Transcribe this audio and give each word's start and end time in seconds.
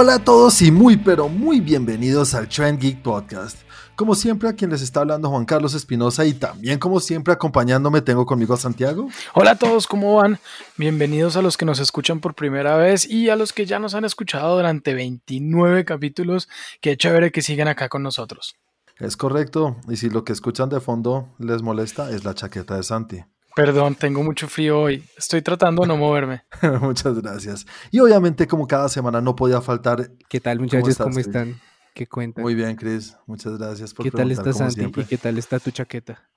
Hola 0.00 0.14
a 0.14 0.18
todos 0.20 0.62
y 0.62 0.70
muy 0.70 0.96
pero 0.96 1.28
muy 1.28 1.58
bienvenidos 1.58 2.32
al 2.32 2.48
Trend 2.48 2.80
Geek 2.80 3.02
Podcast. 3.02 3.58
Como 3.96 4.14
siempre, 4.14 4.48
a 4.48 4.52
quien 4.52 4.70
les 4.70 4.80
está 4.80 5.00
hablando 5.00 5.28
Juan 5.28 5.44
Carlos 5.44 5.74
Espinosa 5.74 6.24
y 6.24 6.34
también 6.34 6.78
como 6.78 7.00
siempre 7.00 7.34
acompañándome 7.34 8.00
tengo 8.00 8.24
conmigo 8.24 8.54
a 8.54 8.58
Santiago. 8.58 9.08
Hola 9.34 9.50
a 9.50 9.56
todos, 9.56 9.88
¿cómo 9.88 10.14
van? 10.14 10.38
Bienvenidos 10.76 11.36
a 11.36 11.42
los 11.42 11.56
que 11.56 11.64
nos 11.64 11.80
escuchan 11.80 12.20
por 12.20 12.36
primera 12.36 12.76
vez 12.76 13.10
y 13.10 13.28
a 13.28 13.34
los 13.34 13.52
que 13.52 13.66
ya 13.66 13.80
nos 13.80 13.96
han 13.96 14.04
escuchado 14.04 14.54
durante 14.54 14.94
29 14.94 15.84
capítulos. 15.84 16.48
Qué 16.80 16.96
chévere 16.96 17.32
que 17.32 17.42
sigan 17.42 17.66
acá 17.66 17.88
con 17.88 18.04
nosotros. 18.04 18.54
Es 19.00 19.16
correcto, 19.16 19.78
y 19.88 19.96
si 19.96 20.10
lo 20.10 20.22
que 20.22 20.32
escuchan 20.32 20.68
de 20.68 20.78
fondo 20.78 21.34
les 21.40 21.62
molesta 21.62 22.12
es 22.12 22.24
la 22.24 22.34
chaqueta 22.34 22.76
de 22.76 22.84
Santi. 22.84 23.24
Perdón, 23.54 23.94
tengo 23.94 24.22
mucho 24.22 24.48
frío 24.48 24.80
hoy. 24.80 25.04
Estoy 25.16 25.42
tratando 25.42 25.82
de 25.82 25.88
no 25.88 25.96
moverme. 25.96 26.42
Muchas 26.80 27.20
gracias. 27.20 27.66
Y 27.90 27.98
obviamente, 27.98 28.46
como 28.46 28.66
cada 28.66 28.88
semana, 28.88 29.20
no 29.20 29.34
podía 29.34 29.60
faltar. 29.60 30.10
¿Qué 30.28 30.40
tal, 30.40 30.60
muchachos? 30.60 30.96
¿Cómo, 30.96 31.18
están? 31.18 31.60
¿Qué 31.94 32.06
cuentan? 32.06 32.42
Muy 32.42 32.54
bien, 32.54 32.76
Chris. 32.76 33.16
Muchas 33.26 33.58
gracias 33.58 33.92
por 33.92 34.04
¿Qué 34.04 34.10
tal 34.10 34.30
está 34.30 34.52
Santi? 34.52 34.82
¿Y 34.84 35.04
qué 35.04 35.18
tal 35.18 35.38
está 35.38 35.58
tu 35.58 35.70
chaqueta? 35.70 36.30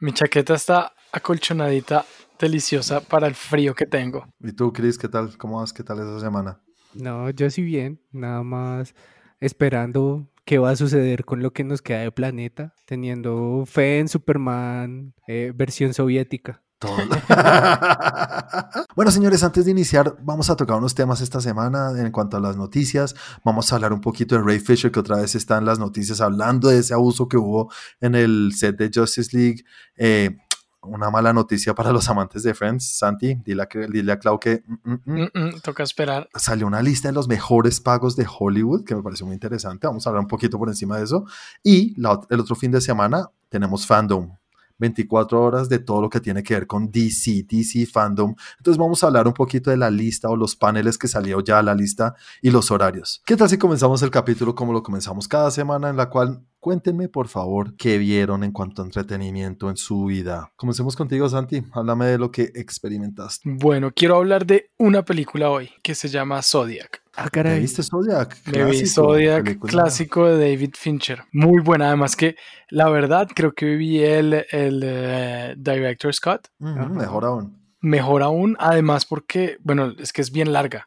Mi 0.00 0.12
chaqueta 0.12 0.54
está 0.54 0.92
acolchonadita, 1.12 2.04
deliciosa 2.38 3.00
para 3.00 3.26
el 3.26 3.34
frío 3.34 3.74
que 3.74 3.86
tengo. 3.86 4.26
¿Y 4.40 4.52
tú, 4.52 4.72
Chris, 4.72 4.98
qué 4.98 5.08
tal? 5.08 5.36
¿Cómo 5.38 5.58
vas? 5.58 5.72
¿Qué 5.72 5.82
tal 5.82 5.98
esa 5.98 6.20
semana? 6.20 6.60
No, 6.94 7.30
yo 7.30 7.48
sí 7.50 7.62
bien. 7.62 8.00
Nada 8.12 8.42
más 8.42 8.94
esperando 9.40 10.28
qué 10.50 10.58
va 10.58 10.70
a 10.70 10.76
suceder 10.76 11.24
con 11.24 11.44
lo 11.44 11.52
que 11.52 11.62
nos 11.62 11.80
queda 11.80 12.00
de 12.00 12.10
planeta, 12.10 12.74
teniendo 12.84 13.62
fe 13.66 14.00
en 14.00 14.08
Superman 14.08 15.14
eh, 15.28 15.52
versión 15.54 15.94
soviética. 15.94 16.60
Todo. 16.80 16.96
bueno, 18.96 19.12
señores, 19.12 19.44
antes 19.44 19.64
de 19.64 19.70
iniciar, 19.70 20.16
vamos 20.24 20.50
a 20.50 20.56
tocar 20.56 20.78
unos 20.78 20.96
temas 20.96 21.20
esta 21.20 21.40
semana 21.40 21.92
en 21.96 22.10
cuanto 22.10 22.36
a 22.36 22.40
las 22.40 22.56
noticias. 22.56 23.14
Vamos 23.44 23.72
a 23.72 23.76
hablar 23.76 23.92
un 23.92 24.00
poquito 24.00 24.34
de 24.34 24.42
Ray 24.42 24.58
Fisher, 24.58 24.90
que 24.90 24.98
otra 24.98 25.18
vez 25.18 25.36
está 25.36 25.56
en 25.56 25.66
las 25.66 25.78
noticias 25.78 26.20
hablando 26.20 26.68
de 26.68 26.78
ese 26.78 26.94
abuso 26.94 27.28
que 27.28 27.36
hubo 27.36 27.72
en 28.00 28.16
el 28.16 28.50
set 28.56 28.76
de 28.76 28.90
Justice 28.92 29.36
League. 29.36 29.64
Eh, 29.94 30.36
una 30.82 31.10
mala 31.10 31.32
noticia 31.32 31.74
para 31.74 31.92
los 31.92 32.08
amantes 32.08 32.42
de 32.42 32.54
Friends. 32.54 32.98
Santi, 32.98 33.34
dile 33.44 33.62
a, 33.62 33.68
dile 33.88 34.12
a 34.12 34.18
Clau 34.18 34.38
que... 34.38 34.62
Mm, 34.66 34.92
mm, 35.04 35.30
mm. 35.34 35.60
toca 35.62 35.82
esperar. 35.82 36.28
Salió 36.34 36.66
una 36.66 36.82
lista 36.82 37.08
de 37.08 37.14
los 37.14 37.28
mejores 37.28 37.80
pagos 37.80 38.16
de 38.16 38.26
Hollywood, 38.26 38.84
que 38.84 38.94
me 38.94 39.02
pareció 39.02 39.26
muy 39.26 39.34
interesante. 39.34 39.86
Vamos 39.86 40.06
a 40.06 40.10
hablar 40.10 40.22
un 40.22 40.28
poquito 40.28 40.58
por 40.58 40.68
encima 40.68 40.96
de 40.98 41.04
eso. 41.04 41.24
Y 41.62 41.94
el 42.00 42.40
otro 42.40 42.54
fin 42.54 42.70
de 42.70 42.80
semana 42.80 43.28
tenemos 43.48 43.86
Fandom. 43.86 44.36
24 44.80 45.42
horas 45.42 45.68
de 45.68 45.78
todo 45.78 46.00
lo 46.00 46.08
que 46.08 46.20
tiene 46.20 46.42
que 46.42 46.54
ver 46.54 46.66
con 46.66 46.90
DC, 46.90 47.44
DC 47.46 47.86
Fandom. 47.86 48.34
Entonces 48.56 48.78
vamos 48.78 49.04
a 49.04 49.08
hablar 49.08 49.28
un 49.28 49.34
poquito 49.34 49.70
de 49.70 49.76
la 49.76 49.90
lista 49.90 50.28
o 50.30 50.36
los 50.36 50.56
paneles 50.56 50.96
que 50.96 51.06
salió 51.06 51.40
ya 51.40 51.58
a 51.58 51.62
la 51.62 51.74
lista 51.74 52.14
y 52.40 52.50
los 52.50 52.70
horarios. 52.70 53.22
¿Qué 53.26 53.36
tal 53.36 53.48
si 53.48 53.58
comenzamos 53.58 54.02
el 54.02 54.10
capítulo 54.10 54.54
como 54.54 54.72
lo 54.72 54.82
comenzamos 54.82 55.28
cada 55.28 55.50
semana 55.50 55.90
en 55.90 55.96
la 55.96 56.08
cual 56.08 56.42
Cuéntenme, 56.60 57.08
por 57.08 57.28
favor, 57.28 57.74
qué 57.76 57.96
vieron 57.96 58.44
en 58.44 58.52
cuanto 58.52 58.82
a 58.82 58.84
entretenimiento 58.84 59.70
en 59.70 59.78
su 59.78 60.04
vida. 60.04 60.52
Comencemos 60.56 60.94
contigo, 60.94 61.26
Santi. 61.26 61.64
Háblame 61.72 62.04
de 62.04 62.18
lo 62.18 62.30
que 62.30 62.52
experimentaste. 62.54 63.48
Bueno, 63.50 63.92
quiero 63.96 64.16
hablar 64.16 64.44
de 64.44 64.70
una 64.78 65.02
película 65.02 65.48
hoy 65.48 65.70
que 65.82 65.94
se 65.94 66.08
llama 66.08 66.42
Zodiac. 66.42 67.02
Ah, 67.16 67.30
caray. 67.30 67.60
¿Viste 67.60 67.82
Zodiac? 67.82 68.36
Me 68.46 68.64
vi 68.64 68.86
Zodiac, 68.86 69.58
clásico 69.58 70.26
de 70.26 70.50
David 70.50 70.74
Fincher. 70.76 71.22
Muy 71.32 71.62
buena, 71.62 71.88
además 71.88 72.14
que 72.14 72.36
la 72.68 72.90
verdad 72.90 73.28
creo 73.34 73.52
que 73.52 73.76
vi 73.76 74.02
el, 74.02 74.44
el 74.50 75.56
uh, 75.56 75.60
Director 75.60 76.12
Scott. 76.14 76.48
mejor 76.58 77.24
aún. 77.24 77.59
Mejor 77.80 78.22
aún, 78.22 78.56
además 78.60 79.06
porque, 79.06 79.56
bueno, 79.62 79.94
es 79.98 80.12
que 80.12 80.20
es 80.20 80.30
bien 80.30 80.52
larga. 80.52 80.86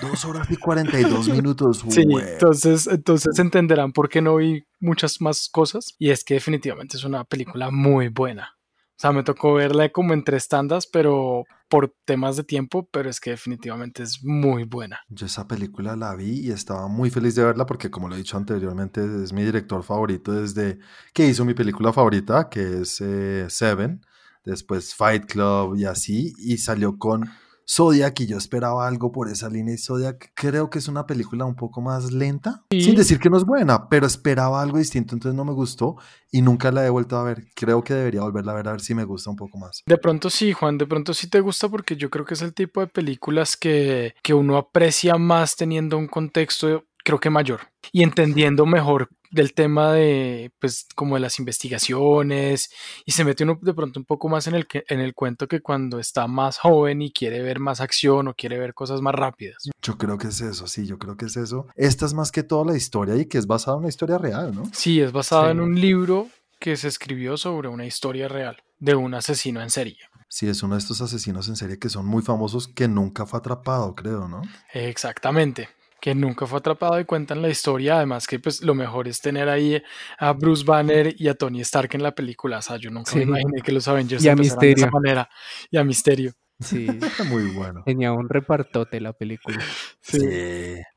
Dos 0.00 0.24
horas 0.24 0.50
y 0.50 0.56
42 0.56 1.28
minutos. 1.28 1.84
Sí, 1.88 2.02
entonces, 2.02 2.86
entonces 2.88 3.38
entenderán 3.38 3.92
por 3.92 4.08
qué 4.08 4.20
no 4.20 4.36
vi 4.36 4.64
muchas 4.80 5.20
más 5.20 5.48
cosas. 5.48 5.94
Y 5.98 6.10
es 6.10 6.24
que 6.24 6.34
definitivamente 6.34 6.96
es 6.96 7.04
una 7.04 7.24
película 7.24 7.70
muy 7.70 8.08
buena. 8.08 8.56
O 8.96 9.00
sea, 9.00 9.12
me 9.12 9.24
tocó 9.24 9.54
verla 9.54 9.88
como 9.90 10.12
en 10.12 10.22
tres 10.22 10.48
tandas, 10.48 10.86
pero 10.86 11.44
por 11.68 11.92
temas 12.04 12.36
de 12.36 12.44
tiempo, 12.44 12.88
pero 12.92 13.10
es 13.10 13.18
que 13.18 13.30
definitivamente 13.30 14.02
es 14.02 14.22
muy 14.22 14.64
buena. 14.64 15.00
Yo 15.08 15.26
esa 15.26 15.48
película 15.48 15.96
la 15.96 16.14
vi 16.14 16.46
y 16.46 16.50
estaba 16.50 16.86
muy 16.86 17.10
feliz 17.10 17.34
de 17.34 17.44
verla 17.44 17.66
porque, 17.66 17.90
como 17.90 18.08
lo 18.08 18.14
he 18.14 18.18
dicho 18.18 18.36
anteriormente, 18.36 19.00
es 19.22 19.32
mi 19.32 19.42
director 19.42 19.82
favorito 19.82 20.32
desde 20.32 20.78
que 21.12 21.26
hizo 21.26 21.44
mi 21.44 21.54
película 21.54 21.92
favorita, 21.92 22.48
que 22.48 22.82
es 22.82 23.00
eh, 23.00 23.46
Seven 23.48 24.00
después 24.44 24.94
Fight 24.94 25.26
Club 25.26 25.76
y 25.76 25.84
así, 25.84 26.32
y 26.38 26.58
salió 26.58 26.98
con 26.98 27.28
Zodiac 27.68 28.20
y 28.20 28.26
yo 28.26 28.36
esperaba 28.36 28.86
algo 28.86 29.10
por 29.10 29.28
esa 29.28 29.48
línea 29.48 29.74
y 29.74 29.78
Zodiac 29.78 30.32
creo 30.34 30.68
que 30.70 30.78
es 30.78 30.88
una 30.88 31.06
película 31.06 31.44
un 31.44 31.54
poco 31.54 31.80
más 31.80 32.12
lenta, 32.12 32.64
sin 32.70 32.94
decir 32.94 33.18
que 33.18 33.30
no 33.30 33.36
es 33.36 33.44
buena, 33.44 33.88
pero 33.88 34.06
esperaba 34.06 34.60
algo 34.60 34.78
distinto, 34.78 35.14
entonces 35.14 35.36
no 35.36 35.44
me 35.44 35.52
gustó 35.52 35.96
y 36.30 36.42
nunca 36.42 36.70
la 36.70 36.84
he 36.84 36.90
vuelto 36.90 37.16
a 37.16 37.24
ver. 37.24 37.44
Creo 37.54 37.82
que 37.82 37.94
debería 37.94 38.20
volverla 38.22 38.52
a 38.52 38.56
ver 38.56 38.68
a 38.68 38.72
ver 38.72 38.80
si 38.80 38.94
me 38.94 39.04
gusta 39.04 39.30
un 39.30 39.36
poco 39.36 39.58
más. 39.58 39.82
De 39.86 39.98
pronto 39.98 40.28
sí, 40.30 40.52
Juan, 40.52 40.78
de 40.78 40.86
pronto 40.86 41.14
sí 41.14 41.28
te 41.28 41.40
gusta 41.40 41.68
porque 41.68 41.96
yo 41.96 42.10
creo 42.10 42.24
que 42.24 42.34
es 42.34 42.42
el 42.42 42.54
tipo 42.54 42.80
de 42.80 42.86
películas 42.86 43.56
que, 43.56 44.14
que 44.22 44.34
uno 44.34 44.56
aprecia 44.56 45.16
más 45.16 45.56
teniendo 45.56 45.96
un 45.96 46.08
contexto 46.08 46.84
creo 47.04 47.20
que 47.20 47.30
mayor 47.30 47.60
y 47.92 48.02
entendiendo 48.02 48.66
mejor 48.66 49.10
del 49.34 49.52
tema 49.52 49.92
de, 49.92 50.52
pues, 50.60 50.86
como 50.94 51.16
de 51.16 51.20
las 51.20 51.38
investigaciones 51.40 52.70
y 53.04 53.12
se 53.12 53.24
mete 53.24 53.42
uno 53.42 53.58
de 53.60 53.74
pronto 53.74 53.98
un 53.98 54.06
poco 54.06 54.28
más 54.28 54.46
en 54.46 54.54
el, 54.54 54.66
en 54.88 55.00
el 55.00 55.12
cuento 55.12 55.48
que 55.48 55.60
cuando 55.60 55.98
está 55.98 56.28
más 56.28 56.58
joven 56.58 57.02
y 57.02 57.10
quiere 57.10 57.42
ver 57.42 57.58
más 57.58 57.80
acción 57.80 58.28
o 58.28 58.34
quiere 58.34 58.58
ver 58.58 58.74
cosas 58.74 59.00
más 59.00 59.14
rápidas. 59.14 59.68
Yo 59.82 59.98
creo 59.98 60.18
que 60.18 60.28
es 60.28 60.40
eso, 60.40 60.68
sí, 60.68 60.86
yo 60.86 60.98
creo 60.98 61.16
que 61.16 61.26
es 61.26 61.36
eso. 61.36 61.66
Esta 61.74 62.06
es 62.06 62.14
más 62.14 62.30
que 62.30 62.44
toda 62.44 62.64
la 62.64 62.76
historia 62.76 63.16
y 63.16 63.26
que 63.26 63.38
es 63.38 63.46
basada 63.46 63.76
en 63.76 63.80
una 63.80 63.88
historia 63.88 64.18
real, 64.18 64.54
¿no? 64.54 64.70
Sí, 64.72 65.00
es 65.00 65.10
basada 65.10 65.50
en 65.50 65.60
un 65.60 65.80
libro 65.80 66.28
que 66.60 66.76
se 66.76 66.86
escribió 66.86 67.36
sobre 67.36 67.68
una 67.68 67.86
historia 67.86 68.28
real 68.28 68.62
de 68.78 68.94
un 68.94 69.14
asesino 69.14 69.60
en 69.60 69.70
serie. 69.70 69.98
Sí, 70.28 70.48
es 70.48 70.62
uno 70.62 70.74
de 70.76 70.80
estos 70.80 71.00
asesinos 71.00 71.48
en 71.48 71.56
serie 71.56 71.78
que 71.78 71.88
son 71.88 72.06
muy 72.06 72.22
famosos 72.22 72.68
que 72.68 72.86
nunca 72.86 73.26
fue 73.26 73.40
atrapado, 73.40 73.94
creo, 73.94 74.28
¿no? 74.28 74.42
Exactamente 74.72 75.68
que 76.04 76.14
nunca 76.14 76.46
fue 76.46 76.58
atrapado 76.58 77.00
y 77.00 77.06
cuentan 77.06 77.40
la 77.40 77.48
historia. 77.48 77.96
Además 77.96 78.26
que 78.26 78.38
pues 78.38 78.62
lo 78.62 78.74
mejor 78.74 79.08
es 79.08 79.22
tener 79.22 79.48
ahí 79.48 79.82
a 80.18 80.34
Bruce 80.34 80.62
Banner 80.62 81.14
y 81.16 81.28
a 81.28 81.34
Tony 81.34 81.62
Stark 81.62 81.88
en 81.94 82.02
la 82.02 82.14
película. 82.14 82.58
O 82.58 82.62
sea, 82.62 82.76
yo 82.76 82.90
nunca 82.90 83.16
me 83.16 83.22
imaginé 83.22 83.62
que 83.62 83.72
los 83.72 83.88
Avengers 83.88 84.22
y 84.22 84.28
a 84.28 84.36
Misterio. 84.36 84.74
de 84.74 84.82
esa 84.82 84.90
manera. 84.90 85.30
Y 85.70 85.78
a 85.78 85.82
Misterio. 85.82 86.34
Sí, 86.60 86.86
muy 87.30 87.52
bueno. 87.52 87.84
Tenía 87.86 88.12
un 88.12 88.28
repartote 88.28 89.00
la 89.00 89.14
película. 89.14 89.58
Sí. 90.02 90.18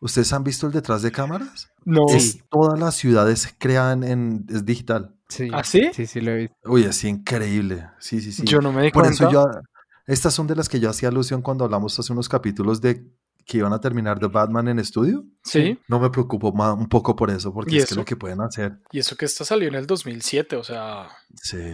¿Ustedes 0.02 0.34
han 0.34 0.44
visto 0.44 0.68
el 0.68 0.74
detrás 0.74 1.02
de 1.04 1.10
cámaras? 1.14 1.72
No. 1.86 2.08
Es, 2.10 2.44
todas 2.50 2.78
las 2.78 2.96
ciudades 2.96 3.56
crean 3.58 4.04
en 4.04 4.46
es 4.50 4.66
digital. 4.66 5.16
Sí. 5.30 5.48
¿Ah, 5.54 5.64
sí? 5.64 5.90
Sí, 5.94 6.06
sí 6.06 6.20
lo 6.20 6.32
he 6.32 6.36
visto. 6.36 6.56
Uy, 6.66 6.84
es 6.84 7.02
increíble. 7.06 7.88
Sí, 8.00 8.20
sí, 8.20 8.34
sí. 8.34 8.44
Yo 8.44 8.60
no 8.60 8.74
me 8.74 8.82
di 8.82 8.92
Por 8.92 9.04
cuenta. 9.04 9.24
eso 9.24 9.32
yo 9.32 9.46
estas 10.08 10.34
son 10.34 10.48
de 10.48 10.56
las 10.56 10.70
que 10.70 10.80
yo 10.80 10.90
hacía 10.90 11.10
alusión 11.10 11.42
cuando 11.42 11.66
hablamos 11.66 12.00
hace 12.00 12.14
unos 12.14 12.30
capítulos 12.30 12.80
de 12.80 13.06
que 13.48 13.60
iban 13.60 13.72
a 13.72 13.80
terminar 13.80 14.20
The 14.20 14.28
Batman 14.28 14.68
en 14.68 14.78
estudio. 14.78 15.24
Sí. 15.42 15.80
No 15.88 16.00
me 16.00 16.10
preocupo 16.10 16.52
más, 16.52 16.78
un 16.78 16.90
poco 16.90 17.16
por 17.16 17.32
eso, 17.32 17.54
porque 17.54 17.78
es 17.78 17.88
que 17.88 17.96
lo 17.96 18.04
que 18.04 18.18
pueden 18.18 18.42
hacer. 18.42 18.80
Y 18.92 19.00
eso 19.00 19.16
que 19.16 19.24
esta 19.24 19.46
salió 19.46 19.70
en 19.70 19.76
el 19.76 19.88
2007, 19.88 20.58
o 20.58 20.64
sea. 20.64 21.08
Sí. 21.42 21.74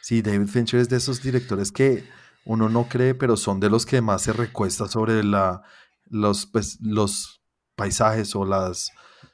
Sí, 0.00 0.22
David 0.22 0.46
Fincher 0.46 0.80
es 0.80 0.88
de 0.88 0.96
esos 0.96 1.22
directores 1.22 1.70
que 1.70 2.04
uno 2.46 2.70
no 2.70 2.88
cree, 2.88 3.14
pero 3.14 3.36
son 3.36 3.60
de 3.60 3.68
los 3.68 3.84
que 3.84 4.00
más 4.00 4.22
se 4.22 4.32
recuesta 4.32 4.88
sobre 4.88 5.22
la, 5.22 5.62
los, 6.06 6.46
pues, 6.46 6.78
los 6.80 7.42
paisajes 7.76 8.34
o 8.34 8.46
las 8.46 8.90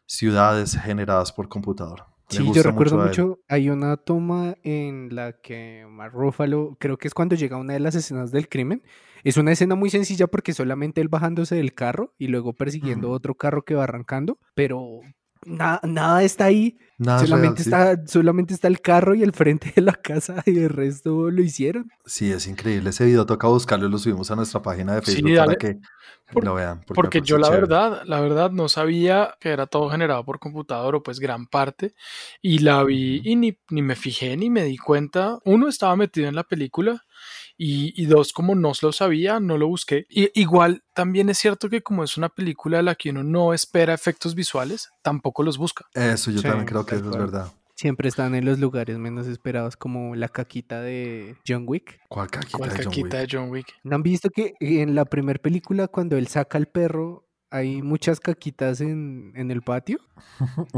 ciudades 0.07 0.77
generadas 0.77 1.33
por 1.33 1.49
computador. 1.49 2.07
Sí, 2.31 2.51
yo 2.53 2.65
recuerdo 2.65 2.97
mucho, 2.99 3.39
hay 3.47 3.71
una 3.71 3.97
toma 3.97 4.57
en 4.65 5.15
la 5.15 5.41
que 5.41 5.87
Mark 5.89 6.15
Ruffalo, 6.15 6.77
creo 6.81 6.99
que 6.99 7.07
es 7.07 7.15
cuando 7.15 7.37
llega 7.37 7.57
una 7.57 7.75
de 7.75 7.81
las 7.81 7.95
escenas 7.95 8.33
del 8.33 8.49
crimen, 8.49 8.83
es 9.25 9.37
una 9.39 9.53
escena 9.53 9.75
muy 9.75 9.91
sencilla 9.91 10.27
porque 10.27 10.53
solamente 10.53 11.01
él 11.01 11.09
bajándose 11.09 11.57
del 11.57 11.75
carro 11.75 12.15
y 12.19 12.29
luego 12.29 12.53
persiguiendo 12.53 13.11
otro 13.11 13.35
carro 13.35 13.65
que 13.65 13.75
va 13.75 13.85
arrancando, 13.85 14.39
pero 14.55 15.01
nada 15.47 16.23
está 16.23 16.47
ahí. 16.47 16.79
solamente, 16.99 17.63
está, 17.63 18.07
solamente 18.07 18.55
está 18.55 18.69
el 18.69 18.81
carro 18.81 19.15
y 19.15 19.23
el 19.23 19.33
frente 19.33 19.73
de 19.75 19.83
la 19.83 19.93
casa 19.93 20.43
y 20.47 20.59
el 20.59 20.71
resto 20.71 21.31
lo 21.31 21.43
hicieron. 21.43 21.91
Sí, 22.05 22.31
es 22.31 22.47
increíble. 22.47 22.91
Ese 22.91 23.05
video 23.05 23.27
toca 23.27 23.49
buscarlo 23.49 23.87
y 23.87 23.91
lo 23.91 23.99
subimos 23.99 24.31
a 24.31 24.37
nuestra 24.37 24.63
página 24.63 24.95
de 24.95 25.03
Facebook 25.03 25.37
para 25.37 25.57
que 25.57 25.79
lo 26.41 26.55
vean. 26.55 26.85
Porque, 26.87 27.21
yo 27.21 27.39
la 27.39 27.51
verdad, 27.51 28.03
la 28.05 28.21
verdad 28.21 28.51
no 28.51 28.69
sabía 28.69 29.37
que 29.41 29.51
era 29.51 29.67
todo 29.67 29.91
generado 29.91 30.25
por 30.25 30.39
computador 30.39 30.97
o 30.97 31.03
pues 31.03 31.21
gran 31.21 31.47
parte. 31.47 31.95
Y 32.41 32.59
la 32.59 32.83
vi 32.85 33.21
y 33.25 33.37
ni, 33.37 33.59
ni 33.71 33.83
me 33.83 33.97
fijé 33.97 34.37
ni 34.37 34.51
me 34.51 34.65
di 34.65 34.77
cuenta. 34.77 35.39
Uno 35.45 35.69
estaba 35.69 35.97
metido 35.97 36.29
en 36.29 36.35
la 36.35 36.45
película 36.45 37.03
y, 37.57 38.07
dos, 38.07 38.33
como 38.33 38.55
no 38.55 38.73
lo 38.81 38.93
sabía, 38.93 39.41
no 39.41 39.59
lo 39.59 39.69
busqué. 39.69 40.07
Y, 40.09 40.31
igual 40.39 40.83
también 40.93 41.29
es 41.29 41.39
cierto 41.39 41.69
que 41.69 41.83
como 41.83 42.05
es 42.05 42.17
una 42.17 42.29
película 42.29 42.79
de 42.79 42.83
la 42.83 42.95
que 42.95 43.11
uno 43.11 43.23
no 43.23 43.55
espera 43.55 43.95
efectos 43.95 44.35
visuales, 44.35 44.91
tampoco 45.03 45.43
los 45.43 45.59
busca. 45.59 45.87
Eso 45.95 46.31
yo 46.31 46.43
también 46.43 46.67
creo 46.67 46.85
que 46.85 46.97
eso 46.97 47.11
es 47.11 47.17
verdad. 47.17 47.53
Siempre 47.77 48.09
están 48.09 48.37
en 48.37 48.45
los 48.45 48.61
lugares 48.61 48.99
menos 48.99 49.27
esperados, 49.27 49.77
como 49.77 50.15
la 50.15 50.29
caquita 50.29 50.81
de 50.81 51.37
John 51.47 51.65
Wick. 51.67 52.01
¿Cuál 52.09 52.31
caquita, 52.31 52.59
¿Cuál 52.59 52.73
caquita 52.73 53.19
de, 53.19 53.27
John 53.31 53.51
Wick? 53.51 53.67
¿No 53.83 53.97
han 53.97 54.03
visto 54.05 54.31
que 54.31 54.55
en 54.61 54.95
la 54.95 55.05
primera 55.05 55.41
película, 55.41 55.89
cuando 55.89 56.17
él 56.17 56.29
saca 56.29 56.57
al 56.57 56.67
perro 56.67 57.24
hay 57.55 57.83
muchas 57.83 58.21
caquitas 58.21 58.81
en, 58.81 59.33
en 59.37 59.51
el 59.51 59.63
patio. 59.63 59.99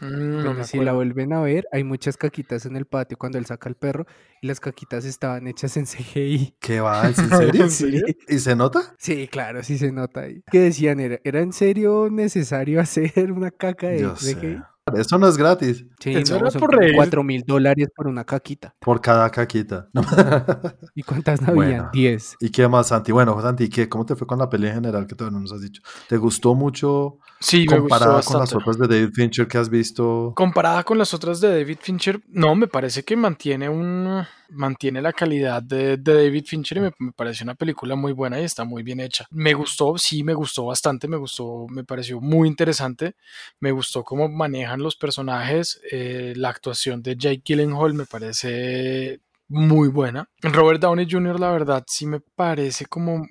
Mm, 0.00 0.42
no 0.42 0.52
Bueno, 0.52 0.54
me 0.54 0.64
si 0.64 0.80
la 0.80 0.92
vuelven 0.92 1.32
a 1.32 1.40
ver, 1.40 1.66
hay 1.72 1.84
muchas 1.84 2.16
caquitas 2.16 2.66
en 2.66 2.76
el 2.76 2.86
patio 2.86 3.16
cuando 3.18 3.38
él 3.38 3.46
saca 3.46 3.68
al 3.68 3.76
perro 3.76 4.06
y 4.40 4.46
las 4.46 4.60
caquitas 4.60 5.04
estaban 5.04 5.46
hechas 5.46 5.76
en 5.76 5.86
CGI. 5.86 6.56
¿Qué 6.60 6.80
va? 6.80 7.08
¿Es 7.08 7.22
en 7.22 7.30
serio? 7.32 7.64
¿En 7.64 7.70
serio? 7.70 8.06
¿Y 8.28 8.38
se 8.38 8.56
nota? 8.56 8.96
Sí, 8.98 9.28
claro, 9.28 9.62
sí 9.62 9.76
se 9.78 9.92
nota 9.92 10.20
ahí. 10.22 10.42
¿Qué 10.50 10.60
decían? 10.60 11.00
¿Era, 11.00 11.18
¿era 11.24 11.40
en 11.40 11.52
serio 11.52 12.08
necesario 12.10 12.80
hacer 12.80 13.32
una 13.32 13.50
caca 13.50 13.88
de 13.88 14.00
Yo 14.00 14.14
CGI? 14.14 14.56
sé. 14.56 14.73
Eso 14.92 15.18
no 15.18 15.26
es 15.26 15.38
gratis. 15.38 15.86
Sí, 15.98 16.14
Eso 16.14 16.38
no, 16.38 16.50
son 16.50 16.60
por 16.60 16.70
como 16.70 16.82
reír. 16.82 16.94
4 16.94 17.22
mil 17.24 17.42
dólares 17.46 17.88
por 17.96 18.06
una 18.06 18.22
caquita. 18.24 18.74
Por 18.80 19.00
cada 19.00 19.30
caquita. 19.30 19.88
¿Y 20.94 21.02
cuántas 21.02 21.40
no 21.40 21.54
Bueno. 21.54 21.70
habían? 21.88 21.90
10. 21.90 22.36
¿Y 22.40 22.50
qué 22.50 22.68
más, 22.68 22.88
Santi? 22.88 23.10
Bueno, 23.10 23.40
Santi, 23.40 23.70
¿qué, 23.70 23.88
¿cómo 23.88 24.04
te 24.04 24.14
fue 24.14 24.26
con 24.26 24.38
la 24.38 24.48
peli 24.50 24.66
en 24.68 24.74
general 24.74 25.06
que 25.06 25.14
todavía 25.14 25.38
no 25.38 25.40
nos 25.42 25.52
has 25.52 25.62
dicho? 25.62 25.80
¿Te 26.06 26.18
gustó 26.18 26.54
mucho 26.54 27.18
Sí, 27.40 27.60
me 27.68 27.78
gustó 27.78 27.96
comparada 27.98 28.22
con 28.22 28.40
las 28.40 28.54
otras 28.54 28.78
de 28.78 28.86
David 28.88 29.10
Fincher 29.14 29.48
que 29.48 29.56
has 29.58 29.70
visto? 29.70 30.32
Comparada 30.36 30.84
con 30.84 30.98
las 30.98 31.14
otras 31.14 31.40
de 31.40 31.48
David 31.48 31.78
Fincher, 31.80 32.20
no, 32.28 32.54
me 32.54 32.66
parece 32.66 33.04
que 33.04 33.16
mantiene 33.16 33.70
un 33.70 34.22
mantiene 34.50 35.02
la 35.02 35.12
calidad 35.12 35.62
de, 35.62 35.96
David 35.96 36.44
Fincher 36.46 36.78
y 36.78 36.80
me, 36.82 36.92
me 36.98 37.12
parece 37.12 37.44
una 37.44 37.54
película 37.54 37.94
muy 37.96 38.12
buena 38.12 38.40
y 38.40 38.44
está 38.44 38.64
muy 38.64 38.82
bien 38.82 39.00
hecha. 39.00 39.26
Me 39.30 39.54
gustó, 39.54 39.98
sí, 39.98 40.22
me 40.22 40.34
gustó 40.34 40.66
bastante, 40.66 41.08
me 41.08 41.16
gustó, 41.16 41.66
me 41.68 41.84
pareció 41.84 42.20
muy 42.20 42.48
interesante. 42.48 43.14
Me 43.60 43.72
gustó 43.72 44.04
cómo 44.04 44.28
manejan 44.28 44.82
los 44.82 44.96
personajes, 44.96 45.80
eh, 45.90 46.34
la 46.36 46.50
actuación 46.50 47.02
de 47.02 47.16
Jake 47.16 47.42
Gyllenhaal 47.44 47.94
me 47.94 48.06
parece 48.06 49.20
muy 49.48 49.88
buena. 49.88 50.28
Robert 50.42 50.80
Downey 50.80 51.06
Jr., 51.10 51.38
la 51.38 51.50
verdad, 51.52 51.84
sí 51.86 52.06
me 52.06 52.20
parece 52.20 52.86
como, 52.86 53.26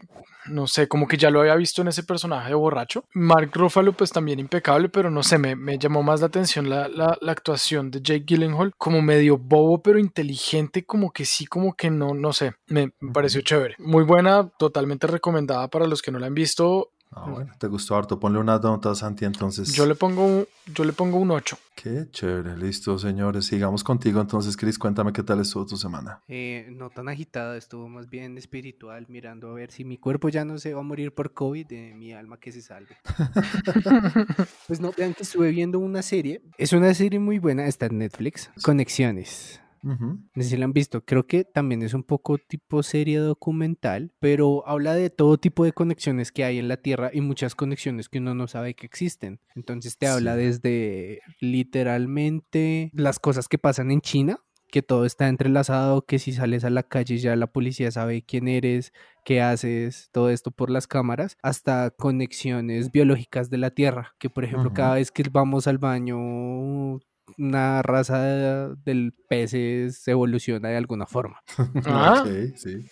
no 0.48 0.68
sé, 0.68 0.88
como 0.88 1.08
que 1.08 1.18
ya 1.18 1.30
lo 1.30 1.42
había 1.42 1.56
visto 1.56 1.82
en 1.82 1.88
ese 1.88 2.04
personaje 2.04 2.50
de 2.50 2.56
borracho. 2.56 3.06
Mark 3.14 3.52
Ruffalo, 3.54 3.94
pues 3.94 4.12
también 4.12 4.40
impecable, 4.40 4.90
pero 4.90 5.10
no 5.10 5.24
sé, 5.24 5.38
me, 5.38 5.56
me 5.56 5.78
llamó 5.78 6.04
más 6.04 6.20
la 6.22 6.28
atención 6.28 6.70
la, 6.70 6.88
la- 6.88 7.18
la 7.22 7.32
actuación 7.32 7.92
de 7.92 8.02
Jake 8.02 8.24
Gyllenhaal, 8.26 8.74
como 8.78 9.02
medio 9.02 9.38
bobo, 9.38 9.82
pero 9.82 10.00
inteligente, 10.00 10.86
como 10.86 11.12
que 11.12 11.26
sí, 11.26 11.46
como 11.46 11.74
que 11.76 11.90
no, 11.90 12.14
no 12.14 12.34
sé, 12.34 12.54
me, 12.68 12.94
me 13.00 13.12
pareció 13.12 13.42
chévere. 13.42 13.76
Muy 13.80 14.04
buena, 14.04 14.50
totalmente 14.58 15.08
recomendada 15.08 15.68
para 15.70 15.88
los 15.88 16.02
que 16.02 16.12
no 16.12 16.20
la 16.20 16.28
han 16.28 16.34
visto. 16.36 16.90
Ah, 17.16 17.30
bueno, 17.30 17.54
te 17.58 17.68
gustó 17.68 17.96
harto. 17.96 18.20
Ponle 18.20 18.40
una 18.40 18.58
nota, 18.60 18.94
Santi, 18.96 19.26
entonces. 19.26 19.74
Yo 19.74 19.86
le 19.86 19.96
pongo, 19.96 20.26
un- 20.26 20.46
yo 20.74 20.84
le 20.84 20.94
pongo 20.94 21.18
un 21.20 21.32
8. 21.32 21.58
Qué 21.76 22.08
chévere, 22.12 22.56
listo, 22.58 22.98
señores. 22.98 23.46
Sigamos 23.46 23.84
contigo 23.84 24.22
entonces, 24.22 24.56
Chris. 24.56 24.78
Cuéntame 24.80 25.12
qué 25.12 25.24
tal 25.24 25.40
estuvo 25.42 25.66
tu 25.66 25.76
semana. 25.78 26.22
Eh, 26.28 26.68
no 26.72 26.90
tan 26.90 27.10
agitada, 27.10 27.58
estuvo 27.58 27.90
más 27.90 28.10
bien 28.10 28.38
espiritual, 28.38 29.06
mirando 29.10 29.50
a 29.50 29.54
ver 29.54 29.72
si 29.72 29.84
mi 29.84 29.98
cuerpo 29.98 30.30
ya 30.30 30.46
no 30.46 30.58
se 30.58 30.74
va 30.74 30.80
a 30.82 30.84
morir 30.84 31.14
por 31.14 31.34
COVID, 31.34 31.66
de 31.68 31.94
mi 31.96 32.14
alma 32.14 32.38
que 32.40 32.52
se 32.52 32.62
salve. 32.62 32.98
Pues 34.68 34.80
no, 34.80 34.92
vean 34.98 35.14
que 35.14 35.24
estuve 35.24 35.52
viendo 35.52 35.80
una 35.80 36.02
serie. 36.02 36.42
Es 36.58 36.74
una 36.74 36.94
serie 36.94 37.20
muy 37.20 37.40
buena, 37.40 37.66
está 37.68 37.88
en 37.88 37.98
Netflix. 38.00 38.50
Conexiones. 38.64 39.60
No 39.84 40.18
sé 40.36 40.44
si 40.44 40.58
la 40.58 40.66
han 40.66 40.74
visto. 40.74 41.04
Creo 41.04 41.28
que 41.28 41.44
también 41.44 41.82
es 41.84 41.94
un 41.94 42.04
poco 42.04 42.38
tipo 42.38 42.84
serie 42.84 43.20
documental, 43.20 44.14
pero 44.20 44.68
habla 44.68 44.94
de 44.96 45.10
todo 45.10 45.38
tipo 45.38 45.66
de 45.66 45.74
conexiones 45.74 46.32
que 46.32 46.44
hay 46.44 46.58
en 46.58 46.68
la 46.68 46.78
Tierra 46.78 47.12
y 47.14 47.22
muchas 47.22 47.54
conexiones 47.54 48.10
que 48.10 48.20
uno 48.20 48.34
no 48.34 48.48
sabe 48.48 48.76
que 48.76 48.86
existen. 48.86 49.40
Entonces 49.56 49.98
te 49.98 50.08
habla 50.08 50.36
desde 50.36 51.22
literalmente 51.40 52.92
las 52.94 53.20
cosas 53.20 53.48
que 53.48 53.58
pasan 53.58 53.92
en 53.92 54.02
China, 54.02 54.40
que 54.72 54.82
todo 54.82 55.06
está 55.06 55.28
entrelazado, 55.28 56.02
que 56.04 56.18
si 56.18 56.32
sales 56.32 56.64
a 56.64 56.72
la 56.72 56.82
calle 56.82 57.18
ya 57.18 57.36
la 57.36 57.46
policía 57.46 57.92
sabe 57.92 58.24
quién 58.24 58.48
eres, 58.48 58.92
qué 59.24 59.40
haces, 59.40 60.10
todo 60.12 60.32
esto 60.32 60.50
por 60.50 60.72
las 60.72 60.88
cámaras, 60.88 61.38
hasta 61.44 61.92
conexiones 61.92 62.92
biológicas 62.92 63.52
de 63.52 63.58
la 63.60 63.70
Tierra, 63.70 64.16
que 64.18 64.32
por 64.32 64.46
ejemplo 64.46 64.74
cada 64.74 64.96
vez 64.96 65.12
que 65.12 65.24
vamos 65.32 65.68
al 65.68 65.78
baño 65.78 67.00
una 67.38 67.82
raza 67.82 68.22
de- 68.22 68.76
del 68.86 69.14
peces 69.30 70.08
evoluciona 70.08 70.70
de 70.70 70.78
alguna 70.78 71.06
forma. 71.06 71.40
Ah. 71.86 72.24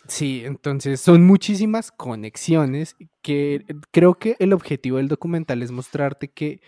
Sí, 0.07 0.43
entonces 0.45 0.99
son 1.01 1.23
muchísimas 1.25 1.91
conexiones 1.91 2.95
que 3.21 3.65
creo 3.91 4.15
que 4.15 4.35
el 4.39 4.53
objetivo 4.53 4.97
del 4.97 5.07
documental 5.07 5.61
es 5.63 5.71
mostrarte 5.71 6.29
que 6.29 6.61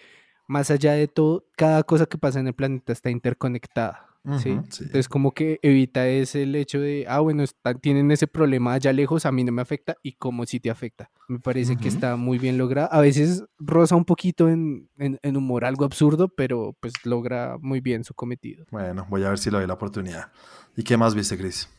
más 0.47 0.69
allá 0.71 0.93
de 0.93 1.07
todo, 1.07 1.45
cada 1.55 1.83
cosa 1.83 2.05
que 2.05 2.17
pasa 2.17 2.39
en 2.39 2.47
el 2.47 2.53
planeta 2.53 2.91
está 2.93 3.09
interconectada. 3.09 4.07
¿Sí? 4.39 4.57
Sí. 4.69 4.83
Entonces 4.85 5.07
como 5.09 5.31
que 5.31 5.59
evita 5.61 6.07
ese 6.07 6.43
el 6.43 6.55
hecho 6.55 6.79
de, 6.79 7.05
ah, 7.07 7.19
bueno, 7.19 7.43
están- 7.43 7.79
tienen 7.79 8.09
ese 8.11 8.27
problema 8.27 8.73
allá 8.73 8.93
lejos, 8.93 9.25
a 9.25 9.31
mí 9.31 9.43
no 9.43 9.51
me 9.51 9.61
afecta 9.61 9.95
y 10.03 10.13
como 10.13 10.45
si 10.45 10.59
te 10.59 10.69
afecta. 10.69 11.09
Me 11.27 11.39
parece 11.39 11.75
que 11.77 11.87
está 11.87 12.15
muy 12.15 12.37
bien 12.37 12.57
logrado. 12.57 12.89
A 12.91 13.01
veces 13.01 13.43
roza 13.59 13.95
un 13.95 14.05
poquito 14.05 14.49
en, 14.49 14.89
en- 14.97 15.19
en 15.21 15.37
humor 15.37 15.65
algo 15.65 15.85
absurdo, 15.85 16.29
pero 16.29 16.75
pues 16.79 16.93
logra 17.05 17.57
muy 17.61 17.79
bien 17.81 18.03
su 18.03 18.13
cometido. 18.13 18.65
Bueno, 18.71 19.05
voy 19.09 19.23
a 19.23 19.29
ver 19.29 19.37
si 19.39 19.49
le 19.51 19.57
doy 19.57 19.67
la 19.67 19.73
oportunidad. 19.73 20.31
¿Y 20.75 20.83
qué 20.83 20.97
más 20.97 21.15
viste, 21.15 21.37
Chris? 21.37 21.69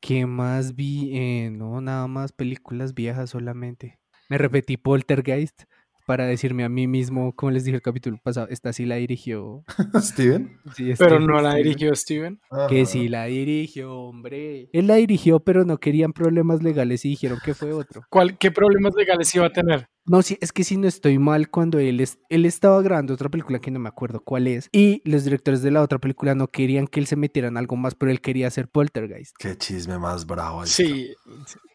¿Qué 0.00 0.24
más 0.26 0.74
vi? 0.74 1.10
Eh, 1.16 1.50
no, 1.50 1.80
nada 1.80 2.06
más 2.06 2.32
películas 2.32 2.94
viejas 2.94 3.30
solamente. 3.30 3.98
Me 4.30 4.38
repetí 4.38 4.76
Poltergeist 4.76 5.64
para 6.06 6.26
decirme 6.26 6.64
a 6.64 6.68
mí 6.68 6.86
mismo, 6.86 7.34
como 7.34 7.52
les 7.52 7.64
dije 7.64 7.76
el 7.76 7.82
capítulo 7.82 8.18
pasado, 8.22 8.48
esta 8.50 8.72
sí 8.72 8.86
la 8.86 8.96
dirigió. 8.96 9.64
¿Steven? 10.00 10.58
sí, 10.74 10.92
Pero 10.98 11.16
Steven 11.16 11.26
no 11.26 11.40
la 11.40 11.54
dirigió 11.54 11.94
Steven. 11.94 12.40
Que 12.68 12.86
sí 12.86 13.08
la 13.08 13.24
dirigió, 13.24 13.94
hombre. 13.94 14.68
Él 14.72 14.86
la 14.86 14.96
dirigió, 14.96 15.40
pero 15.40 15.64
no 15.64 15.78
querían 15.78 16.12
problemas 16.12 16.62
legales 16.62 17.04
y 17.04 17.10
dijeron 17.10 17.38
que 17.44 17.54
fue 17.54 17.72
otro. 17.72 18.02
¿Cuál, 18.10 18.38
¿Qué 18.38 18.50
problemas 18.50 18.94
legales 18.96 19.34
iba 19.34 19.46
a 19.46 19.52
tener? 19.52 19.88
No, 20.06 20.22
sí, 20.22 20.38
es 20.40 20.50
que 20.50 20.64
si 20.64 20.76
no 20.76 20.88
estoy 20.88 21.18
mal, 21.18 21.50
cuando 21.50 21.78
él, 21.78 22.00
es, 22.00 22.18
él 22.30 22.44
estaba 22.44 22.82
grabando 22.82 23.14
otra 23.14 23.28
película 23.28 23.60
que 23.60 23.70
no 23.70 23.78
me 23.78 23.88
acuerdo 23.88 24.20
cuál 24.20 24.48
es, 24.48 24.68
y 24.72 25.02
los 25.08 25.24
directores 25.24 25.62
de 25.62 25.70
la 25.70 25.82
otra 25.82 25.98
película 25.98 26.34
no 26.34 26.48
querían 26.48 26.86
que 26.88 27.00
él 27.00 27.06
se 27.06 27.16
metiera 27.16 27.48
en 27.48 27.56
algo 27.56 27.76
más, 27.76 27.94
pero 27.94 28.10
él 28.10 28.20
quería 28.20 28.48
hacer 28.48 28.66
Poltergeist. 28.66 29.36
Qué 29.38 29.56
chisme 29.56 29.98
más 29.98 30.26
bravo. 30.26 30.66
Sí, 30.66 31.14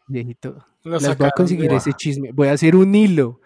Viejito. 0.08 0.66
Les 0.84 1.16
voy 1.16 1.26
a 1.26 1.30
conseguir 1.30 1.72
ese 1.72 1.92
chisme. 1.92 2.30
Voy 2.32 2.48
a 2.48 2.52
hacer 2.52 2.76
un 2.76 2.94
hilo. 2.94 3.40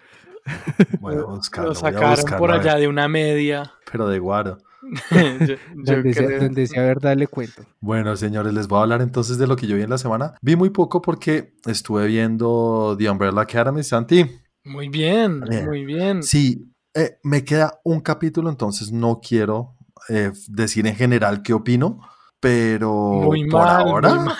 Voy 1.01 1.15
a 1.17 1.23
buscarlo. 1.23 1.73
lo 1.73 1.81
voy 1.81 1.89
a 1.89 1.93
sacaron 1.93 2.11
buscarlo, 2.17 2.39
por 2.39 2.53
allá 2.53 2.77
de 2.77 2.89
una 2.89 3.09
media. 3.09 3.73
Pero 3.91 4.09
de 4.09 4.19
guaro. 4.19 4.59
yo, 5.11 5.17
yo 5.47 5.57
Donde 5.75 6.15
sea, 6.15 6.39
donde 6.39 6.67
sea 6.67 6.83
verdad 6.83 7.17
le 7.17 7.27
cuento. 7.27 7.63
Bueno, 7.81 8.17
señores, 8.17 8.53
les 8.55 8.67
voy 8.67 8.79
a 8.79 8.83
hablar 8.83 9.03
entonces 9.03 9.39
de 9.39 9.47
lo 9.47 9.57
que 9.57 9.67
yo 9.67 9.77
vi 9.77 9.83
en 9.83 9.91
la 9.91 9.99
semana. 9.99 10.35
Vi 10.41 10.57
muy 10.57 10.71
poco 10.71 11.03
porque 11.03 11.55
estuve 11.67 12.07
viendo 12.07 12.97
The 12.99 13.11
Umbrella 13.11 13.41
Academy, 13.43 13.83
Santi. 13.83 14.25
Muy 14.65 14.89
bien, 14.89 15.41
Bien. 15.49 15.65
muy 15.67 15.85
bien. 15.85 16.23
Sí, 16.23 16.73
eh, 16.95 17.19
me 17.23 17.45
queda 17.45 17.81
un 17.85 18.01
capítulo, 18.01 18.51
entonces 18.51 18.91
no 18.93 19.21
quiero 19.21 19.77
eh, 20.09 20.33
decir 20.49 20.87
en 20.87 20.97
general 20.97 21.43
qué 21.43 21.53
opino, 21.53 22.01
pero 22.41 22.93
Muy 23.25 23.49
por 23.49 23.61
mal, 23.63 23.83
muy 23.85 23.91
ahora, 23.93 24.15
mal. 24.15 24.37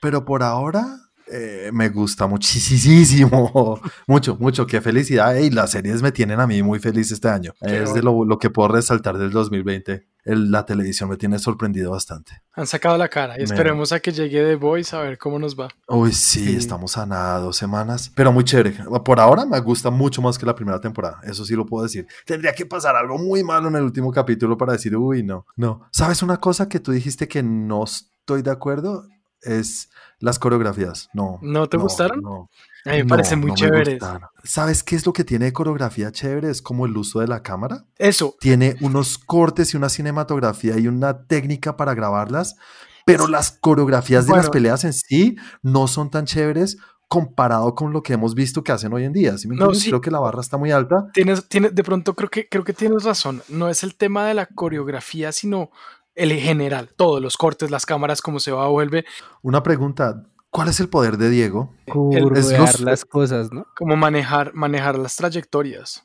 pero 0.00 0.24
por 0.24 0.42
ahora 0.42 0.96
eh, 1.30 1.70
me 1.72 1.88
gusta 1.90 2.26
muchísimo, 2.26 3.80
mucho, 4.06 4.36
mucho, 4.40 4.66
qué 4.66 4.80
felicidad. 4.80 5.34
Y 5.36 5.50
las 5.50 5.70
series 5.70 6.02
me 6.02 6.12
tienen 6.12 6.40
a 6.40 6.46
mí 6.46 6.62
muy 6.62 6.78
feliz 6.78 7.10
este 7.10 7.28
año. 7.28 7.52
Qué 7.60 7.82
es 7.82 7.94
de 7.94 8.02
lo, 8.02 8.24
lo 8.24 8.38
que 8.38 8.50
puedo 8.50 8.68
resaltar 8.68 9.18
del 9.18 9.30
2020. 9.30 10.06
El- 10.24 10.50
la 10.50 10.66
televisión 10.66 11.08
me 11.08 11.16
tiene 11.16 11.38
sorprendido 11.38 11.92
bastante. 11.92 12.32
Han 12.54 12.66
sacado 12.66 12.98
la 12.98 13.08
cara 13.08 13.34
y 13.36 13.38
Me- 13.38 13.44
esperemos 13.44 13.92
a 13.92 14.00
que 14.00 14.12
llegue 14.12 14.42
The 14.44 14.56
Voice 14.56 14.94
a 14.94 15.00
ver 15.00 15.16
cómo 15.16 15.38
nos 15.38 15.58
va. 15.58 15.68
Uy, 15.88 16.12
sí, 16.12 16.44
Sí. 16.44 16.56
estamos 16.56 16.98
a 16.98 17.06
nada, 17.06 17.38
dos 17.38 17.56
semanas, 17.56 18.12
pero 18.14 18.30
muy 18.32 18.44
chévere. 18.44 18.76
Por 19.04 19.20
ahora 19.20 19.46
me 19.46 19.58
gusta 19.60 19.90
mucho 19.90 20.20
más 20.20 20.36
que 20.38 20.44
la 20.44 20.54
primera 20.54 20.80
temporada, 20.80 21.20
eso 21.22 21.44
sí 21.44 21.54
lo 21.54 21.64
puedo 21.64 21.84
decir. 21.84 22.06
Tendría 22.26 22.52
que 22.52 22.66
pasar 22.66 22.94
algo 22.96 23.16
muy 23.16 23.42
malo 23.42 23.68
en 23.68 23.76
el 23.76 23.82
último 23.84 24.12
capítulo 24.12 24.58
para 24.58 24.72
decir, 24.72 24.94
uy, 24.96 25.22
no, 25.22 25.46
no. 25.56 25.88
¿Sabes 25.92 26.22
una 26.22 26.36
cosa 26.38 26.68
que 26.68 26.80
tú 26.80 26.92
dijiste 26.92 27.26
que 27.26 27.42
no 27.42 27.84
estoy 27.84 28.42
de 28.42 28.50
acuerdo? 28.50 29.06
Es 29.42 29.88
las 30.20 30.38
coreografías. 30.38 31.08
No. 31.12 31.38
¿No 31.42 31.68
te 31.68 31.76
gustaron? 31.76 32.20
No, 32.22 32.50
A 32.84 32.90
mí 32.90 32.98
me 32.98 33.04
parecen 33.06 33.40
muy 33.40 33.50
me 33.50 33.56
chéveres. 33.56 34.02
¿Sabes 34.42 34.82
qué 34.82 34.96
es 34.96 35.06
lo 35.06 35.12
que 35.12 35.24
tiene 35.24 35.46
de 35.46 35.52
coreografía 35.52 36.10
chévere? 36.10 36.50
Es 36.50 36.62
como 36.62 36.86
el 36.86 36.96
uso 36.96 37.20
de 37.20 37.28
la 37.28 37.42
cámara. 37.42 37.84
Eso, 37.98 38.34
Tiene 38.40 38.76
unos 38.80 39.18
cortes 39.18 39.74
y 39.74 39.76
una 39.76 39.88
cinematografía 39.88 40.78
y 40.78 40.88
una 40.88 41.26
técnica 41.26 41.76
para 41.76 41.94
grabarlas, 41.94 42.56
pero 43.04 43.26
las 43.26 43.52
coreografías 43.52 44.26
de 44.26 44.34
las 44.34 44.50
peleas 44.50 44.84
en 44.84 44.92
sí 44.92 45.36
no 45.62 45.86
son 45.86 46.10
tan 46.10 46.26
chéveres 46.26 46.78
comparado 47.08 47.74
con 47.74 47.92
lo 47.92 48.02
que 48.02 48.12
hemos 48.12 48.34
visto 48.34 48.62
que 48.62 48.70
hacen 48.70 48.92
hoy 48.92 49.04
en 49.04 49.14
día. 49.14 49.38
¿sí 49.38 49.48
me 49.48 49.56
No, 49.56 49.72
sí. 49.74 49.88
Creo 49.88 50.02
que 50.02 50.10
la 50.10 50.20
barra 50.20 50.42
está 50.42 50.58
muy 50.58 50.70
alta. 50.70 51.08
tienes, 51.14 51.48
tienes, 51.48 51.74
de 51.74 51.82
pronto 51.82 52.14
creo 52.14 52.28
que, 52.28 52.48
creo 52.48 52.64
que 52.64 52.74
tienes 52.74 53.02
razón. 53.04 53.42
No 53.48 53.70
es 53.70 53.82
el 53.82 53.94
tema 53.94 54.26
de 54.26 54.34
la 54.34 54.44
coreografía, 54.44 55.32
sino 55.32 55.70
el 56.18 56.32
general. 56.32 56.90
Todos 56.96 57.22
los 57.22 57.36
cortes, 57.36 57.70
las 57.70 57.86
cámaras, 57.86 58.20
cómo 58.20 58.40
se 58.40 58.52
va, 58.52 58.66
vuelve, 58.68 59.04
Una 59.42 59.62
pregunta, 59.62 60.24
¿cuál 60.50 60.68
es 60.68 60.80
el 60.80 60.88
poder 60.88 61.16
de 61.16 61.30
Diego? 61.30 61.72
Curvear 61.90 62.58
los- 62.58 62.80
las 62.80 63.04
cosas, 63.04 63.52
¿no? 63.52 63.66
como 63.76 63.96
manejar, 63.96 64.52
manejar 64.54 64.98
las 64.98 65.16
trayectorias. 65.16 66.04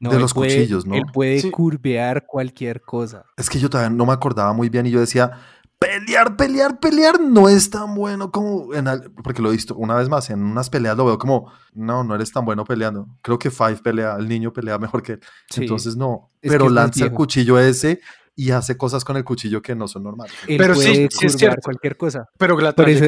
No, 0.00 0.10
De 0.10 0.18
los 0.18 0.34
puede- 0.34 0.56
cuchillos, 0.56 0.84
¿no? 0.84 0.96
Él 0.96 1.04
puede 1.12 1.38
Sí. 1.40 1.50
curvear 1.52 2.26
cualquier 2.26 2.80
cosa. 2.82 3.24
Es 3.36 3.48
que 3.48 3.60
yo 3.60 3.70
todavía 3.70 3.94
no 3.96 4.04
me 4.04 4.12
acordaba 4.12 4.52
muy 4.52 4.68
bien 4.68 4.86
y 4.86 4.90
yo 4.90 4.98
decía, 4.98 5.30
pelear, 5.78 6.36
pelear, 6.36 6.80
pelear 6.80 7.20
no 7.20 7.48
es 7.48 7.70
tan 7.70 7.94
bueno 7.94 8.30
como 8.32 8.72
en 8.74 8.88
al- 8.88 9.10
porque 9.22 9.42
lo 9.42 9.48
he 9.50 9.52
visto 9.52 9.74
una 9.76 9.94
vez 9.96 10.08
más 10.08 10.30
en 10.30 10.42
unas 10.42 10.70
peleas 10.70 10.96
lo 10.96 11.04
veo 11.04 11.18
como 11.18 11.52
no, 11.72 12.02
no 12.04 12.14
eres 12.14 12.32
tan 12.32 12.44
bueno 12.44 12.64
peleando. 12.64 13.06
Creo 13.22 13.38
que 13.38 13.50
Five 13.50 13.76
pelea, 13.76 14.16
el 14.18 14.28
niño 14.28 14.52
pelea 14.52 14.78
mejor 14.78 15.02
que 15.02 15.12
él. 15.12 15.20
Sí. 15.50 15.62
Entonces 15.62 15.96
no, 15.96 16.30
Es 16.40 16.50
pero 16.50 16.68
lanza 16.68 17.04
el 17.04 17.12
cuchillo 17.12 17.58
ese 17.58 18.00
y 18.42 18.50
hace 18.50 18.76
cosas 18.76 19.04
con 19.04 19.16
el 19.16 19.24
cuchillo 19.24 19.62
que 19.62 19.74
no 19.74 19.86
son 19.88 20.02
normales. 20.04 20.34
Él 20.48 20.56
Pero 20.58 20.74
sí, 20.74 20.88
puede 20.88 21.08
sí 21.10 21.26
es 21.26 21.32
cierto. 21.34 21.60
cualquier 21.62 21.96
cosa. 21.96 22.28
Pero 22.38 22.58
la 22.58 22.74
Por 22.74 22.88
eso- 22.88 23.04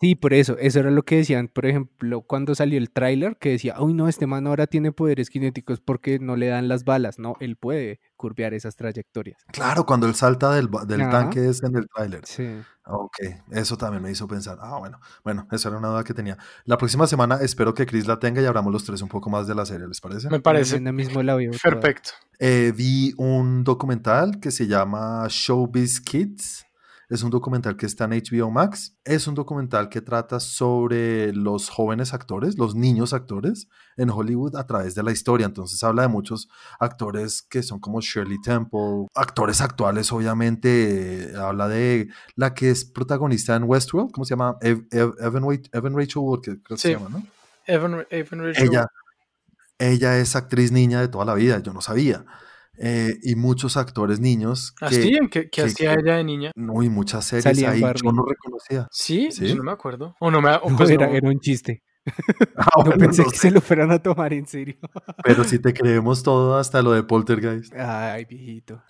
sí, 0.00 0.14
por 0.14 0.34
eso. 0.34 0.56
Eso 0.58 0.80
era 0.80 0.90
lo 0.90 1.02
que 1.02 1.16
decían, 1.16 1.48
por 1.48 1.66
ejemplo, 1.66 2.22
cuando 2.22 2.54
salió 2.54 2.76
el 2.78 2.90
tráiler, 2.90 3.36
que 3.38 3.50
decía, 3.50 3.76
uy, 3.80 3.94
no, 3.94 4.08
este 4.08 4.26
man 4.26 4.46
ahora 4.46 4.66
tiene 4.66 4.92
poderes 4.92 5.28
cinéticos 5.30 5.80
porque 5.80 6.18
no 6.18 6.36
le 6.36 6.48
dan 6.48 6.68
las 6.68 6.84
balas. 6.84 7.18
No, 7.18 7.36
él 7.40 7.56
puede 7.56 8.00
curvear 8.16 8.54
esas 8.54 8.74
trayectorias. 8.76 9.42
Claro, 9.52 9.86
cuando 9.86 10.06
él 10.06 10.14
salta 10.14 10.52
del, 10.54 10.68
del 10.86 11.02
Ajá. 11.02 11.10
tanque 11.10 11.48
es 11.48 11.62
en 11.62 11.76
el 11.76 11.86
tráiler. 11.88 12.22
Sí. 12.24 12.60
Ok, 12.88 13.16
eso 13.50 13.76
también 13.76 14.02
me 14.02 14.10
hizo 14.12 14.28
pensar. 14.28 14.58
Ah, 14.60 14.76
bueno, 14.78 15.00
bueno, 15.24 15.48
esa 15.50 15.68
era 15.68 15.78
una 15.78 15.88
duda 15.88 16.04
que 16.04 16.14
tenía. 16.14 16.38
La 16.64 16.78
próxima 16.78 17.06
semana 17.08 17.38
espero 17.40 17.74
que 17.74 17.84
Chris 17.86 18.06
la 18.06 18.18
tenga 18.18 18.40
y 18.40 18.44
abramos 18.46 18.72
los 18.72 18.84
tres 18.84 19.02
un 19.02 19.08
poco 19.08 19.28
más 19.28 19.46
de 19.48 19.54
la 19.56 19.66
serie, 19.66 19.88
¿les 19.88 20.00
parece? 20.00 20.28
Me 20.30 20.38
parece 20.40 20.74
Mañana 20.76 20.92
mismo 20.92 21.22
la 21.22 21.34
veo 21.34 21.50
toda. 21.50 21.60
perfecto. 21.62 22.10
Eh, 22.38 22.72
vi 22.76 23.12
un 23.16 23.64
documental 23.64 24.38
que 24.40 24.50
se 24.50 24.66
llama 24.66 25.26
Showbiz 25.28 26.00
Kids. 26.00 26.65
Es 27.08 27.22
un 27.22 27.30
documental 27.30 27.76
que 27.76 27.86
está 27.86 28.04
en 28.06 28.10
HBO 28.14 28.50
Max. 28.50 28.96
Es 29.04 29.28
un 29.28 29.36
documental 29.36 29.88
que 29.88 30.00
trata 30.00 30.40
sobre 30.40 31.32
los 31.32 31.68
jóvenes 31.68 32.12
actores, 32.12 32.58
los 32.58 32.74
niños 32.74 33.12
actores 33.12 33.68
en 33.96 34.10
Hollywood 34.10 34.56
a 34.56 34.66
través 34.66 34.96
de 34.96 35.04
la 35.04 35.12
historia. 35.12 35.46
Entonces 35.46 35.82
habla 35.84 36.02
de 36.02 36.08
muchos 36.08 36.48
actores 36.80 37.42
que 37.42 37.62
son 37.62 37.78
como 37.78 38.00
Shirley 38.00 38.40
Temple, 38.42 39.06
actores 39.14 39.60
actuales 39.60 40.10
obviamente. 40.10 41.32
habla 41.38 41.68
de 41.68 42.08
la 42.34 42.54
que 42.54 42.70
es 42.70 42.84
protagonista 42.84 43.54
en 43.54 43.64
Westworld, 43.64 44.10
¿cómo 44.10 44.24
se 44.24 44.30
llama? 44.30 44.56
Ev- 44.60 44.88
Ev- 44.90 45.14
Evan, 45.20 45.44
Evan 45.72 45.96
Rachel 45.96 46.22
Wood, 46.22 46.40
que 46.40 46.50
creo 46.62 46.76
que 46.76 46.76
Sí. 46.76 46.88
se 46.88 46.92
llama, 46.94 47.08
¿no? 47.10 47.22
Evan, 47.66 48.04
Evan 48.10 48.40
Rachel 48.40 48.68
Ella, 48.68 48.86
ella 49.78 50.18
es 50.18 50.34
actriz 50.34 50.72
niña 50.72 51.00
de 51.00 51.08
toda 51.08 51.24
la 51.24 51.34
vida, 51.34 51.58
yo 51.60 51.72
no 51.72 51.80
sabía. 51.80 52.24
Eh, 52.78 53.18
y 53.22 53.34
muchos 53.36 53.76
actores 53.76 54.20
niños 54.20 54.74
¿Ah, 54.80 54.88
que, 54.90 55.00
¿Qué, 55.00 55.28
qué 55.30 55.48
que- 55.50 55.62
hacía 55.62 55.94
que- 55.94 56.00
ella 56.02 56.16
de 56.16 56.24
niña? 56.24 56.52
no, 56.56 56.82
y 56.82 56.88
muchas 56.90 57.24
series 57.24 57.44
Salía 57.44 57.70
ahí 57.70 57.80
yo 57.80 58.12
no 58.12 58.24
reconocía. 58.24 58.86
Sí, 58.90 59.28
¿Sí? 59.32 59.48
yo 59.48 59.56
no 59.56 59.62
me 59.62 59.72
acuerdo. 59.72 60.14
O 60.20 60.30
no 60.30 60.40
me 60.42 60.50
o 60.56 60.60
No, 60.70 60.76
pues 60.76 60.90
era, 60.90 61.06
no. 61.06 61.14
era 61.14 61.28
un 61.28 61.40
chiste. 61.40 61.82
Ah, 62.56 62.68
No 62.78 62.84
bueno, 62.84 62.98
pensé 62.98 63.22
no 63.22 63.30
que 63.30 63.36
sé, 63.36 63.48
se 63.48 63.50
lo 63.50 63.60
fueran 63.60 63.90
a 63.92 64.00
tomar 64.02 64.32
en 64.32 64.46
serio. 64.46 64.76
pero 65.24 65.42
si 65.44 65.58
te 65.58 65.72
creemos 65.74 66.22
todo 66.22 66.56
hasta 66.56 66.80
lo 66.82 66.92
de 66.92 67.02
Poltergeist. 67.02 67.74
Ay, 67.74 68.24
viejito. 68.26 68.82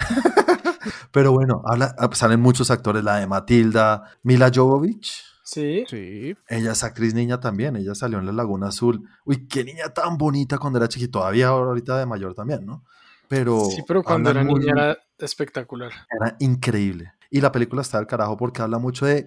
Pero 1.13 1.33
bueno, 1.33 1.63
habla, 1.65 1.95
ah, 1.99 2.09
salen 2.13 2.41
muchos 2.41 2.71
actores, 2.71 3.03
la 3.03 3.17
de 3.17 3.27
Matilda, 3.27 4.05
Mila 4.23 4.51
Jovovich. 4.55 5.23
Sí. 5.43 5.85
Sí. 5.89 6.37
Ella 6.49 6.73
es 6.73 6.83
actriz 6.85 7.15
niña 7.15 7.39
también, 7.41 7.77
ella 7.77 7.95
salió 7.95 8.19
en 8.19 8.27
La 8.27 8.33
Laguna 8.33 8.69
Azul. 8.69 9.09
Uy, 9.25 9.47
qué 9.47 9.65
niña 9.65 9.89
tan 9.95 10.19
bonita 10.19 10.59
cuando 10.59 10.79
era 10.79 10.89
chiquita, 10.89 11.13
todavía 11.21 11.49
ahorita 11.49 11.99
de 11.99 12.07
mayor 12.07 12.35
también, 12.35 12.67
¿no? 12.67 12.85
Pero, 13.29 13.65
Sí, 13.71 13.83
pero 13.87 14.03
cuando 14.03 14.31
era 14.31 14.45
muy- 14.45 14.61
niña 14.61 14.73
era 14.73 14.99
espectacular. 15.19 15.93
Era 16.21 16.37
increíble. 16.41 17.13
Y 17.31 17.41
la 17.41 17.51
película 17.53 17.83
está 17.83 17.99
del 17.99 18.07
carajo 18.07 18.37
porque 18.37 18.63
habla 18.63 18.79
mucho 18.79 19.07
de 19.07 19.27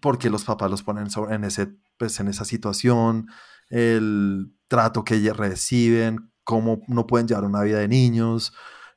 por 0.00 0.18
qué 0.18 0.28
los 0.30 0.44
papás 0.44 0.70
los 0.70 0.82
ponen 0.82 1.10
sobre- 1.10 1.34
en, 1.36 1.44
ese, 1.44 1.68
pues, 1.96 2.18
en 2.18 2.28
esa 2.28 2.44
situación, 2.44 3.28
el 3.68 4.52
trato 4.68 5.04
que 5.04 5.14
ellos 5.14 5.36
reciben, 5.36 6.32
cómo 6.44 6.80
no 6.88 7.06
pueden 7.06 7.28
llevar 7.28 7.44
una 7.44 7.62
vida 7.62 7.78
de 7.78 7.88
niños. 7.88 8.52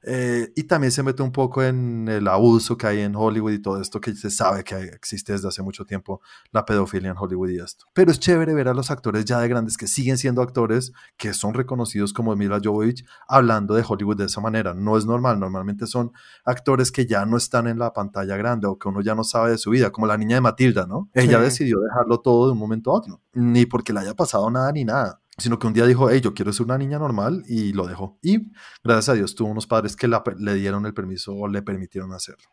Eh, 0.07 0.51
y 0.55 0.63
también 0.63 0.91
se 0.91 1.01
mete 1.03 1.23
un 1.23 1.31
poco 1.31 1.63
en 1.63 2.07
el 2.07 2.27
abuso 2.27 2.77
que 2.77 2.87
hay 2.87 2.99
en 3.01 3.15
Hollywood 3.15 3.51
y 3.53 3.59
todo 3.61 3.81
esto 3.81 3.99
que 3.99 4.13
se 4.15 4.29
sabe 4.29 4.63
que 4.63 4.75
existe 4.75 5.33
desde 5.33 5.47
hace 5.47 5.63
mucho 5.63 5.83
tiempo, 5.85 6.21
la 6.51 6.63
pedofilia 6.65 7.09
en 7.11 7.17
Hollywood 7.17 7.49
y 7.49 7.59
esto. 7.59 7.85
Pero 7.93 8.11
es 8.11 8.19
chévere 8.19 8.53
ver 8.53 8.67
a 8.67 8.73
los 8.73 8.91
actores 8.91 9.25
ya 9.25 9.39
de 9.39 9.47
grandes 9.47 9.77
que 9.77 9.87
siguen 9.87 10.17
siendo 10.17 10.41
actores, 10.41 10.91
que 11.17 11.33
son 11.33 11.53
reconocidos 11.55 12.13
como 12.13 12.35
Mila 12.35 12.59
Jovovich, 12.63 13.03
hablando 13.27 13.73
de 13.75 13.83
Hollywood 13.87 14.17
de 14.17 14.25
esa 14.25 14.41
manera. 14.41 14.73
No 14.73 14.97
es 14.97 15.05
normal, 15.05 15.39
normalmente 15.39 15.87
son 15.87 16.11
actores 16.45 16.91
que 16.91 17.05
ya 17.05 17.25
no 17.25 17.37
están 17.37 17.67
en 17.67 17.79
la 17.79 17.91
pantalla 17.93 18.37
grande 18.37 18.67
o 18.67 18.77
que 18.77 18.87
uno 18.89 19.01
ya 19.01 19.15
no 19.15 19.23
sabe 19.23 19.51
de 19.51 19.57
su 19.57 19.71
vida, 19.71 19.91
como 19.91 20.07
la 20.07 20.17
niña 20.17 20.35
de 20.35 20.41
Matilda, 20.41 20.85
¿no? 20.85 21.09
Ella 21.13 21.39
Sí. 21.39 21.43
decidió 21.45 21.79
dejarlo 21.79 22.19
todo 22.19 22.45
de 22.47 22.51
un 22.53 22.59
momento 22.59 22.91
a 22.91 22.95
otro, 22.95 23.21
ni 23.33 23.65
porque 23.65 23.91
le 23.93 24.01
haya 24.01 24.13
pasado 24.13 24.49
nada 24.51 24.71
ni 24.71 24.85
nada, 24.85 25.19
sino 25.37 25.59
que 25.59 25.67
un 25.67 25.73
día 25.73 25.85
dijo, 25.85 26.09
hey, 26.09 26.21
yo 26.21 26.33
quiero 26.33 26.53
ser 26.53 26.65
una 26.65 26.77
niña 26.77 26.97
normal 26.99 27.43
y 27.47 27.73
lo 27.73 27.87
dejó. 27.87 28.17
Y 28.21 28.51
gracias 28.83 29.09
a 29.09 29.13
Dios 29.13 29.35
tuvo 29.35 29.49
unos 29.49 29.67
padres 29.67 29.95
que 29.95 30.07
la- 30.07 30.23
le 30.37 30.53
dieron 30.55 30.85
el 30.85 30.93
permiso 30.93 31.33
o 31.33 31.47
le 31.47 31.61
permitieron 31.61 32.13
hacerlo. 32.13 32.45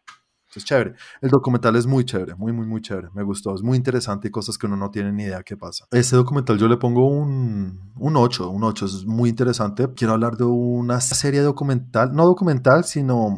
Es 0.54 0.66
chévere. 0.66 0.94
El 1.22 1.30
documental 1.30 1.76
es 1.76 1.86
muy 1.86 2.04
chévere, 2.04 2.34
muy, 2.34 2.52
muy, 2.52 2.66
muy 2.66 2.82
chévere. 2.82 3.08
Me 3.14 3.22
gustó. 3.22 3.54
Es 3.54 3.62
muy 3.62 3.76
interesante 3.78 4.28
y 4.28 4.30
cosas 4.30 4.58
que 4.58 4.66
uno 4.66 4.76
no 4.76 4.90
tiene 4.90 5.10
ni 5.10 5.22
idea 5.22 5.42
qué 5.42 5.56
pasa. 5.56 5.86
Ese 5.90 6.14
documental 6.14 6.58
yo 6.58 6.68
le 6.68 6.76
pongo 6.76 7.06
un, 7.08 7.92
un 7.96 8.16
8, 8.18 8.50
un 8.50 8.62
8. 8.62 8.84
Es 8.84 9.06
muy 9.06 9.30
interesante. 9.30 9.88
Quiero 9.96 10.12
hablar 10.12 10.36
de 10.36 10.44
una 10.44 11.00
serie 11.00 11.40
documental, 11.40 12.12
no 12.12 12.26
documental, 12.26 12.84
sino, 12.84 13.34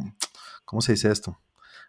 ¿cómo 0.65 0.81
se 0.81 0.91
dice 0.91 1.09
esto? 1.09 1.37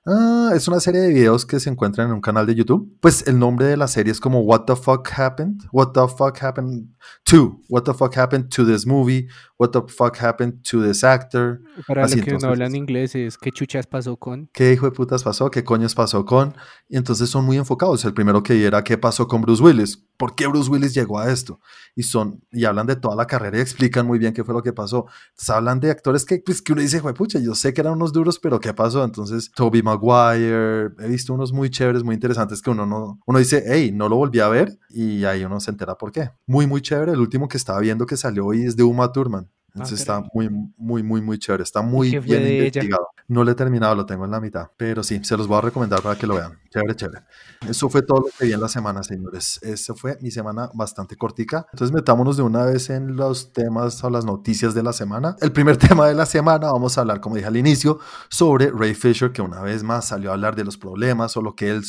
Ah, 0.09 0.53
es 0.55 0.69
una 0.69 0.79
serie 0.79 1.01
de 1.01 1.09
videos 1.09 1.45
que 1.45 1.59
se 1.59 1.69
encuentran 1.69 2.07
en 2.07 2.15
un 2.15 2.21
canal 2.21 2.47
de 2.47 2.55
YouTube. 2.55 2.97
Pues 3.01 3.27
el 3.27 3.41
nombre 3.41 3.67
de 3.67 3.77
la 3.77 3.89
serie 3.89 4.13
es 4.13 4.21
como 4.21 4.41
What 4.41 4.65
the 4.67 4.77
fuck 4.77 5.09
happened? 5.19 5.65
What 5.73 5.93
the 5.95 6.07
fuck 6.07 6.41
happened 6.41 6.91
to? 7.25 7.61
What 7.69 7.83
the 7.83 7.93
fuck 7.93 8.17
happened 8.17 8.49
to 8.55 8.65
this 8.65 8.87
movie? 8.87 9.27
What 9.59 9.71
the 9.71 9.81
fuck 9.89 10.17
happened 10.19 10.63
to 10.71 10.81
this 10.81 11.03
actor? 11.03 11.61
Para 11.89 12.05
Así, 12.05 12.19
los 12.21 12.25
que 12.25 12.39
no 12.39 12.49
hablan 12.49 12.77
inglés 12.77 13.17
es 13.17 13.37
¿qué 13.37 13.51
chuchas 13.51 13.89
pasó 13.89 14.17
con? 14.17 14.49
¿Qué 14.53 14.73
hijo 14.73 14.87
de 14.87 14.93
putas 14.93 15.25
pasó? 15.25 15.51
¿Qué 15.51 15.65
coños 15.65 15.97
pasó 15.97 16.25
con? 16.25 16.55
Y 16.89 16.97
entonces 16.97 17.29
son 17.29 17.45
muy 17.45 17.57
enfocados. 17.57 18.05
El 18.05 18.15
primero 18.15 18.45
que 18.45 18.55
vi 18.55 18.65
era 18.65 18.85
qué 18.85 18.97
pasó 18.97 19.27
con 19.27 19.43
Bruce 19.43 19.63
Willis. 19.63 20.06
¿Por 20.17 20.35
qué 20.35 20.47
Bruce 20.47 20.71
Willis 20.71 20.95
llegó 20.95 21.19
a 21.19 21.31
esto? 21.31 21.61
Y 21.95 22.03
son 22.03 22.43
y 22.53 22.65
hablan 22.65 22.87
de 22.87 22.97
toda 22.97 23.17
la 23.17 23.27
carrera 23.27 23.59
y 23.59 23.61
explican 23.61 24.07
muy 24.07 24.19
bien 24.19 24.33
qué 24.33 24.45
fue 24.45 24.55
lo 24.55 24.63
que 24.63 24.73
pasó. 24.73 25.07
Entonces 25.31 25.51
hablan 25.51 25.81
de 25.81 25.91
actores 25.91 26.25
que, 26.25 26.43
pues, 26.45 26.63
que 26.63 26.73
uno 26.73 26.83
dice, 26.83 27.01
"Jue 27.01 27.15
pucha, 27.15 27.39
yo 27.39 27.55
sé 27.55 27.73
que 27.73 27.81
eran 27.81 27.95
unos 27.95 28.13
duros, 28.13 28.39
pero 28.39 28.61
¿qué 28.61 28.75
pasó? 28.75 29.05
Entonces, 29.05 29.51
Toby 29.55 29.83
Maguire, 29.83 30.91
he 30.99 31.09
visto 31.09 31.35
unos 31.35 31.53
muy 31.53 31.71
chéveres, 31.71 32.03
muy 32.03 32.15
interesantes 32.15 32.63
que 32.63 32.71
uno 32.71 32.87
no, 32.87 33.21
uno 33.27 33.39
dice, 33.39 33.65
hey, 33.67 33.93
no 33.93 34.09
lo 34.09 34.17
volví 34.17 34.41
a 34.41 34.49
ver 34.49 34.79
y 34.91 35.25
ahí 35.25 35.45
uno 35.45 35.61
se 35.61 35.71
entera 35.71 35.97
por 35.97 36.13
qué. 36.13 36.31
Muy, 36.47 36.67
muy 36.67 36.81
chévere. 36.83 37.13
El 37.13 37.21
último 37.21 37.49
que 37.49 37.57
estaba 37.57 37.81
viendo 37.81 38.07
que 38.07 38.17
salió 38.17 38.47
hoy 38.47 38.63
es 38.65 38.77
de 38.77 38.83
Uma 38.83 39.13
Thurman. 39.13 39.51
Entonces 39.77 40.01
está 40.01 40.23
muy, 40.33 40.49
muy, 40.79 41.03
muy, 41.03 41.21
muy 41.21 41.39
chévere. 41.39 41.63
Está 41.63 41.83
muy 41.83 42.19
bien 42.19 42.43
ella? 42.43 42.55
investigado. 42.57 43.09
No 43.29 43.45
lo 43.45 43.51
he 43.51 43.55
terminado, 43.55 43.95
lo 43.95 44.07
tengo 44.07 44.25
en 44.25 44.31
la 44.31 44.41
mitad. 44.41 44.71
Pero 44.79 45.03
sí, 45.03 45.21
se 45.23 45.37
los 45.37 45.47
voy 45.47 45.59
a 45.59 45.61
recomendar 45.61 46.01
para 46.01 46.17
que 46.17 46.27
lo 46.27 46.37
vean. 46.37 46.59
Chévere, 46.71 46.95
chévere. 46.95 47.25
Eso 47.69 47.91
fue 47.91 48.01
todo 48.01 48.21
lo 48.21 48.27
que 48.39 48.47
vi 48.47 48.53
en 48.55 48.61
la 48.61 48.69
semana, 48.69 49.03
señores. 49.03 49.59
Esa 49.63 49.95
fue 49.95 50.17
mi 50.23 50.31
semana 50.31 50.71
bastante 50.73 51.17
cortica. 51.17 51.67
Entonces 51.73 51.95
metámonos 51.95 52.39
de 52.39 52.43
una 52.43 52.65
vez 52.65 52.89
en 52.89 53.17
los 53.17 53.53
temas 53.53 54.03
o 54.03 54.09
las 54.09 54.25
noticias 54.25 54.73
de 54.73 54.83
la 54.83 54.95
semana. 54.95 55.37
El 55.43 55.53
primer 55.53 55.77
tema 55.77 56.09
de 56.09 56.15
la 56.15 56.25
semana, 56.25 56.73
vamos 56.73 56.97
a 56.97 57.03
hablar, 57.03 57.21
como 57.21 57.37
dije 57.37 57.49
al 57.49 57.57
inicio, 57.59 57.99
sobre 58.31 58.71
Ray 58.71 58.95
Fisher, 58.95 59.31
que 59.31 59.43
una 59.43 59.61
vez 59.61 59.83
más 59.83 60.09
salió 60.09 60.31
a 60.31 60.35
hablar 60.35 60.57
de 60.57 60.65
los 60.65 60.79
problemas 60.79 61.37
o 61.37 61.43
lo 61.43 61.55
que 61.55 61.69
él 61.69 61.83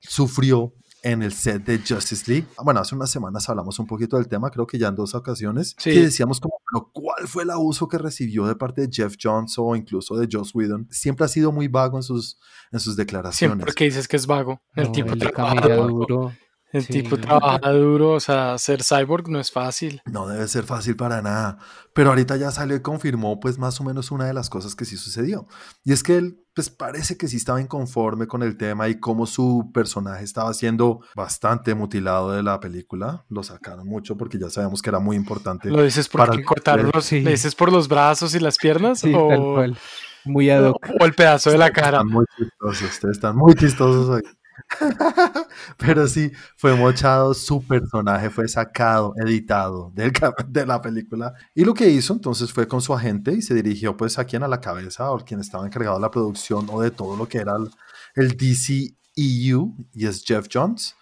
sufrió 0.00 0.74
en 1.04 1.22
el 1.22 1.32
set 1.32 1.64
de 1.64 1.78
Justice 1.78 2.24
League. 2.30 2.46
Bueno, 2.64 2.80
hace 2.80 2.94
unas 2.96 3.10
semanas 3.10 3.48
hablamos 3.48 3.78
un 3.78 3.86
poquito 3.86 4.16
del 4.16 4.26
tema, 4.26 4.50
creo 4.50 4.66
que 4.66 4.78
ya 4.78 4.88
en 4.88 4.96
dos 4.96 5.14
ocasiones, 5.14 5.76
Sí. 5.78 5.90
que 5.92 6.00
decíamos 6.00 6.40
como, 6.40 6.54
pero 6.72 6.90
¿cuál 6.92 7.28
fue 7.28 7.44
el 7.44 7.50
abuso 7.50 7.86
que 7.88 7.98
recibió 7.98 8.46
de 8.46 8.56
parte 8.56 8.80
de 8.82 8.88
Jeff 8.90 9.14
Jones 9.22 9.54
o 9.58 9.76
incluso 9.76 10.16
de 10.16 10.28
Joss 10.30 10.54
Whedon? 10.54 10.88
Siempre 10.90 11.24
ha 11.26 11.28
sido 11.28 11.52
muy 11.52 11.68
vago 11.68 11.98
en 11.98 12.02
sus, 12.02 12.40
en 12.72 12.80
sus 12.80 12.96
declaraciones. 12.96 13.56
Siempre 13.58 13.74
que 13.74 13.84
dices 13.84 14.08
que 14.08 14.16
es 14.16 14.26
vago. 14.26 14.60
El 14.74 14.86
No, 14.86 14.92
tipo 14.92 15.16
trabaja 15.16 15.68
duro. 15.68 15.88
duro. 15.88 16.32
El 16.72 16.82
Sí. 16.82 16.92
tipo 16.92 17.16
trabaja 17.18 17.70
duro. 17.70 18.12
O 18.12 18.20
sea, 18.20 18.58
ser 18.58 18.82
cyborg 18.82 19.28
no 19.28 19.38
es 19.38 19.52
fácil. 19.52 20.02
No 20.06 20.26
debe 20.26 20.48
ser 20.48 20.64
fácil 20.64 20.96
para 20.96 21.22
nada. 21.22 21.58
Pero 21.94 22.08
ahorita 22.08 22.36
ya 22.36 22.50
salió 22.50 22.74
y 22.74 22.80
confirmó 22.82 23.38
pues 23.38 23.58
más 23.58 23.80
o 23.80 23.84
menos 23.84 24.10
una 24.10 24.26
de 24.26 24.34
las 24.34 24.50
cosas 24.50 24.74
que 24.74 24.84
sí 24.84 24.96
sucedió. 24.96 25.46
Y 25.84 25.92
es 25.92 26.02
que 26.02 26.16
él 26.16 26.43
pues 26.54 26.70
parece 26.70 27.16
que 27.16 27.26
sí 27.26 27.36
estaba 27.36 27.60
inconforme 27.60 28.28
con 28.28 28.42
el 28.42 28.56
tema 28.56 28.88
y 28.88 29.00
cómo 29.00 29.26
su 29.26 29.70
personaje 29.74 30.22
estaba 30.22 30.54
siendo 30.54 31.00
bastante 31.16 31.74
mutilado 31.74 32.30
de 32.30 32.42
la 32.44 32.60
película. 32.60 33.24
Lo 33.28 33.42
sacaron 33.42 33.88
mucho 33.88 34.16
porque 34.16 34.38
ya 34.38 34.48
sabemos 34.50 34.80
que 34.80 34.90
era 34.90 35.00
muy 35.00 35.16
importante. 35.16 35.68
Lo 35.68 35.82
dices 35.82 36.08
Para 36.08 36.34
el 36.34 36.44
los, 36.94 37.04
sí. 37.04 37.22
¿Le 37.22 37.32
dices 37.32 37.56
por 37.56 37.72
los 37.72 37.88
brazos 37.88 38.34
y 38.36 38.40
las 38.40 38.56
piernas? 38.56 39.00
Sí, 39.00 39.12
o, 39.14 39.28
tal 39.28 39.40
cual. 39.40 39.78
Muy 40.24 40.48
ad 40.48 40.70
hoc. 40.70 40.88
o 41.00 41.04
el 41.04 41.14
pedazo 41.14 41.50
de 41.50 41.58
la 41.58 41.70
cara. 41.70 41.98
Están 41.98 42.12
muy 42.12 42.24
chistosos, 42.36 42.82
ustedes 42.82 43.16
están 43.16 43.36
muy 43.36 43.54
chistosos 43.54 44.08
hoy. 44.08 44.22
Pero 45.78 46.06
sí, 46.08 46.32
fue 46.56 46.74
mochado, 46.74 47.34
su 47.34 47.66
personaje 47.66 48.30
fue 48.30 48.48
sacado, 48.48 49.14
editado 49.16 49.90
del 49.94 50.12
de 50.48 50.66
la 50.66 50.80
película. 50.80 51.34
Y 51.54 51.64
lo 51.64 51.74
que 51.74 51.88
hizo 51.88 52.12
entonces 52.12 52.52
fue 52.52 52.68
con 52.68 52.80
su 52.80 52.94
agente 52.94 53.32
y 53.32 53.42
se 53.42 53.54
dirigió 53.54 53.96
pues 53.96 54.18
a 54.18 54.24
quien 54.24 54.42
a 54.42 54.48
la 54.48 54.60
cabeza 54.60 55.10
o 55.10 55.18
quien 55.18 55.40
estaba 55.40 55.66
encargado 55.66 55.96
de 55.96 56.02
la 56.02 56.10
producción 56.10 56.66
o 56.70 56.80
de 56.80 56.90
todo 56.90 57.16
lo 57.16 57.28
que 57.28 57.38
era 57.38 57.56
el, 57.56 57.70
el 58.14 58.36
DCEU 58.36 59.74
y 59.92 60.06
es 60.06 60.24
Jeff 60.24 60.46
Jones. 60.52 60.96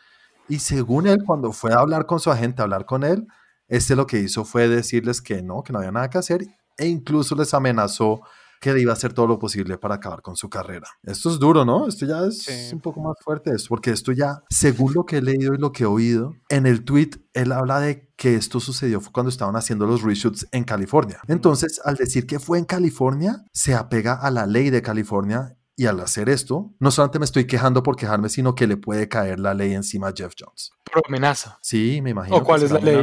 Y 0.49 0.59
según 0.59 1.07
él, 1.07 1.19
cuando 1.25 1.53
fue 1.53 1.73
a 1.73 1.79
hablar 1.79 2.07
con 2.07 2.21
su 2.21 2.31
agente, 2.31 2.63
a 2.63 2.65
hablar 2.65 2.85
con 2.85 3.05
él, 3.05 3.27
este 3.69 3.97
lo 3.97 4.07
que 4.07 4.19
hizo 4.19 4.45
fue 4.45 4.69
decirles 4.69 5.23
que 5.23 5.43
no, 5.43 5.63
que 5.63 5.73
no 5.73 5.79
había 5.79 5.93
nada 5.93 6.11
que 6.11 6.19
hacer 6.19 6.47
e 6.77 6.87
incluso 6.87 7.35
les 7.35 7.55
amenazó 7.55 8.21
que 8.63 8.79
iba 8.81 8.93
a 8.93 8.95
hacer 8.95 9.13
todo 9.13 9.27
lo 9.27 9.41
posible 9.41 9.77
para 9.77 9.97
acabar 9.97 10.23
con 10.23 10.37
su 10.37 10.49
carrera. 10.49 10.87
Esto 11.03 11.31
es 11.31 11.41
duro, 11.41 11.65
¿no? 11.65 11.89
Esto 11.89 12.07
ya 12.07 12.25
es 12.25 12.45
Sí. 12.45 12.73
un 12.73 12.81
poco 12.81 13.01
más 13.03 13.17
fuerte, 13.23 13.51
esto, 13.55 13.67
porque 13.69 13.91
esto 13.91 14.13
ya, 14.13 14.45
según 14.49 14.95
lo 14.95 15.05
que 15.05 15.17
he 15.19 15.23
leído 15.23 15.53
y 15.55 15.59
lo 15.59 15.73
que 15.73 15.83
he 15.83 15.87
oído, 15.87 16.35
en 16.49 16.67
el 16.67 16.85
tweet 16.85 17.11
él 17.35 17.51
habla 17.51 17.81
de 17.81 18.09
que 18.17 18.37
esto 18.37 18.61
sucedió 18.61 19.01
fue 19.01 19.13
cuando 19.13 19.31
estaban 19.31 19.57
haciendo 19.57 19.85
los 19.85 20.03
reshoots 20.03 20.47
en 20.53 20.63
California. 20.63 21.19
Entonces, 21.27 21.81
al 21.85 21.97
decir 21.97 22.25
que 22.25 22.39
fue 22.39 22.59
en 22.59 22.65
California, 22.65 23.43
se 23.53 23.75
apega 23.75 24.15
a 24.15 24.31
la 24.31 24.47
ley 24.47 24.71
de 24.71 24.81
California 24.81 25.57
y 25.77 25.87
al 25.87 26.01
hacer 26.01 26.29
esto, 26.29 26.71
no 26.79 26.91
solamente 26.91 27.19
me 27.19 27.25
estoy 27.25 27.47
quejando 27.47 27.83
por 27.83 27.97
quejarme, 27.97 28.29
sino 28.29 28.55
que 28.55 28.67
le 28.67 28.77
puede 28.77 29.09
caer 29.09 29.41
la 29.41 29.55
ley 29.55 29.73
encima 29.73 30.09
a 30.09 30.13
Jeff 30.15 30.35
Jones. 30.39 30.73
Por 30.93 31.03
amenaza. 31.09 31.59
Sí, 31.63 32.01
me 32.03 32.11
imagino. 32.11 32.37
¿O 32.37 32.45
cuál 32.45 32.63
es 32.63 32.71
la 32.71 32.79
ley? 32.79 33.03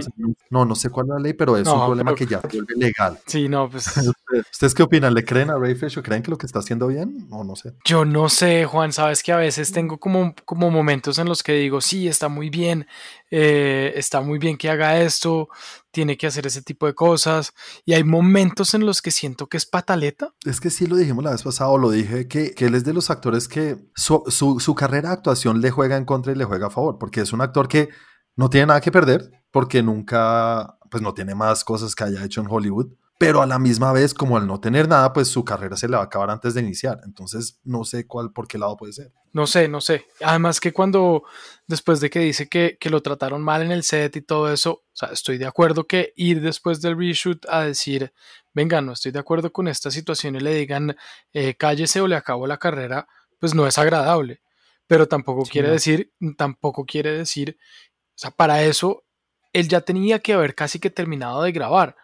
No, 0.52 0.64
no 0.66 0.76
sé 0.76 0.92
cuál 0.92 1.08
es 1.08 1.14
la 1.14 1.20
ley, 1.20 1.34
pero 1.34 1.58
es 1.58 1.66
No, 1.66 1.74
un 1.80 1.86
problema 1.88 2.12
pero- 2.14 2.16
que 2.18 2.26
ya 2.28 2.42
se 2.42 2.48
vuelve 2.48 2.76
legal. 2.78 3.20
Sí, 3.26 3.50
no, 3.50 3.68
pues 3.70 3.86
¿Ustedes 4.52 4.76
qué 4.76 4.84
opinan? 4.84 5.16
¿Le 5.16 5.26
creen 5.26 5.50
a 5.50 5.58
Ray 5.58 5.74
Fisher? 5.74 6.04
¿Creen 6.04 6.22
que 6.22 6.30
lo 6.30 6.38
que 6.38 6.46
está 6.46 6.60
haciendo 6.60 6.86
bien? 6.88 7.28
O 7.32 7.44
no 7.44 7.56
sé. 7.56 7.74
yo 7.86 8.06
no 8.06 8.30
sé, 8.30 8.66
Juan, 8.66 8.94
sabes 8.94 9.24
que 9.24 9.32
a 9.32 9.38
veces 9.38 9.72
tengo 9.72 9.98
como, 10.00 10.36
como 10.46 10.70
momentos 10.70 11.18
en 11.18 11.28
los 11.28 11.42
que 11.42 11.54
digo, 11.54 11.82
sí, 11.82 12.08
está 12.08 12.30
muy 12.30 12.52
bien, 12.52 12.86
eh, 13.32 13.94
está 13.96 14.22
muy 14.22 14.38
bien 14.38 14.58
que 14.58 14.70
haga 14.70 15.00
esto, 15.02 15.50
tiene 15.91 16.17
que 16.17 16.27
hacer 16.27 16.46
ese 16.48 16.62
tipo 16.62 16.86
de 16.86 16.93
cosas, 16.93 17.53
y 17.86 17.93
hay 17.93 18.03
momentos 18.03 18.74
en 18.74 18.86
los 18.86 19.01
que 19.01 19.12
siento 19.12 19.48
que 19.48 19.58
es 19.58 19.65
pataleta. 19.65 20.34
Es 20.46 20.60
que 20.60 20.69
sí 20.69 20.86
lo 20.86 20.96
dijimos 20.96 21.24
la 21.24 21.31
vez 21.31 21.43
pasada, 21.43 21.69
o 21.69 21.77
lo 21.77 21.91
dije, 21.91 22.27
que, 22.27 22.53
que 22.53 22.65
él 22.65 22.75
es 22.75 22.84
de 22.84 22.93
los 22.93 23.10
actores 23.10 23.48
que 23.48 23.77
su, 23.96 24.24
su, 24.27 24.60
su 24.60 24.75
carrera 24.75 25.10
de 25.10 25.15
actuación 25.15 25.62
le 25.62 25.72
juega 25.72 25.98
en 25.98 26.05
contra 26.05 26.31
y 26.31 26.36
le 26.36 26.46
juega 26.46 26.67
a 26.67 26.72
favor, 26.72 26.98
porque 27.00 27.22
es 27.22 27.34
un 27.34 27.41
actor 27.41 27.67
que 27.67 27.89
no 28.36 28.50
tiene 28.50 28.67
nada 28.67 28.81
que 28.81 28.91
perder, 28.91 29.31
porque 29.51 29.84
nunca, 29.84 30.77
pues 30.89 31.03
no 31.03 31.13
tiene 31.13 31.36
más 31.36 31.63
cosas 31.63 31.96
que 31.96 32.03
haya 32.03 32.24
hecho 32.24 32.41
en 32.41 32.48
Hollywood, 32.50 32.93
pero 33.20 33.42
a 33.42 33.46
la 33.46 33.60
misma 33.60 33.92
vez, 33.92 34.14
como 34.14 34.38
al 34.38 34.48
no 34.48 34.60
tener 34.62 34.88
nada, 34.88 35.12
pues 35.14 35.28
su 35.28 35.44
carrera 35.44 35.76
se 35.76 35.90
le 35.90 35.98
va 35.98 36.04
a 36.04 36.06
acabar 36.06 36.30
antes 36.32 36.54
de 36.54 36.62
iniciar. 36.62 37.02
Entonces, 37.04 37.60
no 37.66 37.84
sé 37.84 38.08
cuál, 38.08 38.32
por 38.32 38.48
qué 38.48 38.58
lado 38.58 38.78
puede 38.78 38.94
ser. 38.94 39.12
No 39.34 39.46
sé, 39.46 39.68
no 39.68 39.82
sé. 39.82 40.06
Además 40.24 40.62
que 40.62 40.72
cuando, 40.72 41.24
después 41.68 42.00
de 42.00 42.10
que 42.10 42.20
dice 42.20 42.48
que, 42.48 42.78
que 42.80 42.90
lo 42.90 43.02
trataron 43.02 43.42
mal 43.44 43.62
en 43.62 43.72
el 43.72 43.84
set 43.84 44.16
y 44.16 44.22
todo 44.22 44.52
eso, 44.52 44.72
o 44.72 44.84
sea, 44.94 45.10
estoy 45.10 45.38
de 45.38 45.46
acuerdo 45.48 45.86
que 45.86 46.14
ir 46.16 46.40
después 46.42 46.80
del 46.82 46.98
reshoot 46.98 47.46
a 47.50 47.66
decir, 47.66 48.14
venga, 48.54 48.80
no 48.82 48.94
estoy 48.94 49.12
de 49.12 49.20
acuerdo 49.20 49.52
con 49.52 49.68
esta 49.68 49.92
situación 49.92 50.38
y 50.38 50.40
le 50.40 50.56
digan, 50.56 50.96
eh, 51.34 51.56
cállese 51.56 52.00
o 52.00 52.08
le 52.08 52.16
acabo 52.16 52.48
la 52.48 52.58
carrera, 52.58 53.06
pues 53.38 53.54
no 53.54 53.68
es 53.68 53.78
agradable. 53.78 54.42
Pero 54.88 55.10
tampoco 55.10 55.44
Sí, 55.44 55.52
quiere 55.52 55.68
no. 55.68 55.74
decir, 55.74 56.14
tampoco 56.38 56.86
quiere 56.86 57.12
decir, 57.12 57.58
o 57.60 58.14
sea, 58.16 58.32
para 58.32 58.64
eso, 58.64 59.04
él 59.52 59.68
ya 59.68 59.82
tenía 59.82 60.20
que 60.20 60.32
haber 60.34 60.56
casi 60.56 60.80
que 60.80 60.90
terminado 60.90 61.44
de 61.44 61.52
grabar. 61.52 61.98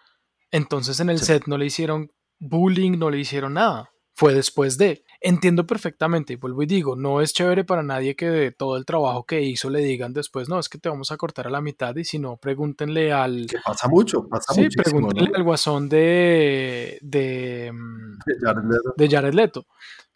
Entonces 0.55 0.99
en 0.99 1.09
el 1.09 1.19
Sí. 1.19 1.25
set 1.25 1.43
no 1.47 1.57
le 1.57 1.65
hicieron 1.65 2.11
bullying, 2.39 2.97
no 2.97 3.09
le 3.09 3.19
hicieron 3.19 3.55
nada. 3.55 3.89
Fue 4.17 4.33
después 4.33 4.77
de. 4.77 5.03
Entiendo 5.19 5.65
perfectamente 5.67 6.33
y 6.33 6.35
vuelvo 6.37 6.63
y 6.63 6.65
digo, 6.67 6.95
no 6.95 7.19
es 7.19 7.33
chévere 7.33 7.63
para 7.65 7.83
nadie 7.83 8.15
que 8.15 8.29
de 8.29 8.51
todo 8.51 8.77
el 8.77 8.85
trabajo 8.85 9.25
que 9.25 9.41
hizo 9.41 9.69
le 9.69 9.79
digan 9.79 10.13
después, 10.13 10.47
no, 10.47 10.57
es 10.59 10.69
que 10.69 10.77
te 10.77 10.87
vamos 10.87 11.11
a 11.11 11.17
cortar 11.17 11.47
a 11.47 11.49
la 11.49 11.59
mitad 11.61 11.93
y 11.95 12.03
si 12.05 12.19
no, 12.19 12.37
pregúntenle 12.37 13.11
al... 13.11 13.47
Que 13.49 13.57
pasa 13.65 13.87
mucho, 13.89 14.27
pasa 14.29 14.53
Sí, 14.53 14.67
pregúntenle 14.69 15.29
¿no? 15.31 15.35
al 15.35 15.43
guasón 15.43 15.89
de, 15.89 16.99
de, 17.01 17.71
mm, 17.73 18.19
Jared 18.43 18.63
Leto. 18.69 18.93
de 18.95 19.09
Jared 19.09 19.33
Leto, 19.33 19.65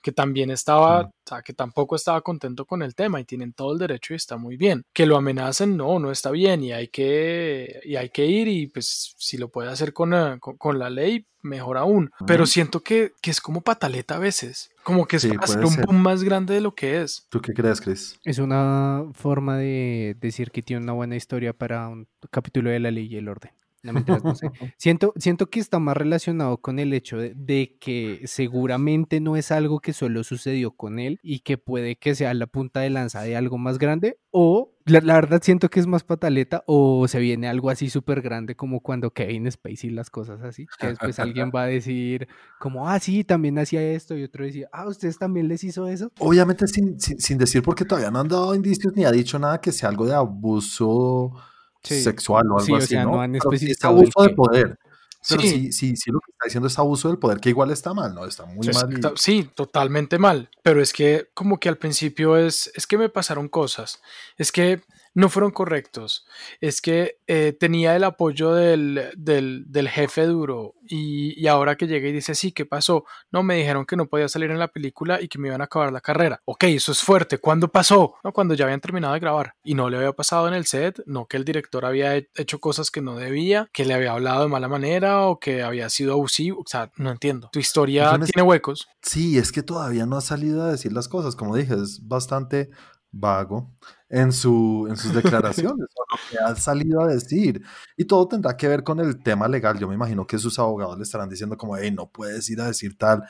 que 0.01 0.11
también 0.11 0.51
estaba, 0.51 1.01
o 1.01 1.11
sea, 1.25 1.41
que 1.41 1.53
tampoco 1.53 1.95
estaba 1.95 2.21
contento 2.21 2.65
con 2.65 2.81
el 2.81 2.95
tema 2.95 3.19
y 3.19 3.25
tienen 3.25 3.53
todo 3.53 3.73
el 3.73 3.79
derecho 3.79 4.13
y 4.13 4.17
está 4.17 4.37
muy 4.37 4.57
bien. 4.57 4.83
Que 4.93 5.05
lo 5.05 5.17
amenacen, 5.17 5.77
no, 5.77 5.99
no 5.99 6.11
está 6.11 6.31
bien 6.31 6.63
y 6.63 6.71
hay 6.71 6.87
que, 6.87 7.81
y 7.83 7.95
hay 7.95 8.09
que 8.09 8.25
ir 8.25 8.47
y 8.47 8.67
pues 8.67 9.15
si 9.17 9.37
lo 9.37 9.49
puede 9.49 9.69
hacer 9.69 9.93
con, 9.93 10.13
eh, 10.13 10.37
con, 10.39 10.57
con 10.57 10.79
la 10.79 10.89
ley, 10.89 11.25
mejor 11.41 11.77
aún. 11.77 12.11
Pero 12.25 12.45
siento 12.45 12.81
que, 12.81 13.13
que 13.21 13.31
es 13.31 13.41
como 13.41 13.61
pataleta 13.61 14.15
a 14.15 14.19
veces, 14.19 14.71
como 14.83 15.05
que 15.05 15.17
es 15.17 15.23
Sí, 15.23 15.31
hacer 15.39 15.65
un 15.65 15.75
boom 15.85 16.01
más 16.01 16.23
grande 16.23 16.53
de 16.53 16.61
lo 16.61 16.73
que 16.73 17.01
es. 17.01 17.25
¿Tú 17.29 17.41
qué 17.41 17.53
crees, 17.53 17.81
Chris? 17.81 18.19
Es 18.23 18.39
una 18.39 19.05
forma 19.13 19.57
de 19.57 20.15
decir 20.19 20.51
que 20.51 20.61
tiene 20.61 20.83
una 20.83 20.93
buena 20.93 21.15
historia 21.15 21.53
para 21.53 21.87
un 21.89 22.07
capítulo 22.31 22.69
de 22.69 22.79
la 22.79 22.91
ley 22.91 23.07
y 23.07 23.17
el 23.17 23.27
orden. 23.27 23.51
No, 23.83 23.93
mentiras, 23.93 24.23
no 24.23 24.35
sé. 24.35 24.49
Siento, 24.77 25.13
siento 25.17 25.49
que 25.49 25.59
está 25.59 25.79
más 25.79 25.95
relacionado 25.95 26.57
con 26.57 26.79
el 26.79 26.93
hecho 26.93 27.17
de, 27.17 27.33
de 27.35 27.77
que 27.79 28.21
seguramente 28.25 29.19
no 29.19 29.35
es 29.35 29.51
algo 29.51 29.79
que 29.79 29.93
solo 29.93 30.23
sucedió 30.23 30.71
con 30.71 30.99
él 30.99 31.19
y 31.23 31.39
que 31.39 31.57
puede 31.57 31.95
que 31.95 32.15
sea 32.15 32.33
la 32.33 32.47
punta 32.47 32.81
de 32.81 32.89
lanza 32.89 33.21
de 33.21 33.35
algo 33.35 33.57
más 33.57 33.77
grande 33.77 34.17
o 34.31 34.73
la, 34.85 35.01
la 35.01 35.13
verdad 35.15 35.41
siento 35.41 35.69
que 35.69 35.79
es 35.79 35.87
más 35.87 36.03
pataleta 36.03 36.63
o 36.65 37.07
se 37.07 37.19
viene 37.19 37.47
algo 37.47 37.69
así 37.69 37.89
súper 37.89 38.21
grande 38.21 38.55
como 38.55 38.81
cuando 38.81 39.11
Kevin 39.11 39.49
Spacey 39.51 39.89
las 39.91 40.09
cosas 40.09 40.41
así, 40.41 40.65
que 40.79 40.87
después 40.87 41.19
alguien 41.19 41.51
va 41.55 41.63
a 41.63 41.67
decir 41.67 42.27
como, 42.59 42.87
ah, 42.87 42.99
sí, 42.99 43.23
también 43.23 43.57
hacía 43.59 43.81
esto 43.81 44.17
y 44.17 44.23
otro 44.23 44.45
decía, 44.45 44.67
ah, 44.71 44.87
¿ustedes 44.87 45.17
también 45.17 45.47
les 45.47 45.63
hizo 45.63 45.87
eso? 45.87 46.11
Obviamente 46.19 46.67
sin, 46.67 46.99
sin, 46.99 47.19
sin 47.19 47.37
decir 47.37 47.63
porque 47.63 47.85
todavía 47.85 48.11
no 48.11 48.19
han 48.19 48.27
dado 48.27 48.55
indicios 48.55 48.93
ni 48.95 49.05
ha 49.05 49.11
dicho 49.11 49.39
nada 49.39 49.61
que 49.61 49.71
sea 49.71 49.89
algo 49.89 50.05
de 50.05 50.15
abuso 50.15 51.33
Sí. 51.83 52.01
sexual 52.01 52.45
o 52.51 52.55
algo 52.55 52.65
Sí, 52.65 52.71
o 52.73 52.75
así, 52.77 52.87
sea, 52.87 53.03
¿no? 53.05 53.11
no 53.11 53.21
han 53.21 53.31
Pero 53.31 53.51
es 53.53 53.83
abuso 53.83 54.23
de 54.23 54.29
poder. 54.29 54.77
Pero 55.27 55.41
Sí. 55.41 55.71
sí, 55.73 55.95
sí, 55.97 56.11
lo 56.11 56.19
que 56.21 56.31
está 56.31 56.45
diciendo 56.45 56.67
es 56.67 56.79
abuso 56.79 57.09
del 57.09 57.17
poder, 57.17 57.39
que 57.39 57.49
igual 57.49 57.71
está 57.71 57.93
mal, 57.93 58.15
¿no? 58.15 58.25
Está 58.25 58.45
muy 58.45 58.67
mal. 58.69 59.13
sí, 59.15 59.49
totalmente 59.53 60.17
mal. 60.17 60.49
Pero 60.63 60.81
es 60.81 60.93
que 60.93 61.29
como 61.33 61.59
que 61.59 61.67
al 61.67 61.77
principio 61.77 62.37
es, 62.37 62.71
es 62.75 62.87
que 62.87 62.97
me 62.97 63.09
pasaron 63.09 63.49
cosas. 63.49 64.01
Es 64.37 64.51
que 64.51 64.81
no 65.13 65.29
fueron 65.29 65.51
correctos. 65.51 66.25
Es 66.61 66.81
que 66.81 67.17
eh, 67.27 67.53
tenía 67.59 67.95
el 67.95 68.03
apoyo 68.03 68.53
del, 68.53 69.09
del, 69.17 69.65
del 69.67 69.89
jefe 69.89 70.25
duro 70.25 70.75
y, 70.87 71.39
y 71.41 71.47
ahora 71.47 71.75
que 71.75 71.87
llega 71.87 72.07
y 72.07 72.11
dice, 72.11 72.35
sí, 72.35 72.51
¿qué 72.51 72.65
pasó? 72.65 73.05
No, 73.31 73.43
me 73.43 73.55
dijeron 73.55 73.85
que 73.85 73.95
no 73.95 74.07
podía 74.07 74.27
salir 74.29 74.51
en 74.51 74.59
la 74.59 74.67
película 74.69 75.21
y 75.21 75.27
que 75.27 75.37
me 75.39 75.47
iban 75.49 75.61
a 75.61 75.65
acabar 75.65 75.91
la 75.91 76.01
carrera. 76.01 76.41
Ok, 76.45 76.63
eso 76.65 76.91
es 76.91 77.01
fuerte. 77.01 77.37
¿Cuándo 77.37 77.67
pasó? 77.71 78.15
No, 78.23 78.31
cuando 78.31 78.53
ya 78.53 78.65
habían 78.65 78.81
terminado 78.81 79.13
de 79.13 79.19
grabar. 79.19 79.53
Y 79.63 79.73
no 79.75 79.89
le 79.89 79.97
había 79.97 80.13
pasado 80.13 80.47
en 80.47 80.53
el 80.53 80.65
set, 80.65 81.01
no 81.05 81.25
que 81.27 81.37
el 81.37 81.45
director 81.45 81.85
había 81.85 82.15
he- 82.17 82.29
hecho 82.35 82.59
cosas 82.59 82.91
que 82.91 83.01
no 83.01 83.15
debía, 83.15 83.69
que 83.73 83.85
le 83.85 83.93
había 83.93 84.11
hablado 84.13 84.41
de 84.43 84.47
mala 84.49 84.67
manera 84.67 85.21
o 85.27 85.39
que 85.39 85.61
había 85.63 85.89
sido 85.89 86.13
abusivo. 86.13 86.59
O 86.61 86.67
sea, 86.67 86.91
no 86.97 87.11
entiendo. 87.11 87.49
Tu 87.51 87.59
historia 87.59 88.17
no 88.17 88.25
tiene 88.25 88.47
huecos. 88.47 88.87
Sí, 89.01 89.37
es 89.37 89.51
que 89.51 89.63
todavía 89.63 90.05
no 90.05 90.17
ha 90.17 90.21
salido 90.21 90.63
a 90.63 90.71
decir 90.71 90.91
las 90.93 91.07
cosas. 91.07 91.35
Como 91.35 91.55
dije, 91.55 91.73
es 91.75 92.07
bastante 92.07 92.69
vago 93.11 93.71
en, 94.09 94.31
su, 94.31 94.87
en 94.89 94.97
sus 94.97 95.13
declaraciones, 95.13 95.87
o 95.95 96.03
lo 96.11 96.19
que 96.29 96.37
ha 96.37 96.55
salido 96.55 97.01
a 97.01 97.07
decir. 97.07 97.61
Y 97.97 98.05
todo 98.05 98.27
tendrá 98.27 98.55
que 98.55 98.67
ver 98.67 98.83
con 98.83 98.99
el 98.99 99.21
tema 99.21 99.47
legal. 99.47 99.77
Yo 99.79 99.87
me 99.87 99.95
imagino 99.95 100.25
que 100.27 100.37
sus 100.37 100.57
abogados 100.59 100.97
le 100.97 101.03
estarán 101.03 101.29
diciendo 101.29 101.57
como, 101.57 101.77
hey, 101.77 101.91
no 101.91 102.09
puedes 102.11 102.49
ir 102.49 102.61
a 102.61 102.67
decir 102.67 102.97
tal, 102.97 103.23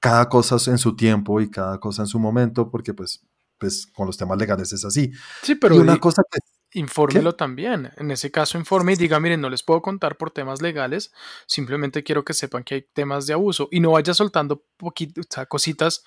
cada 0.00 0.28
cosa 0.28 0.56
en 0.70 0.78
su 0.78 0.94
tiempo 0.96 1.40
y 1.40 1.50
cada 1.50 1.78
cosa 1.78 2.02
en 2.02 2.08
su 2.08 2.18
momento, 2.18 2.70
porque 2.70 2.94
pues, 2.94 3.24
pues 3.58 3.86
con 3.86 4.06
los 4.06 4.16
temas 4.16 4.38
legales 4.38 4.72
es 4.72 4.84
así. 4.84 5.10
Sí, 5.42 5.54
pero 5.56 5.74
y 5.76 5.78
una 5.78 5.94
di- 5.94 5.98
cosa 6.00 6.22
que 6.30 6.38
infórmelo 6.72 7.34
también. 7.34 7.90
En 7.96 8.10
ese 8.10 8.30
caso, 8.30 8.58
informe 8.58 8.92
y 8.92 8.96
diga, 8.96 9.18
miren, 9.20 9.40
no 9.40 9.48
les 9.50 9.62
puedo 9.62 9.80
contar 9.82 10.16
por 10.16 10.30
temas 10.30 10.60
legales, 10.62 11.12
simplemente 11.46 12.02
quiero 12.02 12.24
que 12.24 12.34
sepan 12.34 12.64
que 12.64 12.74
hay 12.76 12.86
temas 12.92 13.26
de 13.26 13.32
abuso 13.34 13.68
y 13.70 13.80
no 13.80 13.92
vaya 13.92 14.14
soltando 14.14 14.64
poquito, 14.76 15.20
o 15.20 15.24
sea, 15.28 15.46
cositas 15.46 16.04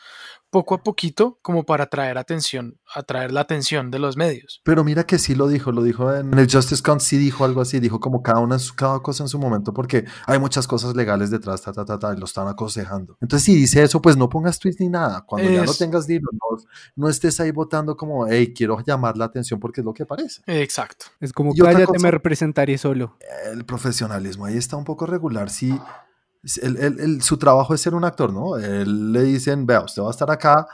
poco 0.49 0.75
a 0.75 0.83
poquito 0.83 1.39
como 1.41 1.63
para 1.65 1.85
atraer 1.85 2.17
atención, 2.17 2.77
atraer 2.93 3.31
la 3.31 3.39
atención 3.41 3.89
de 3.89 3.99
los 3.99 4.17
medios. 4.17 4.59
Pero 4.65 4.83
mira 4.83 5.05
que 5.05 5.17
sí 5.17 5.33
lo 5.33 5.47
dijo, 5.47 5.71
lo 5.71 5.81
dijo 5.81 6.13
en 6.13 6.37
el 6.37 6.51
Justice 6.51 6.83
Con, 6.83 6.99
sí 6.99 7.17
dijo 7.17 7.45
algo 7.45 7.61
así, 7.61 7.79
dijo 7.79 7.99
como 8.01 8.21
cada 8.21 8.39
una 8.39 8.55
en 8.55 8.59
su- 8.59 8.75
cada 8.75 8.99
cosa 8.99 9.23
en 9.23 9.29
su 9.29 9.39
momento, 9.39 9.73
porque 9.73 10.03
hay 10.27 10.39
muchas 10.39 10.67
cosas 10.67 10.93
legales 10.95 11.31
detrás, 11.31 11.61
ta, 11.61 11.71
ta, 11.71 11.85
ta, 11.85 11.97
ta, 11.97 12.13
y 12.13 12.17
lo 12.19 12.25
están 12.25 12.49
aconsejando. 12.49 13.17
Entonces, 13.21 13.45
si 13.45 13.55
dice 13.55 13.81
eso, 13.81 14.01
pues 14.01 14.17
no 14.17 14.27
pongas 14.27 14.59
tweets 14.59 14.81
ni 14.81 14.89
nada. 14.89 15.21
Cuando 15.25 15.49
ya 15.49 15.63
Es- 15.63 15.77
tengas, 15.77 16.05
dilo, 16.05 16.29
no, 16.33 16.57
no 16.97 17.07
estés 17.09 17.39
ahí 17.39 17.51
votando 17.51 17.95
como, 17.95 18.27
hey, 18.27 18.53
quiero 18.53 18.77
llamar 18.85 19.15
la 19.17 19.25
atención 19.25 19.57
porque 19.59 19.79
es 19.81 19.85
lo 19.85 19.93
que 19.93 20.05
parece. 20.05 20.41
Exacto. 20.59 21.05
Es 21.19 21.31
como, 21.33 21.51
otra 21.51 21.65
cállate, 21.65 21.85
cosa- 21.85 22.03
me 22.03 22.11
representaré 22.11 22.77
solo. 22.77 23.17
El 23.51 23.63
profesionalismo 23.65 24.45
ahí 24.45 24.57
está 24.57 24.75
un 24.75 24.83
poco 24.83 25.05
regular, 25.05 25.49
sí. 25.49 25.77
él- 26.63 26.77
él- 26.77 26.97
él- 26.99 27.21
su 27.21 27.37
trabajo 27.37 27.73
es 27.75 27.81
ser 27.81 27.93
un 27.93 28.03
actor, 28.03 28.33
¿no? 28.33 28.57
Él 28.57 29.13
le 29.13 29.21
dicen, 29.23 29.65
vea, 29.67 29.81
usted 29.81 30.01
va 30.01 30.07
a 30.07 30.11
estar 30.11 30.29
acá. 30.31 30.67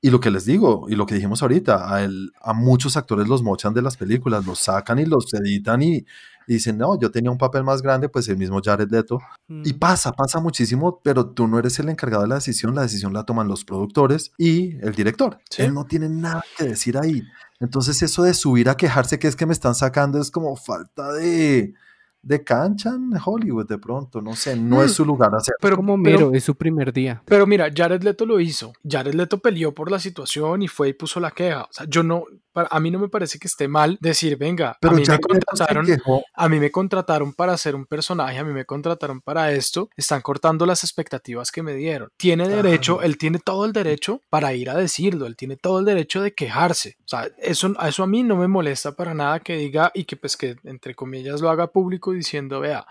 Y 0.00 0.08
lo 0.10 0.18
que 0.18 0.30
les 0.30 0.46
digo, 0.46 0.86
y 0.88 0.94
lo 0.94 1.04
que 1.04 1.14
dijimos 1.14 1.42
ahorita, 1.42 1.94
a, 1.94 2.02
él- 2.02 2.32
a 2.40 2.54
muchos 2.54 2.96
actores 2.96 3.28
los 3.28 3.42
mochan 3.42 3.74
de 3.74 3.82
las 3.82 3.98
películas, 3.98 4.46
los 4.46 4.58
sacan 4.60 4.98
y 4.98 5.04
los 5.04 5.32
editan 5.34 5.82
y, 5.82 6.04
y 6.46 6.54
dicen, 6.54 6.78
no, 6.78 6.98
yo 6.98 7.10
tenía 7.10 7.30
un 7.30 7.38
papel 7.38 7.64
más 7.64 7.82
grande, 7.82 8.08
pues 8.08 8.28
el 8.28 8.36
mismo 8.36 8.60
Jared 8.64 8.90
Leto. 8.90 9.18
Y 9.48 9.72
Mm. 9.74 9.78
pasa, 9.78 10.12
pasa 10.12 10.40
muchísimo, 10.40 11.00
pero 11.02 11.26
tú 11.30 11.46
no 11.46 11.58
eres 11.58 11.78
el 11.78 11.88
encargado 11.88 12.22
de 12.22 12.28
la 12.28 12.36
decisión, 12.36 12.74
la 12.74 12.82
decisión 12.82 13.12
la 13.12 13.24
toman 13.24 13.48
los 13.48 13.64
productores 13.64 14.32
y 14.38 14.76
el 14.84 14.94
director. 14.94 15.38
Sí. 15.50 15.62
Él 15.62 15.74
no 15.74 15.84
tiene 15.84 16.08
nada 16.08 16.44
que 16.56 16.64
decir 16.64 16.96
ahí. 16.98 17.22
Entonces 17.60 18.00
eso 18.02 18.22
de 18.22 18.32
subir 18.34 18.68
a 18.68 18.76
quejarse 18.76 19.18
que 19.18 19.28
es 19.28 19.36
que 19.36 19.46
me 19.46 19.52
están 19.52 19.74
sacando 19.74 20.20
es 20.20 20.30
como 20.30 20.56
falta 20.56 21.12
de, 21.12 21.74
de 22.22 22.44
cancha 22.44 22.90
en 22.90 23.10
Hollywood 23.24 23.66
de 23.66 23.78
pronto, 23.78 24.20
no 24.20 24.34
sé, 24.36 24.56
no 24.56 24.82
es 24.82 24.90
Mm. 24.92 24.94
su 24.94 25.04
lugar 25.04 25.34
hacer. 25.34 25.54
Pero, 25.60 25.76
como 25.76 26.00
pero- 26.02 26.18
mero, 26.18 26.30
es 26.34 26.44
su 26.44 26.54
primer 26.54 26.92
día. 26.92 27.22
Pero 27.24 27.46
mira, 27.46 27.70
Jared 27.74 28.02
Leto 28.02 28.26
lo 28.26 28.40
hizo. 28.40 28.72
Jared 28.88 29.14
Leto 29.14 29.38
peleó 29.38 29.72
por 29.74 29.90
la 29.90 29.98
situación 29.98 30.62
y 30.62 30.68
fue 30.68 30.88
y 30.88 30.92
puso 30.92 31.18
la 31.20 31.30
queja. 31.30 31.62
O 31.62 31.68
sea, 31.72 31.86
yo 31.88 32.02
no, 32.02 32.24
a 32.54 32.80
mí 32.80 32.90
no 32.90 32.98
me 32.98 33.08
parece 33.08 33.38
que 33.38 33.46
esté 33.46 33.68
mal 33.68 33.96
decir, 34.00 34.36
venga, 34.36 34.76
Pero 34.80 34.92
a 34.94 34.96
mí 34.96 35.02
me 35.06 35.18
contrataron, 35.18 35.86
a 36.34 36.48
mí 36.48 36.60
me 36.60 36.70
contrataron 36.70 37.32
para 37.32 37.56
ser 37.56 37.74
un 37.74 37.86
personaje, 37.86 38.38
a 38.38 38.44
mí 38.44 38.52
me 38.52 38.64
contrataron 38.64 39.20
para 39.20 39.52
esto, 39.52 39.88
están 39.96 40.20
cortando 40.20 40.66
las 40.66 40.82
expectativas 40.84 41.50
que 41.52 41.62
me 41.62 41.74
dieron. 41.74 42.08
Tiene 42.16 42.48
derecho, 42.48 42.94
Claro. 42.96 43.06
él 43.06 43.18
tiene 43.18 43.38
todo 43.38 43.64
el 43.64 43.72
derecho 43.72 44.20
para 44.30 44.52
ir 44.52 44.68
a 44.68 44.74
decirlo, 44.74 45.26
él 45.26 45.36
tiene 45.36 45.56
todo 45.56 45.78
el 45.78 45.84
derecho 45.84 46.20
de 46.22 46.32
quejarse. 46.34 46.96
O 47.04 47.08
sea, 47.08 47.28
eso, 47.38 47.72
a 47.78 47.88
eso 47.88 48.02
a 48.02 48.06
mí 48.06 48.22
no 48.24 48.36
me 48.36 48.48
molesta 48.48 48.92
para 48.92 49.14
nada 49.14 49.40
que 49.40 49.56
diga 49.56 49.90
y 49.94 50.04
que 50.04 50.16
pues 50.16 50.36
que 50.36 50.56
entre 50.64 50.94
comillas 50.94 51.40
lo 51.40 51.48
haga 51.50 51.68
público 51.68 52.09
diciendo, 52.12 52.60
vea, 52.60 52.86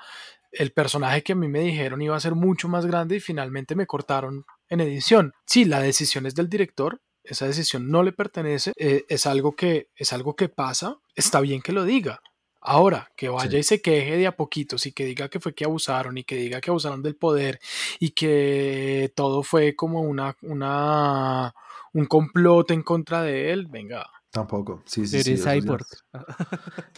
el 0.52 0.72
personaje 0.72 1.24
que 1.24 1.34
a 1.34 1.36
mí 1.36 1.48
me 1.48 1.60
dijeron 1.60 2.02
iba 2.02 2.16
a 2.16 2.20
ser 2.20 2.36
mucho 2.36 2.68
más 2.68 2.86
grande 2.86 3.18
y 3.18 3.20
finalmente 3.20 3.76
me 3.76 3.86
cortaron 3.86 4.46
en 4.68 4.82
edición. 4.82 5.34
Sí, 5.46 5.66
la 5.66 5.80
decisión 5.80 6.26
es 6.26 6.36
del 6.36 6.50
director, 6.50 7.02
esa 7.24 7.46
decisión 7.46 7.90
no 7.92 8.04
le 8.04 8.12
pertenece, 8.12 8.74
eh, 8.76 9.06
es, 9.08 9.26
algo 9.26 9.56
que, 9.56 9.90
es 9.96 10.14
algo 10.14 10.36
que 10.36 10.50
pasa, 10.50 10.98
está 11.16 11.40
bien 11.42 11.62
que 11.62 11.72
lo 11.72 11.84
diga. 11.84 12.22
Ahora, 12.62 13.10
que 13.16 13.30
vaya 13.30 13.52
Sí. 13.52 13.58
y 13.58 13.64
se 13.64 13.82
queje 13.82 14.18
de 14.18 14.28
a 14.28 14.36
poquitos 14.36 14.86
y 14.86 14.92
que 14.92 15.06
diga 15.06 15.30
que 15.30 15.40
fue 15.40 15.54
que 15.56 15.64
abusaron 15.64 16.18
y 16.18 16.24
que 16.26 16.36
diga 16.36 16.60
que 16.60 16.72
abusaron 16.72 17.02
del 17.02 17.16
poder 17.16 17.60
y 18.00 18.12
que 18.12 19.14
todo 19.16 19.44
fue 19.44 19.76
como 19.76 20.02
una, 20.02 20.36
una, 20.42 21.54
un 21.94 22.06
complot 22.06 22.72
en 22.72 22.84
contra 22.84 23.22
de 23.22 23.52
él, 23.54 23.68
venga. 23.68 24.10
Tampoco. 24.32 24.84
Sí, 24.86 25.08
sí, 25.08 25.24
sí. 25.24 25.42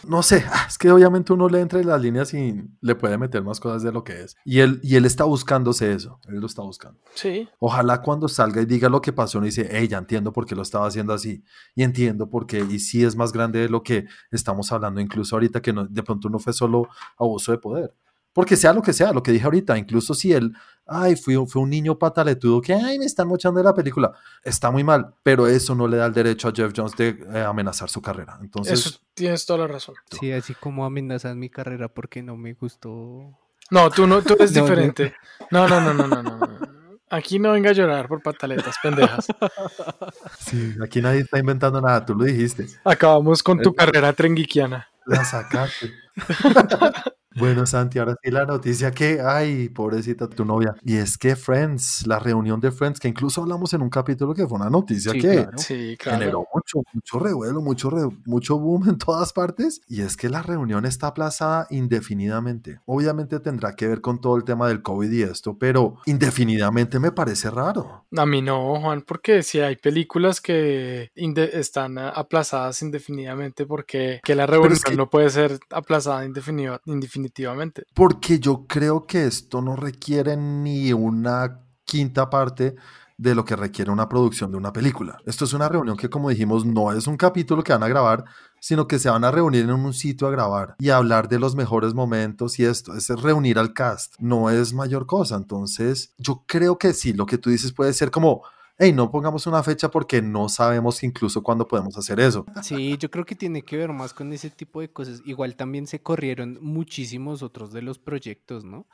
No 0.06 0.22
sé, 0.22 0.44
ah, 0.52 0.66
es 0.68 0.76
que 0.76 0.90
obviamente 0.90 1.32
uno 1.32 1.48
lee 1.48 1.60
entre 1.60 1.82
las 1.82 2.00
líneas 2.00 2.34
y 2.34 2.62
le 2.80 2.94
puede 2.94 3.16
meter 3.16 3.42
más 3.42 3.58
cosas 3.58 3.82
de 3.82 3.90
lo 3.90 4.04
que 4.04 4.22
es. 4.22 4.36
Y 4.44 4.60
él, 4.60 4.80
y 4.82 4.96
él 4.96 5.06
está 5.06 5.24
buscándose 5.24 5.92
eso, 5.92 6.20
él 6.28 6.40
lo 6.40 6.46
está 6.46 6.62
buscando. 6.62 7.00
Sí, 7.14 7.48
Ojalá 7.58 8.02
cuando 8.02 8.28
salga 8.28 8.60
y 8.60 8.66
diga 8.66 8.90
lo 8.90 9.00
que 9.00 9.12
pasó, 9.12 9.38
no 9.38 9.46
dice, 9.46 9.66
hey, 9.70 9.88
ya 9.88 9.98
entiendo 9.98 10.32
por 10.32 10.44
qué 10.44 10.54
lo 10.54 10.62
estaba 10.62 10.86
haciendo 10.86 11.14
así. 11.14 11.42
Y 11.74 11.82
entiendo 11.82 12.28
por 12.28 12.46
qué, 12.46 12.58
y 12.68 12.78
sí 12.78 13.02
es 13.02 13.16
más 13.16 13.32
grande 13.32 13.60
de 13.60 13.68
lo 13.70 13.82
que 13.82 14.06
estamos 14.30 14.70
hablando, 14.70 15.00
incluso 15.00 15.36
ahorita 15.36 15.62
que 15.62 15.72
no, 15.72 15.86
de 15.86 16.02
pronto 16.02 16.28
no 16.28 16.38
fue 16.38 16.52
solo 16.52 16.88
abuso 17.16 17.52
de 17.52 17.58
poder. 17.58 17.94
Porque 18.32 18.56
sea 18.56 18.72
lo 18.72 18.80
que 18.82 18.92
sea, 18.92 19.12
lo 19.12 19.22
que 19.22 19.30
dije 19.32 19.44
ahorita, 19.44 19.76
incluso 19.76 20.14
si 20.14 20.32
él, 20.32 20.52
ay, 20.86 21.16
fui, 21.16 21.36
un- 21.36 21.46
fue 21.48 21.60
un 21.62 21.68
niño 21.70 21.98
pataletudo 21.98 22.60
que, 22.62 22.72
ay, 22.72 22.98
me 22.98 23.04
están 23.04 23.28
mochando 23.28 23.58
de 23.58 23.64
la 23.64 23.74
película, 23.74 24.12
está 24.42 24.70
muy 24.70 24.82
mal, 24.84 25.14
pero 25.22 25.46
eso 25.46 25.74
no 25.74 25.86
le 25.86 25.98
da 25.98 26.06
el 26.06 26.14
derecho 26.14 26.48
a 26.48 26.52
Jeff 26.54 26.72
Jones 26.74 26.96
de 26.96 27.08
eh, 27.34 27.42
amenazar 27.42 27.90
su 27.90 28.00
carrera. 28.00 28.38
Entonces, 28.40 28.86
eso 28.86 28.98
tienes 29.14 29.44
toda 29.44 29.60
la 29.60 29.66
razón. 29.66 29.94
Sí, 30.18 30.32
así 30.32 30.54
como 30.54 30.84
amenazan 30.86 31.38
mi 31.38 31.50
carrera 31.50 31.88
porque 31.88 32.22
no 32.22 32.36
me 32.36 32.54
gustó. 32.54 33.38
No, 33.70 33.90
tú 33.90 34.06
no, 34.06 34.22
tú 34.22 34.34
eres 34.34 34.52
No, 34.54 34.62
diferente. 34.62 35.14
No, 35.50 35.68
no, 35.68 35.80
no, 35.80 35.92
no, 35.94 36.06
no, 36.06 36.22
no, 36.22 36.36
no. 36.38 36.72
Aquí 37.10 37.38
no 37.38 37.52
venga 37.52 37.68
a 37.68 37.74
llorar 37.74 38.08
por 38.08 38.22
pataletas 38.22 38.74
pendejas. 38.82 39.26
sí, 40.38 40.74
aquí 40.82 41.02
nadie 41.02 41.20
está 41.20 41.38
inventando 41.38 41.78
nada, 41.82 42.04
tú 42.06 42.14
lo 42.14 42.24
dijiste. 42.24 42.66
Acabamos 42.84 43.42
con 43.42 43.60
tu 43.60 43.74
carrera 43.74 44.14
trenguiquiana. 44.14 44.88
La 45.04 45.22
sacaste. 45.22 45.92
bueno, 47.36 47.66
Santi, 47.66 47.98
ahora 47.98 48.16
sí 48.22 48.30
la 48.30 48.44
noticia 48.44 48.90
que, 48.90 49.20
ay, 49.20 49.68
pobrecita 49.68 50.28
tu 50.28 50.44
novia. 50.44 50.74
Y 50.84 50.96
es 50.96 51.16
que 51.18 51.36
Friends, 51.36 52.06
la 52.06 52.18
reunión 52.18 52.60
de 52.60 52.70
Friends, 52.70 53.00
que 53.00 53.08
incluso 53.08 53.42
hablamos 53.42 53.72
en 53.74 53.82
un 53.82 53.90
capítulo 53.90 54.34
que 54.34 54.46
fue 54.46 54.58
una 54.58 54.70
noticia 54.70 55.12
Sí, 55.12 55.20
que 55.20 55.32
claro. 55.42 55.58
Sí, 55.58 55.96
claro. 55.98 56.18
generó 56.18 56.46
mucho, 56.54 56.82
mucho 56.92 57.18
revuelo, 57.18 57.60
mucho, 57.62 57.90
re- 57.90 58.08
mucho 58.26 58.58
boom 58.58 58.82
en 58.88 58.98
todas 58.98 59.32
partes. 59.32 59.80
Y 59.88 60.00
es 60.02 60.16
que 60.16 60.28
la 60.28 60.42
reunión 60.42 60.84
está 60.86 61.08
aplazada 61.08 61.66
indefinidamente. 61.70 62.80
Obviamente 62.86 63.40
tendrá 63.40 63.74
que 63.76 63.86
ver 63.86 64.00
con 64.00 64.20
todo 64.20 64.36
el 64.36 64.44
tema 64.44 64.68
del 64.68 64.82
COVID 64.82 65.10
y 65.10 65.22
esto, 65.22 65.56
pero 65.58 65.96
indefinidamente 66.06 66.98
me 66.98 67.12
parece 67.12 67.50
raro. 67.50 68.04
A 68.16 68.26
mí 68.26 68.42
no, 68.42 68.80
Juan, 68.80 69.02
porque 69.02 69.42
si 69.42 69.60
hay 69.60 69.76
películas 69.76 70.40
que 70.40 71.10
están 71.14 71.98
aplazadas 71.98 72.82
indefinidamente, 72.82 73.66
porque 73.66 74.20
que 74.24 74.34
la 74.34 74.46
revolución 74.46 74.76
es 74.76 74.84
que- 74.84 74.96
no 74.96 75.08
puede 75.10 75.30
ser 75.30 75.58
aplazada 75.70 76.24
indefiniva- 76.24 76.80
indefinitivamente. 77.22 77.84
Porque 77.94 78.38
yo 78.38 78.66
creo 78.66 79.06
que 79.06 79.26
esto 79.26 79.60
no 79.62 79.76
requiere 79.76 80.36
ni 80.36 80.92
una 80.92 81.60
quinta 81.84 82.28
parte 82.28 82.76
de 83.18 83.34
lo 83.34 83.44
que 83.44 83.54
requiere 83.54 83.90
una 83.90 84.08
producción 84.08 84.50
de 84.50 84.56
una 84.56 84.72
película. 84.72 85.18
Esto 85.26 85.44
es 85.44 85.52
una 85.52 85.68
reunión 85.68 85.96
que, 85.96 86.10
como 86.10 86.30
dijimos, 86.30 86.64
no 86.64 86.92
es 86.92 87.06
un 87.06 87.16
capítulo 87.16 87.62
que 87.62 87.72
van 87.72 87.82
a 87.84 87.88
grabar, 87.88 88.24
sino 88.60 88.88
que 88.88 88.98
se 88.98 89.10
van 89.10 89.24
a 89.24 89.30
reunir 89.30 89.64
en 89.64 89.70
un 89.70 89.92
sitio 89.92 90.26
a 90.26 90.30
grabar 90.30 90.74
y 90.78 90.90
hablar 90.90 91.28
de 91.28 91.38
los 91.38 91.54
mejores 91.54 91.94
momentos 91.94 92.58
y 92.58 92.64
esto, 92.64 92.96
es 92.96 93.08
reunir 93.08 93.58
al 93.58 93.74
cast, 93.74 94.14
no 94.18 94.50
es 94.50 94.72
mayor 94.72 95.06
cosa. 95.06 95.36
Entonces, 95.36 96.14
yo 96.18 96.44
creo 96.48 96.78
que 96.78 96.94
sí, 96.94 97.12
lo 97.12 97.26
que 97.26 97.38
tú 97.38 97.50
dices 97.50 97.72
puede 97.72 97.92
ser 97.92 98.10
como, 98.10 98.42
hey, 98.78 98.92
no 98.92 99.10
pongamos 99.10 99.46
una 99.46 99.62
fecha 99.62 99.90
porque 99.90 100.22
no 100.22 100.48
sabemos 100.48 101.02
incluso 101.02 101.42
cuándo 101.42 101.68
podemos 101.68 101.96
hacer 101.96 102.20
eso. 102.20 102.46
Sí, 102.62 102.96
yo 102.98 103.10
creo 103.10 103.24
que 103.24 103.34
tiene 103.34 103.62
que 103.62 103.76
ver 103.76 103.92
más 103.92 104.14
con 104.14 104.32
ese 104.32 104.50
tipo 104.50 104.80
de 104.80 104.90
cosas. 104.90 105.22
Igual 105.24 105.56
también 105.56 105.86
se 105.86 106.00
corrieron 106.00 106.58
muchísimos 106.60 107.42
otros 107.42 107.72
de 107.72 107.82
los 107.82 107.98
proyectos, 107.98 108.64
¿no? 108.64 108.86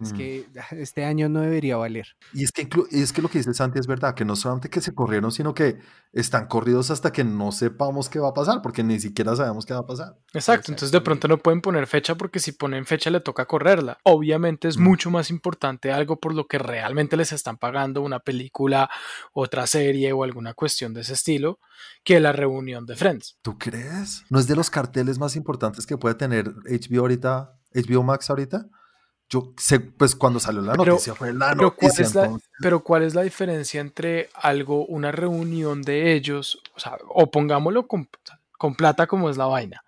Es 0.00 0.12
Mm. 0.12 0.16
que 0.16 0.46
ah, 0.58 0.66
este 0.76 1.04
año 1.04 1.28
no 1.28 1.40
debería 1.40 1.76
valer. 1.76 2.06
Y 2.32 2.42
es 2.44 2.52
que, 2.52 2.68
es 2.90 3.12
que 3.12 3.20
lo 3.22 3.28
que 3.28 3.38
dice 3.38 3.52
Santi 3.52 3.78
es 3.78 3.86
verdad, 3.86 4.14
que 4.14 4.24
no 4.24 4.34
solamente 4.34 4.70
que 4.70 4.80
se 4.80 4.94
corrieron, 4.94 5.30
sino 5.30 5.52
que 5.52 5.78
están 6.12 6.46
corridos 6.46 6.90
hasta 6.90 7.12
que 7.12 7.22
no 7.22 7.52
sepamos 7.52 8.08
qué 8.08 8.18
va 8.18 8.28
a 8.30 8.34
pasar, 8.34 8.62
porque 8.62 8.82
ni 8.82 8.98
siquiera 8.98 9.36
sabemos 9.36 9.66
qué 9.66 9.74
va 9.74 9.80
a 9.80 9.86
pasar. 9.86 10.16
Exacto, 10.32 10.72
entonces 10.72 10.90
de 10.90 11.00
pronto 11.00 11.28
no 11.28 11.38
pueden 11.38 11.60
poner 11.60 11.86
fecha 11.86 12.14
porque 12.16 12.38
si 12.40 12.52
ponen 12.52 12.86
fecha 12.86 13.10
le 13.10 13.20
toca 13.20 13.44
correrla. 13.46 13.98
Obviamente 14.04 14.68
es 14.68 14.78
Mm. 14.78 14.82
mucho 14.82 15.10
más 15.10 15.30
importante 15.30 15.92
algo 15.92 16.18
por 16.18 16.34
lo 16.34 16.46
que 16.46 16.58
realmente 16.58 17.16
les 17.16 17.32
están 17.32 17.58
pagando 17.58 18.00
una 18.02 18.20
película, 18.20 18.88
otra 19.32 19.66
serie 19.66 20.12
o 20.12 20.24
alguna 20.24 20.54
cuestión 20.54 20.94
de 20.94 21.02
ese 21.02 21.12
estilo 21.12 21.58
que 22.04 22.20
la 22.20 22.32
reunión 22.32 22.86
de 22.86 22.96
Friends. 22.96 23.38
¿Tú 23.42 23.58
crees? 23.58 24.24
¿No 24.30 24.38
es 24.38 24.46
de 24.46 24.56
los 24.56 24.70
carteles 24.70 25.18
más 25.18 25.36
importantes 25.36 25.86
que 25.86 25.96
puede 25.98 26.14
tener 26.14 26.52
HBO 26.66 27.00
ahorita, 27.00 27.54
HBO 27.74 28.02
Max 28.02 28.30
ahorita? 28.30 28.66
Yo 29.32 29.52
sé, 29.56 29.78
pues 29.78 30.16
cuando 30.16 30.40
salió 30.40 30.60
la 30.60 30.72
Pero- 30.72 30.92
noticia 30.92 31.14
fue 31.14 31.32
la 31.32 31.54
Pero 31.54 31.76
¿cuál, 31.76 31.88
noticia. 31.92 32.04
es 32.04 32.14
la, 32.16 32.36
pero 32.60 32.82
¿cuál 32.82 33.04
es 33.04 33.14
la 33.14 33.22
diferencia 33.22 33.80
entre 33.80 34.28
algo, 34.34 34.84
una 34.86 35.12
reunión 35.12 35.82
de 35.82 36.14
ellos, 36.14 36.60
o 36.74 36.80
sea, 36.80 36.98
o 37.08 37.30
pongámoslo 37.30 37.86
con, 37.86 38.08
con 38.58 38.74
plata 38.74 39.06
como 39.06 39.30
es 39.30 39.36
la 39.36 39.46
vaina? 39.46 39.84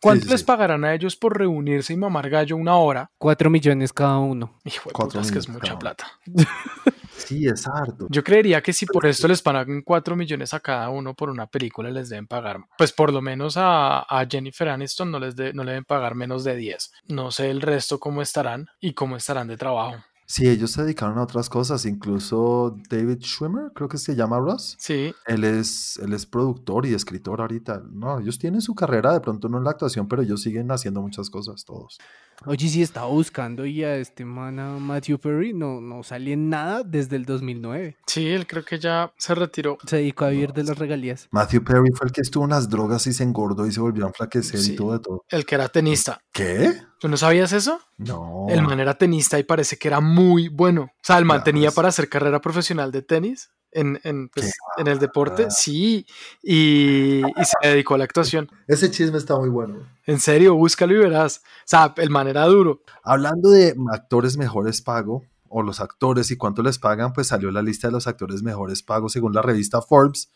¿Cuánto 0.00 0.24
sí, 0.24 0.30
les 0.32 0.40
sí. 0.40 0.46
pagarán 0.46 0.84
a 0.84 0.92
ellos 0.94 1.16
por 1.16 1.38
reunirse 1.38 1.92
y 1.92 1.96
mamar 1.96 2.28
gallo 2.28 2.56
una 2.56 2.76
hora? 2.76 3.10
Cuatro 3.18 3.48
millones 3.50 3.92
cada 3.92 4.18
uno. 4.18 4.52
Hijo 4.64 4.90
de 4.90 4.92
Cuatro 4.94 5.20
puta, 5.20 5.26
es 5.26 5.32
que 5.32 5.38
es 5.38 5.48
millones 5.48 5.70
mucha 5.70 5.78
plata. 5.78 6.06
Sí, 7.18 7.46
es 7.46 7.66
harto. 7.66 8.06
Yo 8.10 8.22
creería 8.22 8.62
que 8.62 8.72
si 8.72 8.86
por 8.86 9.04
esto 9.06 9.26
les 9.28 9.42
pagan 9.42 9.82
4 9.82 10.14
millones 10.16 10.54
a 10.54 10.60
cada 10.60 10.90
uno 10.90 11.14
por 11.14 11.28
una 11.30 11.46
película, 11.46 11.90
les 11.90 12.08
deben 12.08 12.26
pagar, 12.26 12.60
pues 12.78 12.92
por 12.92 13.12
lo 13.12 13.20
menos 13.20 13.56
a, 13.56 14.00
a 14.00 14.26
Jennifer 14.30 14.68
Aniston 14.68 15.10
no 15.10 15.18
les, 15.18 15.34
de- 15.34 15.52
no 15.52 15.64
le 15.64 15.72
deben 15.72 15.84
pagar 15.84 16.14
menos 16.14 16.44
de 16.44 16.56
10. 16.56 16.92
No 17.08 17.30
sé 17.30 17.50
el 17.50 17.60
resto 17.62 17.98
cómo 17.98 18.22
estarán 18.22 18.68
y 18.80 18.92
cómo 18.94 19.16
estarán 19.16 19.48
de 19.48 19.56
trabajo. 19.56 19.96
Sí, 20.28 20.48
ellos 20.48 20.72
se 20.72 20.82
dedicaron 20.82 21.18
a 21.18 21.22
otras 21.22 21.48
cosas, 21.48 21.86
incluso 21.86 22.76
David 22.90 23.18
Schwimmer, 23.22 23.70
creo 23.72 23.88
que 23.88 23.96
se 23.96 24.16
llama 24.16 24.40
Ross. 24.40 24.74
Sí, 24.76 25.14
Él 25.24 25.44
es, 25.44 25.98
él 26.02 26.12
es 26.14 26.26
productor 26.26 26.84
y 26.84 26.94
escritor 26.94 27.40
ahorita. 27.40 27.82
No, 27.92 28.18
ellos 28.18 28.36
tienen 28.36 28.60
su 28.60 28.74
carrera, 28.74 29.12
de 29.12 29.20
pronto 29.20 29.48
no 29.48 29.58
en 29.58 29.62
la 29.64 29.70
actuación, 29.70 30.08
pero 30.08 30.22
ellos 30.22 30.42
siguen 30.42 30.70
haciendo 30.72 31.00
muchas 31.00 31.30
cosas, 31.30 31.64
todos. 31.64 31.98
Oye, 32.44 32.68
sí 32.68 32.82
estaba 32.82 33.06
buscando 33.06 33.64
y 33.64 33.82
a 33.82 33.96
este 33.96 34.24
man, 34.24 34.58
a 34.58 34.78
Matthew 34.78 35.18
Perry, 35.18 35.52
no, 35.54 35.80
no 35.80 36.02
salía 36.02 36.34
en 36.34 36.50
nada 36.50 36.82
desde 36.84 37.16
el 37.16 37.24
2009. 37.24 37.96
sí, 38.06 38.26
él 38.28 38.46
creo 38.46 38.64
que 38.64 38.78
ya 38.78 39.12
se 39.18 39.34
retiró. 39.34 39.78
Se 39.86 39.96
dedicó 39.96 40.26
a 40.26 40.28
vivir 40.30 40.52
de 40.52 40.64
las 40.64 40.78
regalías. 40.78 41.28
Matthew 41.30 41.64
Perry 41.64 41.90
fue 41.94 42.06
el 42.08 42.12
que 42.12 42.20
estuvo 42.20 42.44
en 42.44 42.50
las 42.50 42.68
drogas 42.68 43.06
y 43.06 43.12
se 43.12 43.22
engordó 43.22 43.66
y 43.66 43.72
se 43.72 43.80
volvió 43.80 44.04
a 44.04 44.08
enflaquecer 44.08 44.60
Sí. 44.60 44.72
y 44.72 44.76
todo 44.76 44.92
de 44.92 44.98
todo. 45.00 45.24
El 45.28 45.44
que 45.46 45.54
era 45.54 45.68
tenista. 45.68 46.20
¿Qué? 46.32 46.72
¿Tú 47.00 47.08
no 47.08 47.16
sabías 47.16 47.52
eso? 47.52 47.80
No. 47.98 48.46
El 48.48 48.62
man 48.62 48.80
era 48.80 48.94
tenista 48.96 49.38
y 49.38 49.42
parece 49.44 49.76
que 49.76 49.88
era 49.88 50.00
muy 50.00 50.48
bueno. 50.48 50.82
O 50.82 51.02
sea, 51.02 51.18
el 51.18 51.24
man 51.24 51.38
Ya, 51.38 51.44
tenía 51.44 51.68
pues. 51.68 51.74
para 51.76 51.88
hacer 51.88 52.08
carrera 52.08 52.40
profesional 52.40 52.90
de 52.92 53.02
tenis 53.02 53.50
en, 53.76 54.00
en, 54.02 54.28
pues, 54.28 54.52
en 54.78 54.88
el 54.88 54.98
deporte. 54.98 55.44
va. 55.44 55.50
Sí, 55.50 56.06
y, 56.42 57.20
y 57.20 57.44
se 57.44 57.68
dedicó 57.68 57.94
a 57.94 57.98
la 57.98 58.04
actuación. 58.04 58.50
Ese 58.66 58.90
chisme 58.90 59.18
está 59.18 59.36
muy 59.36 59.48
bueno. 59.48 59.88
En 60.06 60.18
serio, 60.18 60.54
búscalo 60.54 60.94
y 60.94 60.98
verás. 60.98 61.42
O 61.44 61.66
sea, 61.66 61.94
el 61.96 62.10
man 62.10 62.26
era 62.28 62.44
duro. 62.46 62.82
Hablando 63.04 63.50
de 63.50 63.74
actores 63.92 64.36
mejores 64.36 64.82
pago, 64.82 65.24
o 65.48 65.62
los 65.62 65.80
actores 65.80 66.30
y 66.30 66.36
cuánto 66.36 66.62
les 66.62 66.78
pagan, 66.78 67.12
pues 67.12 67.28
salió 67.28 67.50
la 67.50 67.62
lista 67.62 67.88
de 67.88 67.92
los 67.92 68.06
actores 68.06 68.42
mejores 68.42 68.82
pagos 68.82 69.12
según 69.12 69.32
la 69.32 69.42
revista 69.42 69.80
Forbes. 69.80 70.32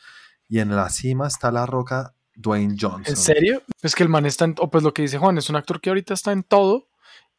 Y 0.49 0.59
en 0.61 0.75
la 0.75 0.89
cima 0.91 1.27
está 1.27 1.51
la 1.51 1.67
roca 1.67 2.15
Dwayne 2.35 2.77
Johnson. 2.81 3.05
¿En 3.07 3.17
serio? 3.17 3.63
Pues 3.81 3.95
que 3.95 4.03
el 4.03 4.09
man 4.09 4.27
está 4.27 4.45
en, 4.45 4.55
o 4.59 4.71
pues 4.71 4.85
lo 4.85 4.95
que 4.95 5.03
dice 5.03 5.19
Juan, 5.19 5.39
es 5.39 5.51
un 5.51 5.57
actor 5.57 5.81
que 5.81 5.91
ahorita 5.91 6.15
está 6.15 6.33
en 6.33 6.43
todo 6.43 6.90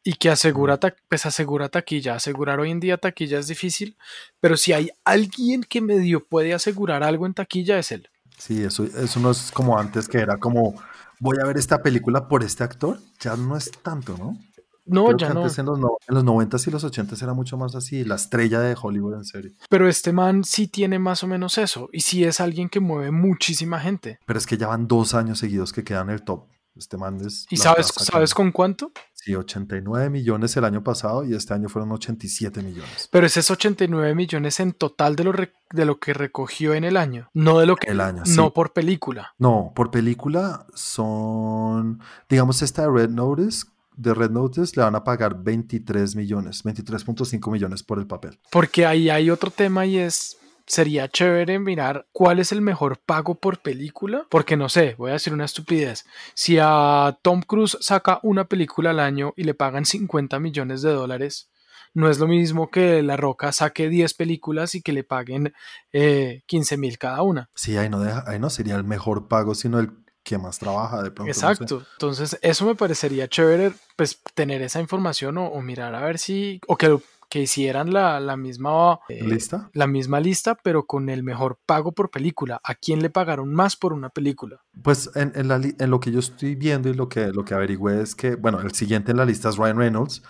y 0.04 0.14
que 0.14 0.30
asegura, 0.30 0.78
pues 1.08 1.26
asegura 1.26 1.68
taquilla. 1.68 2.14
Asegurar 2.16 2.58
hoy 2.60 2.70
en 2.70 2.80
día 2.80 2.98
taquilla 2.98 3.38
es 3.38 3.46
difícil, 3.46 3.96
pero 4.40 4.56
si 4.56 4.72
hay 4.72 4.90
alguien 5.04 5.62
que 5.62 5.80
medio 5.80 6.24
puede 6.26 6.54
asegurar 6.54 7.02
algo 7.02 7.26
en 7.26 7.34
taquilla 7.34 7.78
es 7.78 7.92
él. 7.92 8.08
Sí, 8.38 8.62
eso, 8.64 8.84
eso 8.84 9.20
no 9.20 9.30
es 9.30 9.50
como 9.52 9.78
antes 9.78 10.08
que 10.08 10.18
era 10.18 10.36
como 10.36 10.74
voy 11.20 11.36
a 11.40 11.46
ver 11.46 11.56
esta 11.58 11.82
película 11.82 12.26
por 12.26 12.42
este 12.42 12.64
actor. 12.64 12.98
Ya 13.20 13.36
no 13.36 13.56
es 13.56 13.70
tanto, 13.82 14.16
¿no? 14.18 14.36
No, 14.84 15.04
Creo 15.06 15.16
ya 15.18 15.28
que 15.28 15.34
no. 15.34 15.40
en 15.46 15.64
los, 15.66 15.78
no- 15.78 15.96
en 16.08 16.14
los 16.16 16.24
90s 16.24 16.66
y 16.66 16.70
los 16.72 16.82
80s 16.84 17.22
era 17.22 17.34
mucho 17.34 17.56
más 17.56 17.76
así, 17.76 18.02
la 18.04 18.16
estrella 18.16 18.58
de 18.58 18.74
Hollywood 18.80 19.14
en 19.14 19.24
serio. 19.24 19.52
Pero 19.68 19.88
este 19.88 20.12
man 20.12 20.42
sí 20.42 20.66
tiene 20.66 20.98
más 20.98 21.22
o 21.22 21.28
menos 21.28 21.56
eso. 21.56 21.88
Y 21.92 22.00
sí 22.00 22.24
es 22.24 22.40
alguien 22.40 22.68
que 22.68 22.80
mueve 22.80 23.12
muchísima 23.12 23.78
gente. 23.78 24.18
Pero 24.26 24.38
es 24.40 24.44
que 24.46 24.56
ya 24.58 24.66
van 24.66 24.88
dos 24.88 25.14
años 25.14 25.38
seguidos 25.38 25.72
que 25.72 25.84
quedan 25.84 26.08
en 26.08 26.14
el 26.16 26.24
top. 26.24 26.46
Este 26.74 26.96
man 26.96 27.20
es. 27.24 27.46
¿Y 27.50 27.58
sabes, 27.58 27.86
sabes 27.88 28.34
con 28.34 28.50
cuánto? 28.50 28.90
Sí, 29.24 29.36
89 29.36 30.10
millones 30.10 30.56
el 30.56 30.64
año 30.64 30.82
pasado 30.82 31.24
y 31.24 31.34
este 31.36 31.54
año 31.54 31.68
fueron 31.68 31.92
87 31.92 32.60
millones. 32.60 33.08
Pero 33.08 33.24
ese 33.24 33.38
es 33.38 33.52
89 33.52 34.16
millones 34.16 34.58
en 34.58 34.72
total 34.72 35.14
de 35.14 35.22
lo, 35.22 35.32
de 35.32 35.84
lo 35.84 36.00
que 36.00 36.12
recogió 36.12 36.74
en 36.74 36.82
el 36.82 36.96
año. 36.96 37.30
No 37.32 37.60
de 37.60 37.66
lo 37.66 37.76
que... 37.76 37.88
El 37.88 38.00
año, 38.00 38.24
no 38.26 38.46
sí. 38.46 38.52
por 38.52 38.72
película. 38.72 39.32
No, 39.38 39.70
por 39.76 39.92
película 39.92 40.66
son. 40.74 42.00
Digamos, 42.28 42.62
esta 42.62 42.82
de 42.82 42.90
Red 42.90 43.10
Notice. 43.10 43.66
De 43.94 44.12
Red 44.12 44.30
Notice 44.30 44.72
le 44.74 44.82
van 44.82 44.96
a 44.96 45.04
pagar 45.04 45.40
23 45.40 46.16
millones, 46.16 46.64
23.5 46.64 47.52
millones 47.52 47.84
por 47.84 48.00
el 48.00 48.08
papel. 48.08 48.40
Porque 48.50 48.86
ahí 48.86 49.08
hay 49.08 49.30
otro 49.30 49.52
tema 49.52 49.86
y 49.86 49.98
es, 49.98 50.36
sería 50.72 51.06
chévere 51.06 51.58
mirar 51.58 52.06
cuál 52.12 52.38
es 52.38 52.50
el 52.50 52.62
mejor 52.62 52.98
pago 52.98 53.34
por 53.34 53.58
película. 53.58 54.26
Porque 54.30 54.56
no 54.56 54.70
sé, 54.70 54.94
voy 54.96 55.10
a 55.10 55.14
decir 55.14 55.34
una 55.34 55.44
estupidez. 55.44 56.06
Si 56.32 56.56
a 56.58 57.18
Tom 57.20 57.42
Cruise 57.42 57.76
saca 57.80 58.20
una 58.22 58.44
película 58.46 58.88
al 58.90 59.00
año 59.00 59.34
y 59.36 59.44
le 59.44 59.52
pagan 59.52 59.84
50 59.84 60.38
millones 60.40 60.80
de 60.80 60.90
dólares, 60.92 61.50
no 61.92 62.08
es 62.08 62.18
lo 62.18 62.26
mismo 62.26 62.70
que 62.70 63.02
La 63.02 63.18
Roca 63.18 63.52
saque 63.52 63.90
10 63.90 64.14
películas 64.14 64.74
y 64.74 64.80
que 64.80 64.94
le 64.94 65.04
paguen 65.04 65.52
eh, 65.92 66.42
15 66.46 66.78
mil 66.78 66.96
cada 66.96 67.20
una. 67.20 67.50
Sí, 67.54 67.76
ahí 67.76 67.90
no, 67.90 68.00
deja- 68.00 68.24
ahí 68.26 68.38
no 68.38 68.48
sería 68.48 68.76
el 68.76 68.84
mejor 68.84 69.28
pago, 69.28 69.54
sino 69.54 69.78
el 69.78 69.90
que 70.22 70.38
más 70.38 70.58
trabaja 70.58 71.02
de 71.02 71.10
pronto. 71.10 71.28
no 71.28 71.34
sé. 71.34 71.40
Exacto. 71.40 71.82
Entonces, 71.92 72.38
eso 72.40 72.64
me 72.64 72.76
parecería 72.76 73.28
chévere, 73.28 73.72
pues, 73.96 74.18
tener 74.34 74.62
esa 74.62 74.80
información 74.80 75.36
o, 75.36 75.48
o 75.48 75.60
mirar 75.60 75.94
a 75.94 76.00
ver 76.00 76.18
si, 76.18 76.60
o 76.66 76.76
que, 76.78 76.96
que 77.32 77.40
hicieran 77.40 77.94
la, 77.94 78.20
la 78.20 78.36
misma 78.36 79.00
eh, 79.08 79.24
¿Lista? 79.24 79.70
la 79.72 79.86
misma 79.86 80.20
lista, 80.20 80.54
pero 80.54 80.84
con 80.84 81.08
el 81.08 81.22
mejor 81.22 81.58
pago 81.64 81.92
por 81.92 82.10
película. 82.10 82.60
¿A 82.62 82.74
quién 82.74 83.00
le 83.00 83.08
pagaron 83.08 83.54
más 83.54 83.74
por 83.74 83.94
una 83.94 84.10
película? 84.10 84.60
Pues 84.82 85.10
en, 85.14 85.32
en 85.34 85.48
la 85.48 85.56
en 85.56 85.90
lo 85.90 85.98
que 85.98 86.12
yo 86.12 86.18
estoy 86.18 86.56
viendo 86.56 86.90
y 86.90 86.92
lo 86.92 87.08
que, 87.08 87.28
lo 87.28 87.42
que 87.42 87.54
averigüé 87.54 88.02
es 88.02 88.14
que, 88.14 88.34
bueno, 88.34 88.60
el 88.60 88.72
siguiente 88.72 89.12
en 89.12 89.16
la 89.16 89.24
lista 89.24 89.48
es 89.48 89.56
Ryan 89.56 89.78
Reynolds, 89.78 90.22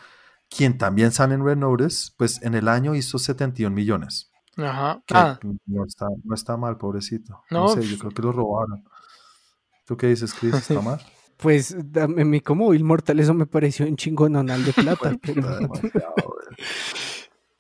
quien 0.49 0.79
también 0.79 1.11
sale 1.11 1.35
en 1.35 1.45
Red 1.45 1.57
Notice, 1.57 2.12
pues 2.17 2.41
en 2.41 2.55
el 2.55 2.69
año 2.69 2.95
hizo 2.95 3.19
71 3.19 3.75
millones. 3.75 4.31
Ajá. 4.57 5.03
que 5.05 5.15
Ah, 5.17 5.41
no, 5.67 5.85
está, 5.85 6.07
no 6.23 6.35
está 6.37 6.57
mal, 6.57 6.77
pobrecito. 6.77 7.43
No, 7.51 7.62
No, 7.62 7.69
sé, 7.71 7.83
yo 7.83 7.99
creo 7.99 8.12
que 8.12 8.23
lo 8.23 8.31
robaron. 8.31 8.85
¿Tú 9.87 9.97
qué 9.97 10.07
dices, 10.07 10.33
Chris? 10.35 10.55
¿Está 10.55 10.81
mal? 10.81 11.01
Pues 11.37 11.75
dame 11.77 12.25
mi 12.25 12.41
como 12.41 12.73
Inmortal, 12.73 13.19
eso 13.19 13.35
me 13.35 13.47
pareció 13.47 13.87
un 13.87 13.97
chingononal 13.97 14.65
de 14.65 14.73
plata. 14.73 15.17
Pero-. 15.21 15.69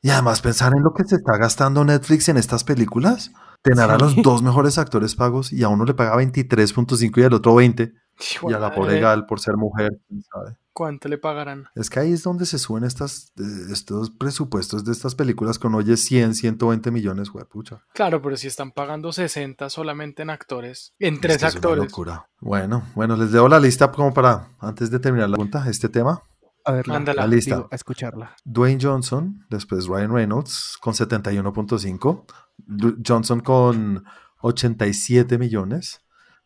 Y 0.00 0.10
además 0.10 0.40
pensar 0.40 0.72
en 0.76 0.82
lo 0.82 0.92
que 0.94 1.04
se 1.04 1.16
está 1.16 1.36
gastando 1.38 1.84
Netflix 1.84 2.28
en 2.28 2.36
estas 2.36 2.64
películas. 2.64 3.30
Tener 3.62 3.88
a 3.88 3.96
los 3.96 4.16
dos 4.22 4.42
mejores 4.42 4.76
actores 4.78 5.14
pagos 5.14 5.52
y 5.52 5.62
a 5.62 5.68
uno 5.68 5.84
le 5.84 5.94
paga 5.94 6.16
23.5 6.16 7.20
y 7.20 7.22
al 7.22 7.34
otro 7.34 7.54
20. 7.54 7.92
hijo 8.34 8.50
Y 8.50 8.54
a 8.54 8.58
la 8.58 8.74
pobre 8.74 8.98
Gal 8.98 9.26
por 9.26 9.38
ser 9.38 9.56
mujer, 9.56 10.00
sabe. 10.32 10.56
¿Cuánto 10.72 11.08
le 11.08 11.18
pagarán? 11.18 11.66
Es 11.74 11.90
que 11.90 12.00
ahí 12.00 12.12
es 12.12 12.22
donde 12.22 12.46
se 12.46 12.58
suben 12.58 12.82
estas, 12.82 13.32
eh, 13.38 13.42
estos 13.70 14.10
presupuestos 14.10 14.84
de 14.84 14.92
estas 14.92 15.14
películas 15.14 15.58
con 15.58 15.74
oye 15.74 15.96
100, 15.98 16.34
120 16.34 16.90
millones, 16.90 17.28
güey, 17.28 17.44
pucha. 17.44 17.82
Claro, 17.92 18.22
pero 18.22 18.36
si 18.38 18.46
están 18.46 18.72
pagando 18.72 19.12
60 19.12 19.68
solamente 19.68 20.22
en 20.22 20.30
actores, 20.30 20.94
en 20.98 21.14
Es 21.14 21.20
tres 21.20 21.36
que 21.38 21.46
es 21.46 21.52
una 21.54 21.58
actores. 21.58 21.84
locura. 21.84 22.26
Bueno, 22.40 22.84
bueno, 22.94 23.16
les 23.16 23.30
dejo 23.30 23.48
la 23.48 23.60
lista 23.60 23.92
como 23.92 24.14
para, 24.14 24.48
antes 24.60 24.90
de 24.90 24.98
terminar 24.98 25.28
la 25.28 25.36
pregunta, 25.36 25.68
este 25.68 25.90
tema. 25.90 26.22
A 26.64 26.72
ver, 26.72 26.86
Mándala. 26.88 27.22
La 27.22 27.28
lista. 27.28 27.56
digo, 27.56 27.68
a 27.70 27.74
escucharla. 27.74 28.36
Dwayne 28.44 28.78
Johnson, 28.80 29.44
después 29.50 29.86
Ryan 29.86 30.12
Reynolds 30.12 30.76
con 30.80 30.94
71.5, 30.94 32.24
Du- 32.56 32.96
Johnson 33.06 33.40
con 33.40 34.04
87 34.42 35.38
millones, 35.38 36.00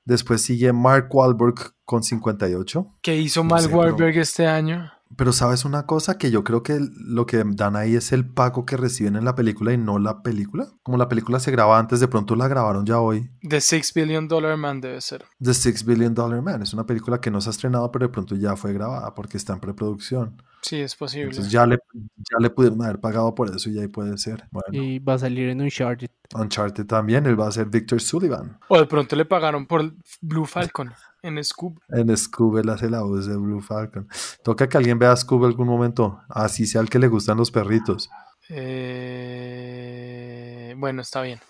después 0.04 0.42
sigue 0.42 0.72
Mark 0.72 1.08
Wahlberg 1.14 1.74
con 1.84 2.02
58. 2.02 2.96
¿Qué 3.02 3.16
hizo 3.16 3.42
No 3.42 3.48
pero- 3.66 3.78
Wahlberg 3.78 4.18
este 4.18 4.46
año? 4.46 4.90
Pero 5.14 5.32
sabes 5.32 5.64
una 5.64 5.86
cosa 5.86 6.18
que 6.18 6.30
yo 6.30 6.42
creo 6.42 6.62
que 6.62 6.78
lo 6.80 7.26
que 7.26 7.42
dan 7.44 7.76
ahí 7.76 7.94
es 7.94 8.12
el 8.12 8.26
pago 8.26 8.66
que 8.66 8.76
reciben 8.76 9.16
en 9.16 9.24
la 9.24 9.34
película 9.34 9.72
y 9.72 9.78
no 9.78 9.98
la 9.98 10.22
película. 10.22 10.68
Como 10.82 10.98
la 10.98 11.08
película 11.08 11.38
se 11.38 11.50
graba 11.50 11.78
antes, 11.78 12.00
de 12.00 12.08
pronto 12.08 12.34
la 12.34 12.48
grabaron 12.48 12.84
ya 12.84 12.98
hoy. 12.98 13.30
The 13.48 13.60
Six 13.60 13.94
Billion 13.94 14.26
Dollar 14.26 14.56
Man 14.56 14.80
debe 14.80 15.00
ser. 15.00 15.24
The 15.42 15.54
Six 15.54 15.84
Billion 15.84 16.14
Dollar 16.14 16.42
Man 16.42 16.62
es 16.62 16.74
una 16.74 16.84
película 16.86 17.20
que 17.20 17.30
no 17.30 17.40
se 17.40 17.48
ha 17.48 17.52
estrenado, 17.52 17.90
pero 17.92 18.06
de 18.06 18.12
pronto 18.12 18.34
ya 18.34 18.56
fue 18.56 18.72
grabada 18.72 19.14
porque 19.14 19.36
está 19.36 19.52
en 19.52 19.60
preproducción. 19.60 20.42
Sí, 20.62 20.80
es 20.80 20.96
posible. 20.96 21.30
Entonces 21.30 21.52
ya 21.52 21.64
le, 21.64 21.78
ya 21.94 22.38
le 22.40 22.50
pudieron 22.50 22.82
haber 22.82 22.98
pagado 22.98 23.32
por 23.34 23.54
eso 23.54 23.70
y 23.70 23.78
ahí 23.78 23.86
puede 23.86 24.18
ser. 24.18 24.48
Bueno. 24.50 24.66
Y 24.72 24.98
va 24.98 25.14
a 25.14 25.18
salir 25.18 25.48
en 25.48 25.60
Uncharted. 25.60 26.10
Uncharted 26.34 26.86
también, 26.86 27.26
él 27.26 27.38
va 27.38 27.46
a 27.46 27.52
ser 27.52 27.66
Victor 27.66 28.00
Sullivan. 28.00 28.58
O 28.68 28.78
de 28.78 28.86
pronto 28.86 29.14
le 29.14 29.24
pagaron 29.24 29.66
por 29.66 29.94
Blue 30.20 30.44
Falcon 30.44 30.92
en 31.26 31.42
Scoob. 31.44 31.78
En 31.88 32.16
Scoob 32.16 32.58
él 32.58 32.68
hace 32.70 32.88
la 32.88 33.02
voz 33.02 33.26
de 33.26 33.36
Blue 33.36 33.60
Falcon. 33.60 34.08
Toca 34.42 34.68
que 34.68 34.76
alguien 34.78 34.98
vea 34.98 35.12
a 35.12 35.16
Scoob 35.16 35.44
algún 35.44 35.66
momento, 35.66 36.20
así 36.28 36.66
sea 36.66 36.80
el 36.80 36.88
que 36.90 36.98
le 36.98 37.08
gustan 37.08 37.36
los 37.38 37.50
perritos. 37.50 38.08
Eh, 39.48 40.74
bueno, 40.78 41.02
está 41.02 41.22
bien. 41.22 41.40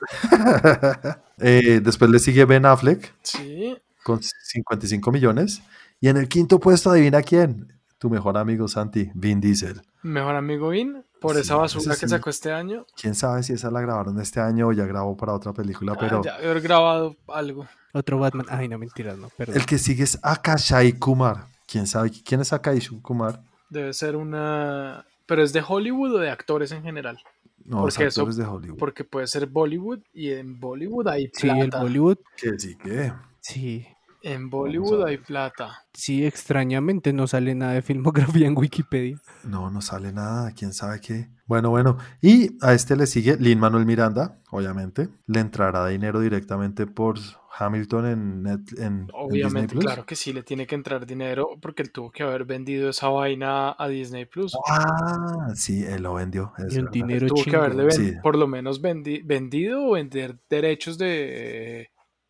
Eh, 1.40 1.80
después 1.80 2.10
le 2.10 2.18
sigue 2.18 2.44
Ben 2.46 2.66
Affleck 2.66 3.14
Sí. 3.22 3.76
con 4.02 4.20
55 4.20 5.12
millones. 5.12 5.62
Y 6.00 6.08
en 6.08 6.16
el 6.16 6.28
quinto 6.28 6.58
puesto, 6.58 6.90
adivina 6.90 7.22
quién. 7.22 7.77
Tu 7.98 8.08
mejor 8.08 8.36
amigo 8.38 8.68
Santi, 8.68 9.10
Vin 9.14 9.40
Diesel. 9.40 9.82
Mejor 10.02 10.36
amigo 10.36 10.68
Vin, 10.68 11.04
por 11.20 11.34
Sí, 11.34 11.40
esa 11.40 11.56
basura 11.56 11.96
que 11.96 12.06
sacó 12.06 12.30
este 12.30 12.52
año. 12.52 12.86
Quién 13.00 13.14
sabe 13.16 13.42
si 13.42 13.52
esa 13.54 13.70
la 13.72 13.80
grabaron 13.80 14.20
este 14.20 14.38
año 14.40 14.68
o 14.68 14.72
ya 14.72 14.84
grabó 14.86 15.16
para 15.16 15.32
otra 15.32 15.52
película, 15.52 15.94
Ah, 15.94 15.98
pero 15.98 16.22
ya 16.22 16.36
debe 16.38 16.50
haber 16.50 16.62
grabado 16.62 17.16
algo. 17.26 17.66
Otro 17.92 18.18
Batman. 18.18 18.46
Ay, 18.50 18.68
no, 18.68 18.78
mentiras, 18.78 19.18
no, 19.18 19.28
perdón. 19.30 19.56
el 19.56 19.66
que 19.66 19.78
sigue 19.78 20.04
es 20.04 20.18
Akashai 20.22 20.92
Kumar. 20.92 21.46
¿Quién 21.66 21.86
sabe 21.88 22.10
quién 22.24 22.40
es 22.40 22.52
Akashai 22.52 23.00
Kumar? 23.02 23.42
Debe 23.68 23.92
ser 23.92 24.14
una. 24.14 25.04
Pero 25.26 25.42
es 25.42 25.52
de 25.52 25.62
Hollywood 25.66 26.14
o 26.14 26.18
de 26.18 26.30
actores 26.30 26.70
en 26.72 26.82
general. 26.82 27.18
No, 27.64 27.88
es 27.88 27.94
Porque 27.96 28.08
eso- 28.08 28.20
actores 28.22 28.36
de 28.36 28.44
Hollywood. 28.44 28.78
Porque 28.78 29.04
puede 29.04 29.26
ser 29.26 29.46
Bollywood 29.46 29.98
y 30.14 30.30
en 30.30 30.58
Bollywood 30.60 31.08
hay 31.08 31.30
Sí, 31.34 31.48
el 31.48 31.68
plata. 31.68 31.82
Bollywood. 31.82 32.18
Que 32.40 32.58
sí 32.58 32.76
que. 32.76 33.12
Sí. 33.40 33.86
En 34.22 34.50
Bollywood 34.50 35.04
hay 35.06 35.18
plata. 35.18 35.84
Sí, 35.92 36.24
extrañamente 36.26 37.12
no 37.12 37.26
sale 37.26 37.54
nada 37.54 37.72
de 37.74 37.82
filmografía 37.82 38.46
en 38.46 38.56
Wikipedia. 38.58 39.16
No, 39.44 39.70
no 39.70 39.80
sale 39.80 40.12
nada, 40.12 40.52
quién 40.52 40.72
sabe 40.72 41.00
qué. 41.00 41.28
Bueno, 41.46 41.70
bueno. 41.70 41.96
Y 42.20 42.56
a 42.60 42.74
este 42.74 42.94
le 42.96 43.06
sigue 43.06 43.36
Lin 43.38 43.58
Manuel 43.58 43.86
Miranda, 43.86 44.38
obviamente. 44.50 45.08
Le 45.26 45.40
entrará 45.40 45.86
dinero 45.86 46.20
directamente 46.20 46.86
por 46.86 47.16
Hamilton 47.58 48.06
en, 48.06 48.42
Net- 48.44 48.78
en- 48.78 48.84
en 48.84 49.06
Disney 49.06 49.10
Obviamente, 49.14 49.72
Plus. 49.72 49.84
claro 49.84 50.04
que 50.06 50.14
sí 50.14 50.32
le 50.32 50.42
tiene 50.42 50.66
que 50.66 50.74
entrar 50.74 51.06
dinero 51.06 51.48
porque 51.60 51.82
él 51.82 51.90
tuvo 51.90 52.10
que 52.10 52.22
haber 52.22 52.44
vendido 52.44 52.90
esa 52.90 53.08
vaina 53.08 53.74
a 53.78 53.88
Disney 53.88 54.26
Plus. 54.26 54.54
Ah, 54.68 55.48
sí, 55.54 55.82
él 55.84 56.02
lo 56.02 56.14
vendió. 56.14 56.52
es 56.58 56.74
Y 56.76 56.80
un 56.80 56.90
dinero 56.90 57.26
tuvo 57.28 57.42
que 57.44 57.56
haberle 57.56 57.90
Sí. 57.92 58.12
por 58.22 58.36
lo 58.36 58.46
menos 58.46 58.82
vendi- 58.82 59.22
vendido 59.24 59.86
o 59.88 59.92
vender 59.92 60.38
derechos 60.50 60.98
de 60.98 61.88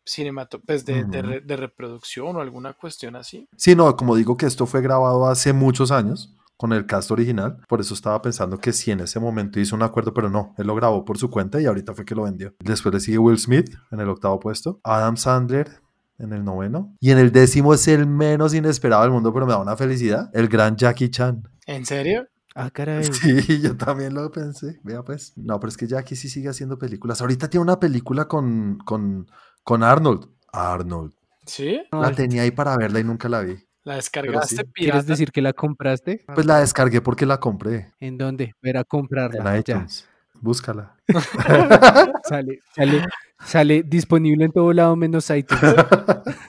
cinemato 0.09 0.59
pues 0.59 0.85
de, 0.85 1.05
de 1.05 1.19
Ujú. 1.19 1.27
re- 1.29 1.41
de 1.41 1.55
reproducción 1.57 2.35
o 2.35 2.41
alguna 2.41 2.73
cuestión 2.73 3.15
así. 3.15 3.47
Sí, 3.55 3.75
no, 3.75 3.95
como 3.95 4.15
digo 4.15 4.35
que 4.37 4.45
esto 4.45 4.65
fue 4.65 4.81
grabado 4.81 5.27
hace 5.27 5.53
muchos 5.53 5.91
años 5.91 6.35
con 6.57 6.73
el 6.73 6.85
cast 6.85 7.09
original, 7.11 7.57
por 7.69 7.79
eso 7.79 7.93
estaba 7.93 8.21
pensando 8.21 8.57
que 8.57 8.73
sí 8.73 8.91
en 8.91 8.99
ese 8.99 9.17
momento 9.21 9.61
hizo 9.61 9.77
un 9.77 9.83
acuerdo, 9.83 10.13
pero 10.13 10.29
no, 10.29 10.53
él 10.57 10.67
lo 10.67 10.75
grabó 10.75 11.05
por 11.05 11.17
su 11.17 11.29
cuenta 11.29 11.61
y 11.61 11.65
ahorita 11.65 11.93
fue 11.93 12.03
que 12.03 12.15
lo 12.15 12.23
vendió. 12.23 12.53
Después 12.59 12.93
le 12.93 12.99
sigue 12.99 13.17
Will 13.17 13.39
Smith 13.39 13.73
en 13.91 14.01
el 14.01 14.09
octavo 14.09 14.39
puesto, 14.41 14.81
Adam 14.83 15.15
Sandler 15.15 15.69
en 16.17 16.33
el 16.33 16.43
noveno 16.43 16.93
y 16.99 17.11
en 17.11 17.17
el 17.17 17.31
décimo 17.31 17.73
es 17.73 17.87
el 17.87 18.05
menos 18.07 18.53
inesperado 18.53 19.03
del 19.03 19.11
mundo, 19.11 19.31
pero 19.33 19.45
me 19.45 19.53
da 19.53 19.59
una 19.59 19.77
felicidad, 19.77 20.29
el 20.33 20.49
gran 20.49 20.75
Jackie 20.75 21.09
Chan. 21.09 21.47
¿En 21.65 21.85
serio? 21.85 22.27
Ah, 22.55 22.71
caray. 22.71 23.05
Sí, 23.13 23.61
yo 23.61 23.77
también 23.77 24.13
lo 24.13 24.29
pensé. 24.29 24.81
Vea 24.83 25.01
pues. 25.03 25.31
No, 25.37 25.61
pero 25.61 25.69
es 25.69 25.77
que 25.77 25.87
Jackie 25.87 26.17
sí 26.17 26.27
sigue 26.27 26.49
haciendo 26.49 26.77
películas. 26.77 27.21
Ahorita 27.21 27.49
tiene 27.49 27.61
una 27.61 27.79
película 27.79 28.27
con, 28.27 28.79
con, 28.83 29.27
con 29.69 29.83
Arnold. 29.83 30.25
Arnold. 30.51 31.13
¿Sí? 31.45 31.79
La 31.91 32.07
Ay, 32.07 32.15
tenía 32.15 32.41
ahí 32.41 32.49
para 32.49 32.75
verla 32.75 32.99
y 32.99 33.03
nunca 33.03 33.29
la 33.29 33.41
vi. 33.41 33.55
¿La 33.83 33.95
descargaste 33.97 34.55
sí. 34.55 34.63
pirata? 34.63 34.71
¿Quieres 34.73 35.05
decir 35.05 35.31
que 35.31 35.43
la 35.43 35.53
compraste? 35.53 36.25
Pues 36.33 36.47
la 36.47 36.59
descargué 36.59 37.01
porque 37.01 37.27
la 37.27 37.39
compré 37.39 37.93
¿En 37.99 38.17
dónde? 38.17 38.55
Ver 38.63 38.77
a 38.77 38.79
en 38.79 38.85
comprarla. 38.85 39.43
Ya. 39.43 39.57
iTunes. 39.59 40.07
Búscala. 40.41 40.95
Sale, 42.27 42.59
sale, 42.75 43.05
sale 43.45 43.83
disponible 43.83 44.45
en 44.45 44.51
todo 44.51 44.73
lado 44.73 44.95
menos 44.95 45.29
iTunes. 45.29 45.61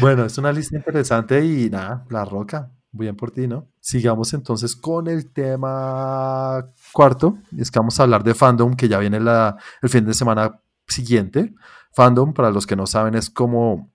Bueno, 0.00 0.24
es 0.24 0.36
una 0.36 0.52
lista 0.52 0.76
interesante 0.76 1.44
y 1.44 1.70
nada, 1.70 2.04
La 2.10 2.24
Roca. 2.24 2.70
Bien 2.90 3.14
por 3.14 3.30
ti, 3.30 3.46
¿no? 3.46 3.68
Sigamos 3.80 4.32
entonces 4.34 4.74
con 4.74 5.06
el 5.06 5.30
tema 5.32 6.66
cuarto. 6.92 7.38
Es 7.56 7.70
que 7.70 7.78
vamos 7.78 7.98
a 8.00 8.02
hablar 8.02 8.24
de 8.24 8.34
fandom, 8.34 8.74
que 8.74 8.88
ya 8.88 8.98
viene 8.98 9.20
la- 9.20 9.56
el 9.82 9.88
fin 9.88 10.04
de 10.04 10.12
semana 10.14 10.60
siguiente. 10.88 11.54
Fandom, 11.96 12.34
para 12.34 12.50
los 12.50 12.66
que 12.66 12.76
no 12.76 12.86
saben, 12.86 13.14
es 13.14 13.30
como 13.30 13.90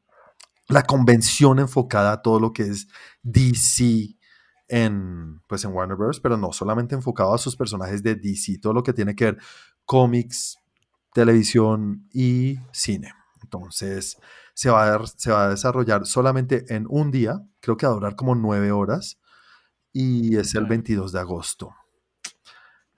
la 0.68 0.82
convención 0.82 1.60
enfocada 1.60 2.14
a 2.14 2.22
todo 2.24 2.40
lo 2.40 2.52
que 2.52 2.64
es 2.64 2.88
DC, 3.22 4.18
en, 4.68 5.40
pues 5.46 5.64
en 5.66 5.72
Warner 5.72 5.96
Bros., 5.96 6.20
pero 6.20 6.36
no 6.36 6.52
solamente 6.52 6.96
enfocado 6.96 7.32
a 7.32 7.38
sus 7.38 7.56
personajes 7.56 8.02
de 8.02 8.16
DC, 8.16 8.58
todo 8.60 8.74
lo 8.74 8.82
que 8.82 8.94
tiene 8.94 9.16
que 9.16 9.26
ver 9.26 9.38
cómics, 9.86 10.58
televisión 11.14 12.08
y 12.12 12.58
cine. 12.72 13.14
Entonces, 13.44 14.18
se 14.56 14.72
va, 14.72 14.96
a, 14.96 15.06
se 15.06 15.32
va 15.32 15.46
a 15.46 15.50
desarrollar 15.50 16.08
solamente 16.08 16.66
en 16.74 16.88
un 16.90 17.12
día, 17.12 17.40
creo 17.60 17.78
que 17.78 17.86
va 17.86 17.92
a 17.92 17.96
durar 17.96 18.16
como 18.16 18.34
nueve 18.34 18.72
horas, 18.72 19.20
y 19.94 20.38
es 20.38 20.56
el 20.56 20.66
22 20.66 21.12
de 21.12 21.20
agosto. 21.20 21.76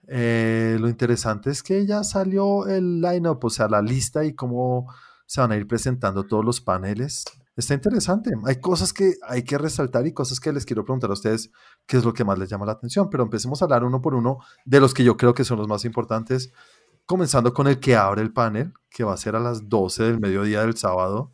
Eh, 0.07 0.77
lo 0.79 0.89
interesante 0.89 1.49
es 1.49 1.63
que 1.63 1.85
ya 1.85 2.03
salió 2.03 2.67
el 2.67 3.01
lineup, 3.01 3.43
o 3.43 3.49
sea, 3.49 3.67
la 3.67 3.81
lista 3.81 4.25
y 4.25 4.33
cómo 4.33 4.87
se 5.25 5.41
van 5.41 5.51
a 5.51 5.55
ir 5.55 5.67
presentando 5.67 6.25
todos 6.25 6.43
los 6.43 6.61
paneles. 6.61 7.25
Está 7.55 7.75
interesante. 7.75 8.31
Hay 8.45 8.59
cosas 8.59 8.93
que 8.93 9.13
hay 9.27 9.43
que 9.43 9.57
resaltar 9.57 10.07
y 10.07 10.13
cosas 10.13 10.39
que 10.39 10.51
les 10.51 10.65
quiero 10.65 10.83
preguntar 10.83 11.11
a 11.11 11.13
ustedes 11.13 11.51
qué 11.85 11.97
es 11.97 12.05
lo 12.05 12.13
que 12.13 12.25
más 12.25 12.39
les 12.39 12.49
llama 12.49 12.65
la 12.65 12.73
atención. 12.73 13.09
Pero 13.09 13.23
empecemos 13.23 13.61
a 13.61 13.65
hablar 13.65 13.83
uno 13.83 14.01
por 14.01 14.15
uno 14.15 14.39
de 14.65 14.79
los 14.79 14.93
que 14.93 15.03
yo 15.03 15.17
creo 15.17 15.33
que 15.33 15.43
son 15.43 15.59
los 15.59 15.67
más 15.67 15.85
importantes. 15.85 16.51
Comenzando 17.05 17.53
con 17.53 17.67
el 17.67 17.79
que 17.79 17.95
abre 17.95 18.21
el 18.21 18.33
panel, 18.33 18.73
que 18.89 19.03
va 19.03 19.13
a 19.13 19.17
ser 19.17 19.35
a 19.35 19.39
las 19.39 19.69
12 19.69 20.03
del 20.03 20.19
mediodía 20.19 20.61
del 20.61 20.75
sábado 20.77 21.33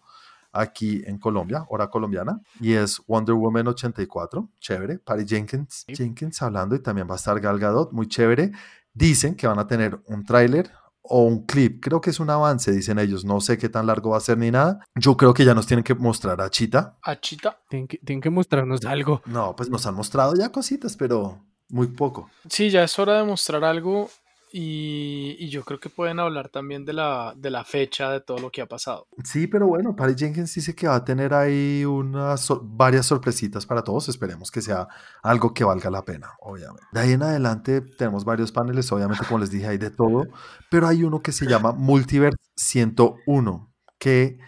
aquí 0.51 1.01
en 1.05 1.17
Colombia, 1.19 1.65
hora 1.69 1.89
colombiana, 1.89 2.41
y 2.59 2.73
es 2.73 3.01
Wonder 3.07 3.35
Woman 3.35 3.67
84, 3.67 4.49
chévere, 4.59 4.99
Patty 4.99 5.25
Jenkins, 5.25 5.85
Jenkins 5.87 6.41
hablando 6.41 6.75
y 6.75 6.79
también 6.79 7.07
va 7.07 7.13
a 7.13 7.17
estar 7.17 7.39
Gal 7.39 7.59
Gadot, 7.59 7.91
muy 7.91 8.07
chévere. 8.07 8.51
Dicen 8.93 9.35
que 9.35 9.47
van 9.47 9.59
a 9.59 9.67
tener 9.67 10.01
un 10.07 10.25
tráiler 10.25 10.71
o 11.01 11.23
un 11.23 11.45
clip, 11.45 11.81
creo 11.81 12.01
que 12.01 12.09
es 12.09 12.19
un 12.19 12.29
avance, 12.29 12.71
dicen 12.71 12.99
ellos, 12.99 13.25
no 13.25 13.41
sé 13.41 13.57
qué 13.57 13.69
tan 13.69 13.87
largo 13.87 14.11
va 14.11 14.17
a 14.17 14.21
ser 14.21 14.37
ni 14.37 14.51
nada. 14.51 14.79
Yo 14.95 15.17
creo 15.17 15.33
que 15.33 15.45
ya 15.45 15.53
nos 15.53 15.65
tienen 15.65 15.83
que 15.83 15.95
mostrar 15.95 16.39
a 16.41 16.49
Chita. 16.49 16.97
A 17.01 17.19
Chita. 17.19 17.59
Tienen 17.69 17.87
que, 17.87 17.97
tienen 17.97 18.21
que 18.21 18.29
mostrarnos 18.29 18.85
algo. 18.85 19.21
No, 19.25 19.55
pues 19.55 19.69
nos 19.69 19.85
han 19.85 19.95
mostrado 19.95 20.35
ya 20.35 20.51
cositas, 20.51 20.95
pero 20.95 21.39
muy 21.69 21.87
poco. 21.87 22.29
Sí, 22.49 22.69
ya 22.69 22.83
es 22.83 22.97
hora 22.99 23.17
de 23.17 23.23
mostrar 23.23 23.63
algo 23.63 24.09
y, 24.51 25.49
yo 25.49 25.63
creo 25.63 25.79
que 25.79 25.89
pueden 25.89 26.19
hablar 26.19 26.49
también 26.49 26.85
de 26.85 26.93
la, 26.93 27.33
de 27.35 27.49
la 27.49 27.63
fecha 27.63 28.11
de 28.11 28.21
todo 28.21 28.39
lo 28.39 28.51
que 28.51 28.61
ha 28.61 28.65
pasado. 28.65 29.07
Sí, 29.23 29.47
pero 29.47 29.67
bueno, 29.67 29.95
Patty 29.95 30.15
Jenkins 30.17 30.53
dice 30.53 30.75
que 30.75 30.87
va 30.87 30.95
a 30.95 31.05
tener 31.05 31.33
ahí 31.33 31.85
unas 31.85 32.47
varias 32.63 33.05
sorpresitas 33.05 33.65
para 33.65 33.83
todos. 33.83 34.09
Esperemos 34.09 34.49
que 34.51 34.61
sea 34.61 34.87
algo 35.21 35.53
que 35.53 35.63
valga 35.63 35.89
la 35.89 36.03
pena, 36.03 36.33
obviamente. 36.39 36.87
De 36.91 36.99
ahí 36.99 37.11
en 37.11 37.23
adelante 37.23 37.81
tenemos 37.81 38.25
varios 38.25 38.51
paneles, 38.51 38.91
obviamente, 38.91 39.25
como 39.25 39.39
les 39.39 39.51
dije, 39.51 39.67
hay 39.67 39.77
de 39.77 39.91
todo, 39.91 40.27
pero 40.69 40.87
hay 40.87 41.03
uno 41.03 41.21
que 41.21 41.31
se 41.31 41.45
llama 41.45 41.71
Multiverse 41.71 42.37
101, 42.55 43.71
que 43.99 44.39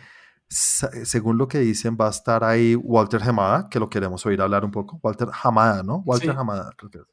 según 0.47 1.37
lo 1.37 1.47
que 1.47 1.59
dicen 1.59 1.95
va 1.99 2.07
a 2.07 2.11
estar 2.11 2.43
ahí 2.43 2.75
Walter 2.75 3.21
Hamada, 3.23 3.69
que 3.69 3.79
lo 3.79 3.89
queremos 3.89 4.25
oír 4.25 4.41
hablar 4.41 4.65
un 4.65 4.71
poco. 4.71 4.99
Walter 5.01 5.29
Hamada, 5.43 5.83
¿no? 5.83 5.97
Walter 6.05 6.31
Hamada, 6.31 6.71
creo 6.75 6.91
que 6.91 6.97
es. 6.97 7.05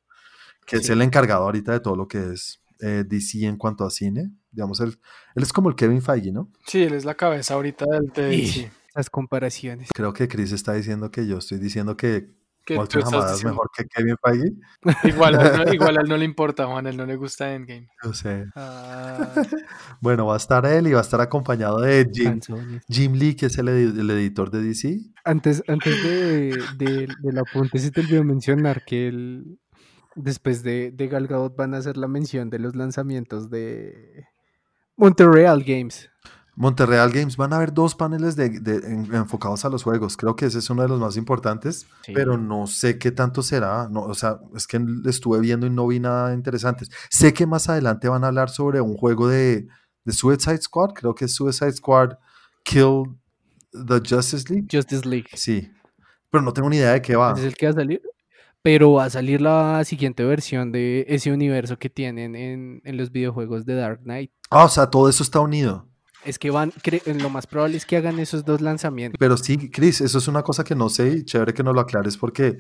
Que 0.67 0.77
es 0.77 0.91
el 0.91 1.01
encargado 1.01 1.45
ahorita 1.45 1.73
de 1.73 1.81
todo 1.81 1.97
lo 1.97 2.07
que 2.07 2.33
es 2.33 2.61
eh, 2.81 3.05
DC 3.07 3.45
en 3.45 3.57
cuanto 3.57 3.85
a 3.85 3.91
cine. 3.91 4.31
Digamos, 4.51 4.81
él, 4.81 4.99
él 5.35 5.43
es 5.43 5.53
como 5.53 5.69
el 5.69 5.77
Kevin 5.77 6.03
Feige, 6.03 6.33
¿no? 6.33 6.51
Sí, 6.67 6.83
él 6.83 6.95
es 6.95 7.05
la 7.05 7.15
cabeza 7.15 7.55
ahorita 7.55 7.85
del 7.87 8.13
DC. 8.13 8.71
Las 8.95 9.11
comparaciones. 9.11 9.91
Creo 9.95 10.13
que 10.13 10.27
Chris 10.29 10.53
está 10.53 10.73
diciendo 10.73 11.11
que 11.11 11.27
yo 11.27 11.39
estoy 11.39 11.59
diciendo 11.59 11.97
que 11.97 12.31
Walter 12.77 13.03
Hamada 13.05 13.35
es 13.35 13.45
mejor 13.45 13.71
que 13.77 13.85
Kevin 13.87 14.17
Feige. 14.23 14.53
Igual, 15.15 15.37
a 15.37 16.01
él 16.01 16.09
no 16.09 16.17
le 16.17 16.25
importa, 16.25 16.67
Juan, 16.67 16.87
a 16.87 16.91
él 16.91 16.97
no 16.97 17.07
le 17.07 17.17
gusta 17.17 17.55
Endgame. 17.55 17.89
Yo 18.03 18.13
sé. 18.13 18.47
Ah. 18.55 19.33
bueno, 20.01 20.27
va 20.27 20.35
a 20.35 20.37
estar 20.37 20.67
él 20.67 20.89
y 20.89 20.93
va 20.93 20.99
a 20.99 21.03
estar 21.03 21.21
acompañado 21.21 21.81
de 21.81 22.09
Jim, 22.13 22.41
Jim 22.89 23.13
Lee, 23.15 23.35
que 23.35 23.47
es 23.47 23.59
el, 23.59 23.69
editor 23.69 24.51
de 24.51 24.63
DC. 24.63 25.01
Antes, 25.25 25.63
antes 25.69 26.03
de, 26.03 26.63
de, 26.77 27.09
del 27.23 27.39
apunte, 27.39 27.79
si 27.79 27.91
te 27.91 28.01
olvidó 28.01 28.25
mencionar 28.25 28.85
que 28.85 29.09
el, 29.09 29.59
después 30.19 30.63
de, 30.63 30.91
de 30.91 31.09
Gal 31.09 31.27
Gadot 31.27 31.57
van 31.57 31.75
a 31.75 31.79
hacer 31.79 31.97
la 31.97 32.09
mención 32.09 32.51
de 32.51 32.59
los 32.59 32.77
lanzamientos 32.77 33.51
de 33.51 34.27
Montreal 34.97 35.63
Games. 35.63 36.11
Montreal 36.57 37.13
Games 37.13 37.37
van 37.37 37.53
a 37.53 37.57
haber 37.57 37.73
dos 37.73 37.95
paneles 37.95 38.35
de, 38.35 38.47
enfocados 39.13 39.65
a 39.65 39.69
los 39.69 39.85
juegos. 39.85 40.17
Creo 40.17 40.35
que 40.35 40.47
ese 40.47 40.59
es 40.59 40.69
uno 40.71 40.83
de 40.83 40.89
los 40.89 40.99
más 40.99 41.17
importantes, 41.17 41.87
pero 42.13 42.37
no 42.37 42.67
sé 42.67 42.99
qué 42.99 43.13
tanto 43.13 43.43
será. 43.43 43.89
No, 43.89 44.03
o 44.03 44.15
sea, 44.15 44.41
es 44.57 44.67
que 44.67 44.85
estuve 45.07 45.39
viendo 45.39 45.69
y 45.69 45.71
no 45.71 45.87
vi 45.87 46.01
nada 46.01 46.35
interesante. 46.35 46.85
Sé 47.11 47.33
que 47.33 47.47
más 47.47 47.69
adelante 47.69 48.09
van 48.09 48.25
a 48.25 48.27
hablar 48.27 48.51
sobre 48.51 48.81
un 48.81 48.97
juego 48.97 49.29
de, 49.29 49.69
de 50.05 50.13
Suicide 50.13 50.61
Squad. 50.61 50.95
Creo 50.95 51.15
que 51.15 51.27
es 51.27 51.35
Suicide 51.35 51.75
Squad 51.75 52.15
Kill 52.65 53.05
the 53.71 54.03
Justice 54.05 54.53
League. 54.53 54.67
Justice 54.69 55.09
League. 55.09 55.29
Sí, 55.35 55.71
pero 56.29 56.43
no 56.43 56.53
tengo 56.53 56.69
ni 56.69 56.79
idea 56.79 56.93
de 56.93 57.03
qué 57.03 57.15
va. 57.15 57.35
¿Es 57.37 57.45
el 57.45 57.55
que 57.55 57.67
va 57.67 57.71
a 57.71 57.75
salir? 57.77 58.03
Pero 58.63 58.93
va 58.93 59.05
a 59.05 59.11
salir 59.11 59.41
la 59.41 59.85
siguiente 59.85 60.25
versión 60.25 60.73
de 60.73 61.07
ese 61.09 61.33
universo 61.33 61.79
que 61.79 61.91
tienen 61.91 62.35
en, 62.35 62.97
los 62.97 63.11
videojuegos 63.13 63.65
de 63.65 63.75
Dark 63.75 64.01
Knight. 64.03 64.31
Ah, 64.51 64.65
o 64.65 64.69
sea, 64.69 64.89
todo 64.89 65.09
eso 65.09 65.23
está 65.23 65.41
unido. 65.41 65.89
Es 66.25 66.39
que 66.39 66.51
van, 66.51 66.73
lo 67.07 67.31
más 67.31 67.47
probable 67.47 67.77
es 67.77 67.87
que 67.87 67.97
hagan 67.97 68.19
esos 68.19 68.45
dos 68.45 68.61
lanzamientos. 68.61 69.19
Pero 69.19 69.37
sí, 69.37 69.71
Chris, 69.71 70.01
eso 70.01 70.19
es 70.19 70.29
una 70.29 70.43
cosa 70.43 70.65
que 70.65 70.75
no 70.75 70.89
sé 70.89 71.09
y 71.09 71.25
chévere 71.25 71.55
que 71.55 71.63
nos 71.63 71.75
lo 71.75 71.81
aclares 71.81 72.17
porque 72.17 72.59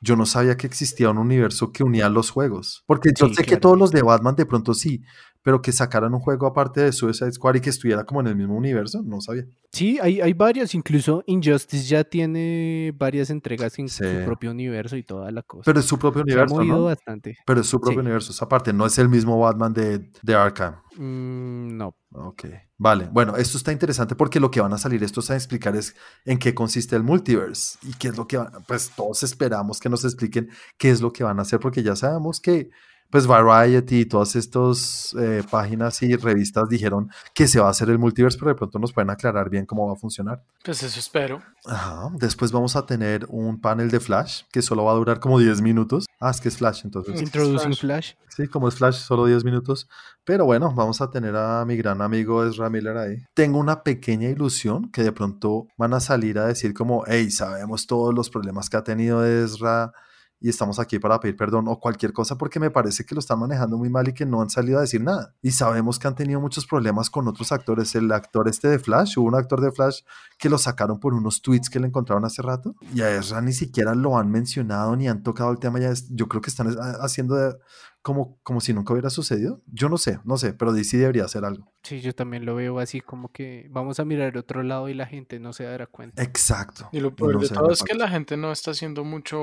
yo 0.00 0.16
no 0.16 0.26
sabía 0.26 0.56
que 0.56 0.66
existía 0.66 1.10
un 1.10 1.18
universo 1.18 1.72
que 1.72 1.82
unía 1.82 2.08
los 2.08 2.30
juegos. 2.30 2.84
Porque 2.86 3.10
yo 3.14 3.28
sé 3.28 3.44
que 3.44 3.56
todos 3.56 3.78
los 3.78 3.90
de 3.90 4.02
Batman 4.02 4.34
de 4.34 4.46
pronto 4.46 4.74
sí, 4.74 5.02
pero 5.42 5.62
que 5.62 5.72
sacaran 5.72 6.12
un 6.12 6.20
juego 6.20 6.46
aparte 6.46 6.82
de 6.82 6.92
Suicide 6.92 7.32
Squad 7.32 7.56
y 7.56 7.60
que 7.60 7.70
estuviera 7.70 8.04
como 8.04 8.20
en 8.20 8.28
el 8.28 8.36
mismo 8.36 8.56
universo, 8.56 9.02
no 9.02 9.20
sabía. 9.20 9.44
Sí, 9.72 9.98
hay, 10.02 10.20
hay 10.20 10.32
varios, 10.32 10.74
incluso 10.74 11.22
Injustice 11.26 11.86
ya 11.86 12.04
tiene 12.04 12.92
varias 12.96 13.30
entregas 13.30 13.78
en 13.78 13.88
su 13.88 14.04
propio 14.24 14.50
universo 14.50 14.96
y 14.96 15.02
toda 15.02 15.30
la 15.30 15.42
cosa. 15.42 15.62
Pero 15.64 15.80
es 15.80 15.86
su 15.86 15.98
propio 15.98 16.22
universo. 16.22 16.56
Se 16.56 16.62
ha 16.62 16.64
¿no? 16.64 16.84
bastante. 16.84 17.38
Pero 17.46 17.60
es 17.60 17.66
su 17.66 17.80
propio 17.80 18.00
universo, 18.00 18.32
esa 18.32 18.48
parte, 18.48 18.72
no 18.72 18.84
es 18.86 18.98
el 18.98 19.08
mismo 19.08 19.38
Batman 19.38 19.72
de, 19.72 20.10
de 20.22 20.34
Arkham. 20.34 20.76
Mm, 20.96 21.76
no. 21.76 21.94
Ok, 22.12 22.46
vale. 22.76 23.08
Bueno, 23.12 23.36
esto 23.36 23.56
está 23.56 23.70
interesante 23.70 24.16
porque 24.16 24.40
lo 24.40 24.50
que 24.50 24.60
van 24.60 24.72
a 24.72 24.78
salir 24.78 25.02
estos 25.04 25.30
a 25.30 25.36
explicar 25.36 25.76
es 25.76 25.94
en 26.24 26.38
qué 26.38 26.54
consiste 26.54 26.96
el 26.96 27.04
multiverse 27.04 27.78
y 27.82 27.94
qué 27.94 28.08
es 28.08 28.16
lo 28.16 28.26
que 28.26 28.36
van, 28.36 28.50
pues 28.66 28.90
todos 28.96 29.22
esperamos 29.22 29.78
que 29.78 29.88
nos 29.88 30.04
expliquen 30.04 30.50
qué 30.76 30.90
es 30.90 31.00
lo 31.00 31.12
que 31.12 31.22
van 31.22 31.38
a 31.38 31.42
hacer 31.42 31.60
porque 31.60 31.84
ya 31.84 31.94
sabemos 31.94 32.40
que 32.40 32.70
pues 33.10 33.26
Variety 33.26 34.00
y 34.00 34.04
todas 34.06 34.36
estas 34.36 35.14
eh, 35.18 35.42
páginas 35.50 36.00
y 36.02 36.14
revistas 36.16 36.68
dijeron 36.68 37.10
que 37.34 37.48
se 37.48 37.60
va 37.60 37.66
a 37.66 37.70
hacer 37.70 37.90
el 37.90 37.98
multiverse, 37.98 38.38
pero 38.38 38.50
de 38.50 38.54
pronto 38.54 38.78
nos 38.78 38.92
pueden 38.92 39.10
aclarar 39.10 39.50
bien 39.50 39.66
cómo 39.66 39.86
va 39.86 39.94
a 39.94 39.96
funcionar. 39.96 40.42
Pues 40.64 40.82
eso 40.82 40.98
espero. 40.98 41.42
Ajá. 41.66 42.10
Después 42.14 42.52
vamos 42.52 42.76
a 42.76 42.86
tener 42.86 43.26
un 43.28 43.60
panel 43.60 43.90
de 43.90 44.00
Flash 44.00 44.42
que 44.52 44.62
solo 44.62 44.84
va 44.84 44.92
a 44.92 44.94
durar 44.94 45.20
como 45.20 45.38
10 45.38 45.60
minutos. 45.60 46.06
Ah, 46.20 46.30
es 46.30 46.40
que 46.40 46.48
es 46.48 46.56
Flash 46.56 46.82
entonces. 46.84 47.20
Introducing 47.20 47.74
Flash. 47.74 48.12
Sí, 48.28 48.46
como 48.46 48.68
es 48.68 48.76
Flash, 48.76 48.96
solo 48.96 49.26
10 49.26 49.44
minutos. 49.44 49.88
Pero 50.24 50.44
bueno, 50.44 50.72
vamos 50.74 51.00
a 51.00 51.10
tener 51.10 51.34
a 51.34 51.64
mi 51.64 51.76
gran 51.76 52.00
amigo 52.02 52.44
Ezra 52.44 52.70
Miller 52.70 52.96
ahí. 52.96 53.16
Tengo 53.34 53.58
una 53.58 53.82
pequeña 53.82 54.28
ilusión 54.28 54.90
que 54.90 55.02
de 55.02 55.12
pronto 55.12 55.66
van 55.76 55.94
a 55.94 56.00
salir 56.00 56.38
a 56.38 56.46
decir 56.46 56.74
como, 56.74 57.04
hey, 57.06 57.30
sabemos 57.30 57.86
todos 57.86 58.14
los 58.14 58.30
problemas 58.30 58.70
que 58.70 58.76
ha 58.76 58.84
tenido 58.84 59.24
Ezra 59.26 59.92
y 60.40 60.48
estamos 60.48 60.78
aquí 60.78 60.98
para 60.98 61.20
pedir 61.20 61.36
perdón 61.36 61.66
o 61.68 61.78
cualquier 61.78 62.12
cosa 62.12 62.36
porque 62.36 62.58
me 62.58 62.70
parece 62.70 63.04
que 63.04 63.14
lo 63.14 63.18
están 63.18 63.38
manejando 63.38 63.76
muy 63.76 63.90
mal 63.90 64.08
y 64.08 64.14
que 64.14 64.24
no 64.24 64.40
han 64.40 64.48
salido 64.48 64.78
a 64.78 64.80
decir 64.80 65.02
nada. 65.02 65.34
Y 65.42 65.50
sabemos 65.50 65.98
que 65.98 66.08
han 66.08 66.14
tenido 66.14 66.40
muchos 66.40 66.66
problemas 66.66 67.10
con 67.10 67.28
otros 67.28 67.52
actores. 67.52 67.94
El 67.94 68.10
actor 68.10 68.48
este 68.48 68.68
de 68.68 68.78
Flash, 68.78 69.18
hubo 69.18 69.28
un 69.28 69.34
actor 69.34 69.60
de 69.60 69.70
Flash 69.70 70.00
que 70.38 70.48
lo 70.48 70.56
sacaron 70.56 70.98
por 70.98 71.12
unos 71.12 71.42
tweets 71.42 71.68
que 71.68 71.78
le 71.78 71.88
encontraron 71.88 72.24
hace 72.24 72.40
rato 72.40 72.74
y 72.94 73.02
a 73.02 73.14
Ezra 73.14 73.42
ni 73.42 73.52
siquiera 73.52 73.94
lo 73.94 74.16
han 74.16 74.30
mencionado 74.30 74.96
ni 74.96 75.08
han 75.08 75.22
tocado 75.22 75.50
el 75.50 75.58
tema. 75.58 75.78
Ya 75.78 75.92
yo 76.10 76.28
creo 76.28 76.40
que 76.40 76.50
están 76.50 76.74
haciendo 77.00 77.58
como, 78.02 78.38
como 78.42 78.60
si 78.60 78.72
nunca 78.72 78.92
hubiera 78.92 79.10
sucedido. 79.10 79.60
Yo 79.66 79.88
no 79.88 79.98
sé, 79.98 80.20
no 80.24 80.36
sé, 80.36 80.52
pero 80.52 80.72
DC 80.72 80.96
debería 80.96 81.24
hacer 81.24 81.44
algo. 81.44 81.72
Sí, 81.82 82.00
yo 82.00 82.14
también 82.14 82.44
lo 82.46 82.54
veo 82.54 82.78
así 82.78 83.00
como 83.00 83.30
que 83.30 83.68
vamos 83.70 84.00
a 84.00 84.04
mirar 84.04 84.36
otro 84.36 84.62
lado 84.62 84.88
y 84.88 84.94
la 84.94 85.06
gente 85.06 85.38
no 85.38 85.52
se 85.52 85.64
dará 85.64 85.86
cuenta. 85.86 86.22
Exacto. 86.22 86.88
Y 86.92 87.00
lo 87.00 87.14
peor 87.14 87.40
de 87.40 87.48
todo 87.48 87.70
es 87.70 87.82
que 87.82 87.94
la 87.94 88.08
gente 88.08 88.36
no 88.36 88.52
está 88.52 88.70
haciendo 88.70 89.04
mucho, 89.04 89.38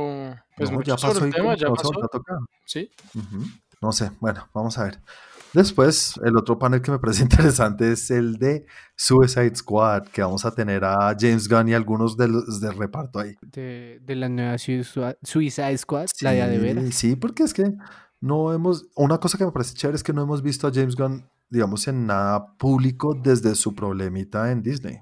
pues 0.56 0.72
mucho 0.72 0.96
ya 0.96 0.98
sobre 0.98 1.28
el 1.28 1.34
tema, 1.34 1.56
ya 1.56 1.70
pasó. 1.70 1.92
Sí. 2.66 2.90
No 3.82 3.92
sé, 3.92 4.12
bueno, 4.20 4.50
vamos 4.54 4.78
a 4.78 4.86
ver. 4.86 5.00
Después, 5.54 6.20
el 6.24 6.36
otro 6.38 6.60
panel 6.60 6.82
que 6.82 6.92
me 6.92 7.00
parece 7.00 7.24
interesante 7.24 7.92
es 7.92 8.12
el 8.12 8.38
de 8.38 8.66
Suicide 8.96 9.56
Squad, 9.56 10.08
que 10.08 10.22
vamos 10.22 10.46
a 10.46 10.54
tener 10.54 10.84
a 10.84 11.16
James 11.18 11.48
Gunn 11.48 11.70
y 11.70 11.74
algunos 11.74 12.18
de 12.18 12.28
los 12.28 12.60
de 12.60 12.72
reparto 12.72 13.20
ahí. 13.20 13.36
De, 13.42 14.02
la 14.08 14.30
nueva 14.30 14.58
Suicide 14.58 15.78
Squad, 15.78 16.08
la 16.22 16.32
de 16.32 16.48
de 16.48 16.58
veras. 16.58 16.96
Sí, 16.96 17.16
porque 17.16 17.44
es 17.44 17.54
que 17.54 17.74
no 18.20 18.54
hemos, 18.54 18.88
una 18.96 19.20
cosa 19.20 19.38
que 19.38 19.46
me 19.46 19.52
parece 19.52 19.76
chévere 19.76 19.96
es 19.96 20.04
que 20.04 20.14
no 20.14 20.24
hemos 20.24 20.42
visto 20.42 20.68
a 20.68 20.72
James 20.74 20.96
Gunn, 20.96 21.30
digamos, 21.50 21.88
en 21.88 22.06
nada 22.06 22.56
público 22.58 23.14
desde 23.14 23.56
su 23.56 23.76
problemita 23.76 24.52
en 24.52 24.62
Disney. 24.62 25.00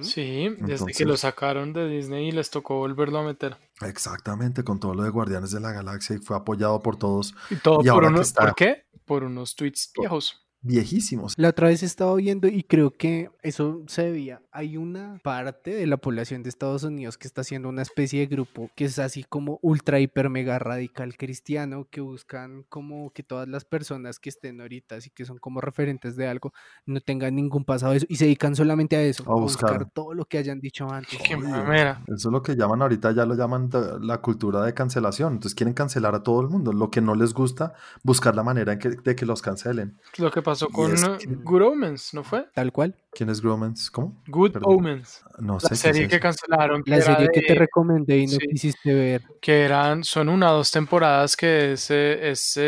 Sí, 0.00 0.48
desde 0.60 0.92
que 0.92 1.04
lo 1.04 1.16
sacaron 1.16 1.72
de 1.72 1.88
Disney 1.88 2.28
y 2.28 2.32
les 2.32 2.48
tocó 2.50 2.78
volverlo 2.78 3.18
a 3.18 3.22
meter. 3.22 3.56
Exactamente, 3.82 4.64
con 4.64 4.80
todo 4.80 4.94
lo 4.94 5.02
de 5.02 5.10
Guardianes 5.10 5.50
de 5.50 5.60
la 5.60 5.72
Galaxia 5.72 6.16
y 6.16 6.18
fue 6.20 6.36
apoyado 6.36 6.80
por 6.80 6.96
todos. 6.96 7.34
Y 7.50 7.56
todo 7.56 7.80
por, 7.82 8.04
unos, 8.04 8.32
¿por 8.32 8.54
qué? 8.54 8.86
Por 9.04 9.24
unos 9.24 9.56
tweets 9.56 9.92
viejos. 9.98 10.47
Viejísimos. 10.60 11.34
La 11.36 11.50
otra 11.50 11.68
vez 11.68 11.82
estaba 11.82 12.14
viendo 12.16 12.48
y 12.48 12.62
creo 12.62 12.90
que 12.90 13.30
eso 13.42 13.82
se 13.86 14.10
veía. 14.10 14.42
Hay 14.50 14.76
una 14.76 15.20
parte 15.22 15.74
de 15.74 15.86
la 15.86 15.96
población 15.96 16.42
de 16.42 16.48
Estados 16.48 16.82
Unidos 16.82 17.16
que 17.16 17.28
está 17.28 17.42
haciendo 17.42 17.68
una 17.68 17.82
especie 17.82 18.20
de 18.20 18.26
grupo 18.26 18.70
que 18.74 18.86
es 18.86 18.98
así 18.98 19.24
como 19.24 19.58
ultra, 19.62 20.00
hiper, 20.00 20.30
mega 20.30 20.58
radical 20.58 21.16
cristiano, 21.16 21.86
que 21.90 22.00
buscan 22.00 22.64
como 22.68 23.10
que 23.12 23.22
todas 23.22 23.48
las 23.48 23.64
personas 23.64 24.18
que 24.18 24.28
estén 24.28 24.60
ahorita, 24.60 24.96
así 24.96 25.10
que 25.10 25.24
son 25.24 25.38
como 25.38 25.60
referentes 25.60 26.16
de 26.16 26.26
algo, 26.26 26.52
no 26.86 27.00
tengan 27.00 27.36
ningún 27.36 27.64
pasado 27.64 27.92
de 27.92 27.98
eso 27.98 28.06
y 28.08 28.16
se 28.16 28.24
dedican 28.24 28.56
solamente 28.56 28.96
a 28.96 29.02
eso, 29.02 29.24
A 29.30 29.34
buscar. 29.40 29.90
todo 29.90 30.14
lo 30.14 30.24
que 30.24 30.38
hayan 30.38 30.60
dicho 30.60 30.90
antes. 30.90 31.18
Qué. 31.22 31.34
Eso 31.34 32.28
es 32.28 32.32
lo 32.32 32.42
que 32.42 32.56
llaman 32.56 32.82
ahorita, 32.82 33.12
ya 33.12 33.24
lo 33.24 33.34
llaman 33.34 33.70
la 34.00 34.18
cultura 34.20 34.62
de 34.64 34.74
cancelación. 34.74 35.34
Entonces 35.34 35.54
quieren 35.54 35.74
cancelar 35.74 36.14
a 36.14 36.22
todo 36.22 36.40
el 36.40 36.48
mundo. 36.48 36.72
Lo 36.72 36.90
que 36.90 37.00
no 37.00 37.14
les 37.14 37.32
gusta, 37.34 37.74
buscar 38.02 38.34
la 38.34 38.42
manera 38.42 38.72
en 38.72 38.78
que, 38.78 38.90
de 38.90 39.14
que 39.16 39.26
los 39.26 39.42
cancelen. 39.42 39.98
Lo 40.16 40.30
que 40.30 40.42
pasó 40.50 40.68
con 40.68 40.92
es 40.94 41.04
que- 41.08 41.26
Good 41.26 41.62
Omens, 41.62 42.14
¿no 42.14 42.24
fue? 42.24 42.46
Tal 42.54 42.72
cual. 42.72 42.94
¿Quién 43.12 43.30
es 43.30 43.40
Gromans? 43.40 43.90
¿Cómo? 43.90 44.22
Good 44.28 44.52
Perdón. 44.52 44.74
Omens. 44.76 45.22
No 45.38 45.58
sé. 45.60 45.68
La 45.70 45.74
es 45.74 45.80
serie 45.80 46.08
que 46.08 46.20
cancelaron. 46.20 46.82
que 46.82 46.90
La 46.92 47.00
serie 47.00 47.28
que 47.32 47.42
te 47.42 47.54
recomendé 47.54 48.18
y 48.18 48.26
no 48.26 48.32
sí. 48.32 48.38
quisiste 48.50 48.94
ver. 48.94 49.22
que 49.40 49.62
eran, 49.62 50.04
son 50.04 50.28
una 50.28 50.52
o 50.52 50.56
dos 50.58 50.70
temporadas 50.70 51.36
que 51.36 51.72
es, 51.72 51.90
es, 51.90 52.60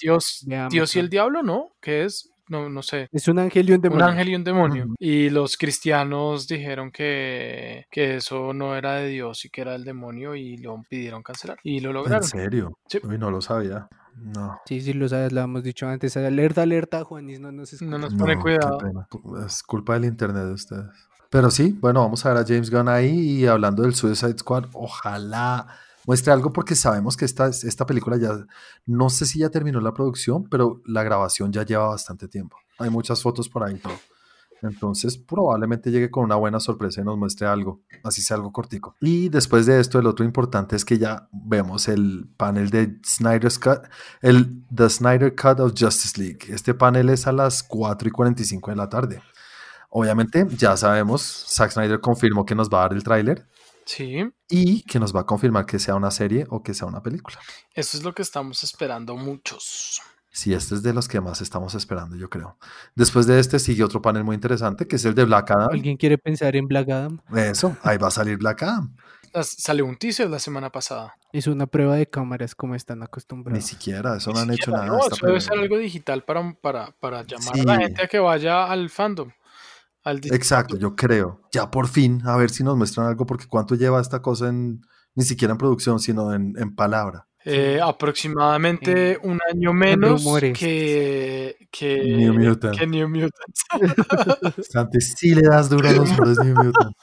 Dios, 0.00 0.46
Dios 0.70 0.96
y 0.96 0.98
el 0.98 1.08
diablo, 1.10 1.42
¿no? 1.42 1.72
Que 1.80 2.04
es, 2.04 2.30
no, 2.48 2.70
no 2.70 2.82
sé. 2.82 3.08
Es 3.12 3.28
un 3.28 3.38
ángel 3.38 3.68
y 3.68 3.72
un 3.74 3.80
demonio. 3.82 4.04
Un 4.06 4.10
ángel 4.12 4.28
y 4.30 4.34
un 4.34 4.44
demonio. 4.44 4.86
Y 4.98 5.28
los 5.30 5.56
cristianos 5.58 6.46
dijeron 6.48 6.90
que, 6.90 7.84
que 7.90 8.16
eso 8.16 8.54
no 8.54 8.74
era 8.76 8.94
de 8.94 9.08
Dios 9.08 9.44
y 9.44 9.50
que 9.50 9.60
era 9.60 9.72
del 9.72 9.84
demonio 9.84 10.34
y 10.34 10.56
lo 10.56 10.82
pidieron 10.88 11.22
cancelar. 11.22 11.58
Y 11.62 11.80
lo 11.80 11.90
¿En 11.90 11.94
lograron. 11.96 12.22
serio? 12.26 12.78
Sí. 12.88 12.98
Uy, 13.02 13.18
no 13.18 13.30
lo 13.30 13.40
sabía. 13.42 13.88
No. 14.22 14.58
Sí, 14.66 14.80
sí, 14.80 14.92
lo 14.92 15.08
sabes, 15.08 15.32
lo 15.32 15.40
hemos 15.40 15.62
dicho 15.62 15.86
antes. 15.86 16.16
Alerta, 16.16 16.62
alerta, 16.62 17.04
Juanis, 17.04 17.40
no 17.40 17.52
nos 17.52 17.72
escucha. 17.72 17.90
No 17.90 17.98
nos 17.98 18.12
No, 18.12 18.18
pone 18.18 18.38
cuidado. 18.38 18.78
Es 19.46 19.62
culpa 19.62 19.94
del 19.94 20.04
internet 20.06 20.44
de 20.44 20.52
ustedes. 20.52 20.86
Pero 21.30 21.50
sí, 21.50 21.76
bueno, 21.80 22.00
vamos 22.00 22.24
a 22.24 22.30
ver 22.32 22.38
a 22.38 22.46
James 22.46 22.70
Gunn 22.70 22.88
ahí 22.88 23.10
y 23.10 23.46
hablando 23.46 23.82
del 23.82 23.94
Suicide 23.94 24.38
Squad, 24.38 24.64
ojalá 24.72 25.66
muestre 26.06 26.32
algo 26.32 26.52
porque 26.54 26.74
sabemos 26.74 27.18
que 27.18 27.26
esta, 27.26 27.48
esta 27.48 27.84
película 27.84 28.16
ya, 28.16 28.30
no 28.86 29.10
sé 29.10 29.26
si 29.26 29.40
ya 29.40 29.50
terminó 29.50 29.78
la 29.80 29.92
producción, 29.92 30.44
pero 30.48 30.80
la 30.86 31.02
grabación 31.02 31.52
ya 31.52 31.64
lleva 31.64 31.88
bastante 31.88 32.28
tiempo. 32.28 32.56
Hay 32.78 32.88
muchas 32.88 33.22
fotos 33.22 33.48
por 33.50 33.62
ahí 33.62 33.74
todo. 33.76 33.92
Entonces 34.62 35.16
probablemente 35.16 35.90
llegue 35.90 36.10
con 36.10 36.24
una 36.24 36.36
buena 36.36 36.60
sorpresa 36.60 37.00
y 37.00 37.04
nos 37.04 37.16
muestre 37.16 37.46
algo, 37.46 37.82
así 38.04 38.22
sea 38.22 38.36
algo 38.36 38.52
cortico. 38.52 38.96
Y 39.00 39.28
después 39.28 39.66
de 39.66 39.80
esto, 39.80 39.98
el 39.98 40.06
otro 40.06 40.24
importante 40.24 40.76
es 40.76 40.84
que 40.84 40.98
ya 40.98 41.28
vemos 41.32 41.88
el 41.88 42.28
panel 42.36 42.70
de 42.70 42.98
Snyder's 43.04 43.58
Cut, 43.58 43.88
el 44.20 44.64
The 44.74 44.90
Snyder 44.90 45.34
Cut 45.34 45.60
of 45.60 45.72
Justice 45.78 46.20
League. 46.20 46.40
Este 46.48 46.74
panel 46.74 47.10
es 47.10 47.26
a 47.26 47.32
las 47.32 47.62
4 47.62 48.08
y 48.08 48.10
45 48.10 48.70
de 48.70 48.76
la 48.76 48.88
tarde. 48.88 49.22
Obviamente, 49.90 50.46
ya 50.56 50.76
sabemos, 50.76 51.46
Zack 51.48 51.70
Snyder 51.70 52.00
confirmó 52.00 52.44
que 52.44 52.54
nos 52.54 52.68
va 52.68 52.80
a 52.80 52.82
dar 52.82 52.92
el 52.92 53.02
tráiler 53.02 53.46
Sí, 53.88 54.22
y 54.50 54.82
que 54.82 55.00
nos 55.00 55.16
va 55.16 55.20
a 55.20 55.24
confirmar 55.24 55.64
que 55.64 55.78
sea 55.78 55.94
una 55.94 56.10
serie 56.10 56.46
o 56.50 56.62
que 56.62 56.74
sea 56.74 56.86
una 56.86 57.02
película. 57.02 57.38
eso 57.72 57.96
es 57.96 58.04
lo 58.04 58.14
que 58.14 58.20
estamos 58.20 58.62
esperando 58.62 59.16
muchos. 59.16 60.02
Sí, 60.38 60.54
este 60.54 60.76
es 60.76 60.84
de 60.84 60.92
los 60.92 61.08
que 61.08 61.20
más 61.20 61.40
estamos 61.40 61.74
esperando, 61.74 62.14
yo 62.14 62.30
creo. 62.30 62.58
Después 62.94 63.26
de 63.26 63.40
este 63.40 63.58
sigue 63.58 63.82
otro 63.82 64.00
panel 64.00 64.22
muy 64.22 64.36
interesante, 64.36 64.86
que 64.86 64.94
es 64.94 65.04
el 65.04 65.16
de 65.16 65.24
Black 65.24 65.50
Adam. 65.50 65.68
¿Alguien 65.72 65.96
quiere 65.96 66.16
pensar 66.16 66.54
en 66.54 66.68
Black 66.68 66.88
Adam? 66.90 67.18
Eso, 67.34 67.76
ahí 67.82 67.98
va 67.98 68.06
a 68.06 68.10
salir 68.12 68.38
Black 68.38 68.62
Adam. 68.62 68.94
Las- 69.34 69.48
Salió 69.58 69.84
un 69.84 69.96
teaser 69.96 70.30
la 70.30 70.38
semana 70.38 70.70
pasada. 70.70 71.12
Es 71.32 71.48
una 71.48 71.66
prueba 71.66 71.96
de 71.96 72.06
cámaras 72.08 72.54
como 72.54 72.76
están 72.76 73.00
Ni 73.00 73.04
acostumbrados. 73.06 73.64
siquiera, 73.64 74.16
eso 74.16 74.30
Ni 74.30 74.34
no 74.36 74.40
han 74.42 74.50
hecho 74.52 74.70
nada. 74.70 74.86
no, 74.86 74.98
eso 75.00 75.26
debe 75.26 75.40
ser 75.40 75.58
algo 75.58 75.76
digital 75.76 76.22
para, 76.24 76.52
para, 76.62 76.92
para 77.00 77.24
llamar 77.24 77.58
a 77.58 77.64
la 77.64 77.76
gente 77.78 78.02
a 78.04 78.06
que 78.06 78.20
vaya 78.20 78.64
al 78.70 78.90
fandom. 78.90 79.30
Al 80.04 80.20
Exacto, 80.24 80.76
yo 80.78 80.94
creo. 80.94 81.42
Ya 81.52 81.68
por 81.70 81.88
fin, 81.88 82.22
a 82.24 82.36
ver 82.36 82.50
si 82.50 82.62
nos 82.62 82.76
muestran 82.76 83.08
algo, 83.08 83.26
porque 83.26 83.46
cuánto 83.48 83.74
lleva 83.74 84.00
esta 84.00 84.22
cosa 84.22 84.48
en, 84.48 84.82
ni 85.16 85.24
siquiera 85.24 85.50
en 85.52 85.58
producción, 85.58 85.98
sino 85.98 86.32
en, 86.32 86.54
en 86.56 86.74
palabra. 86.76 87.26
Eh, 87.44 87.80
aproximadamente 87.82 89.18
un 89.22 89.38
año 89.52 89.72
menos 89.72 90.24
que, 90.54 91.56
que, 91.70 92.02
New 92.04 92.34
Mutant. 92.34 92.76
que 92.76 92.86
New 92.86 93.08
Mutants. 93.08 93.64
Antes 94.74 95.14
sí 95.16 95.34
le 95.34 95.42
das 95.42 95.70
duro 95.70 95.88
a 95.88 95.92
los 95.92 96.10
New 96.44 96.54
Mutant. 96.54 96.96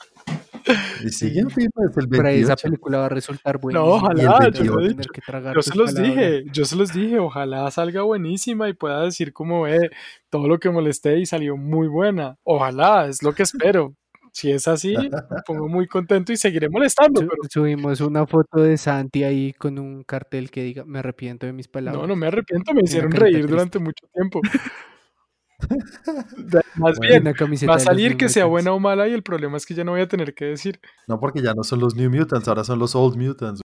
Y 1.04 1.10
siguen 1.10 1.48
firmes 1.50 1.96
el 1.96 2.08
Por 2.08 2.26
ahí 2.26 2.40
esa 2.40 2.50
28. 2.50 2.62
película 2.62 2.98
va 2.98 3.06
a 3.06 3.08
resultar 3.08 3.58
buena. 3.58 3.78
No, 3.78 3.86
ojalá, 3.86 4.50
yo 4.50 4.64
lo 4.64 4.80
he 4.80 4.88
dicho. 4.88 5.10
Yo 5.54 5.62
se 5.62 5.74
los 5.76 5.94
dije, 5.94 6.44
yo 6.52 6.64
se 6.64 6.76
los 6.76 6.92
dije, 6.92 7.18
ojalá 7.18 7.70
salga 7.70 8.02
buenísima 8.02 8.68
y 8.68 8.72
pueda 8.72 9.02
decir 9.02 9.32
como, 9.32 9.66
eh, 9.66 9.90
todo 10.28 10.48
lo 10.48 10.58
que 10.58 10.70
molesté 10.70 11.18
y 11.18 11.26
salió 11.26 11.56
muy 11.56 11.88
buena. 11.88 12.36
Ojalá, 12.42 13.06
es 13.06 13.22
lo 13.22 13.32
que 13.32 13.44
espero. 13.44 13.94
Si 14.36 14.52
es 14.52 14.68
así, 14.68 14.94
me 14.94 15.08
pongo 15.46 15.66
muy 15.66 15.86
contento 15.86 16.30
y 16.30 16.36
seguiré 16.36 16.68
molestando, 16.68 17.20
pero 17.20 17.32
Subimos 17.48 18.02
una 18.02 18.26
foto 18.26 18.60
de 18.60 18.76
Santi 18.76 19.24
ahí 19.24 19.54
con 19.54 19.78
un 19.78 20.02
cartel 20.02 20.50
que 20.50 20.62
diga, 20.62 20.84
me 20.84 20.98
arrepiento 20.98 21.46
de 21.46 21.54
mis 21.54 21.68
palabras. 21.68 22.02
no, 22.02 22.06
no 22.06 22.16
me 22.16 22.26
arrepiento, 22.26 22.74
me 22.74 22.82
hicieron 22.84 23.12
reír 23.12 23.36
triste. 23.36 23.50
durante 23.50 23.78
mucho 23.78 24.06
tiempo. 24.12 24.42
Más 26.76 26.98
Bueno, 26.98 27.32
bien, 27.32 27.66
va 27.66 27.76
a 27.76 27.78
salir 27.78 28.18
que 28.18 28.28
sea 28.28 28.44
buena 28.44 28.72
o 28.72 28.78
mala 28.78 29.08
y 29.08 29.14
el 29.14 29.22
problema 29.22 29.56
es 29.56 29.64
que 29.64 29.72
ya 29.72 29.84
no 29.84 29.92
voy 29.92 30.02
a 30.02 30.06
tener 30.06 30.34
que 30.34 30.44
decir. 30.44 30.80
No, 31.08 31.18
porque 31.18 31.40
ya 31.40 31.54
no 31.54 31.64
son 31.64 31.80
los 31.80 31.96
New 31.96 32.10
Mutants, 32.10 32.46
ahora 32.46 32.62
son 32.62 32.78
los 32.78 32.94
Old 32.94 33.16
Mutants. 33.16 33.62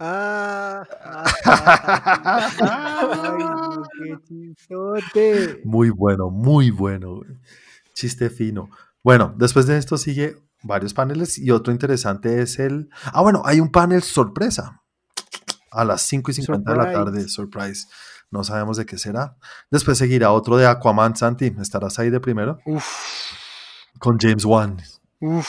Ah, 0.00 0.82
ay, 2.58 3.38
no, 3.38 3.82
qué 4.02 4.16
chistote. 4.26 5.60
Muy 5.62 5.90
bueno, 5.90 6.30
muy 6.30 6.72
bueno. 6.72 7.20
Chiste 7.92 8.28
fino. 8.28 8.70
Bueno, 9.04 9.34
después 9.36 9.66
de 9.66 9.76
esto 9.78 9.96
sigue 9.98 10.34
varios 10.62 10.94
paneles 10.94 11.38
y 11.38 11.50
otro 11.52 11.72
interesante 11.72 12.40
es 12.42 12.58
el... 12.58 12.88
Ah, 13.04 13.20
bueno, 13.20 13.42
hay 13.44 13.60
un 13.60 13.70
panel 13.70 14.02
sorpresa. 14.02 14.80
A 15.70 15.84
las 15.84 16.02
5 16.02 16.30
y 16.30 16.34
50 16.34 16.70
de 16.72 16.76
la 16.78 16.92
tarde, 16.92 17.28
surprise. 17.28 17.86
No 18.30 18.42
sabemos 18.44 18.76
de 18.78 18.86
qué 18.86 18.96
será. 18.96 19.36
Después 19.70 19.98
seguirá 19.98 20.30
otro 20.32 20.56
de 20.56 20.66
Aquaman, 20.66 21.14
Santi. 21.16 21.54
¿Estarás 21.60 21.98
ahí 21.98 22.10
de 22.10 22.18
primero? 22.20 22.58
Uf, 22.64 22.84
Con 23.98 24.18
James 24.18 24.44
Wan. 24.44 24.80
uf. 25.20 25.48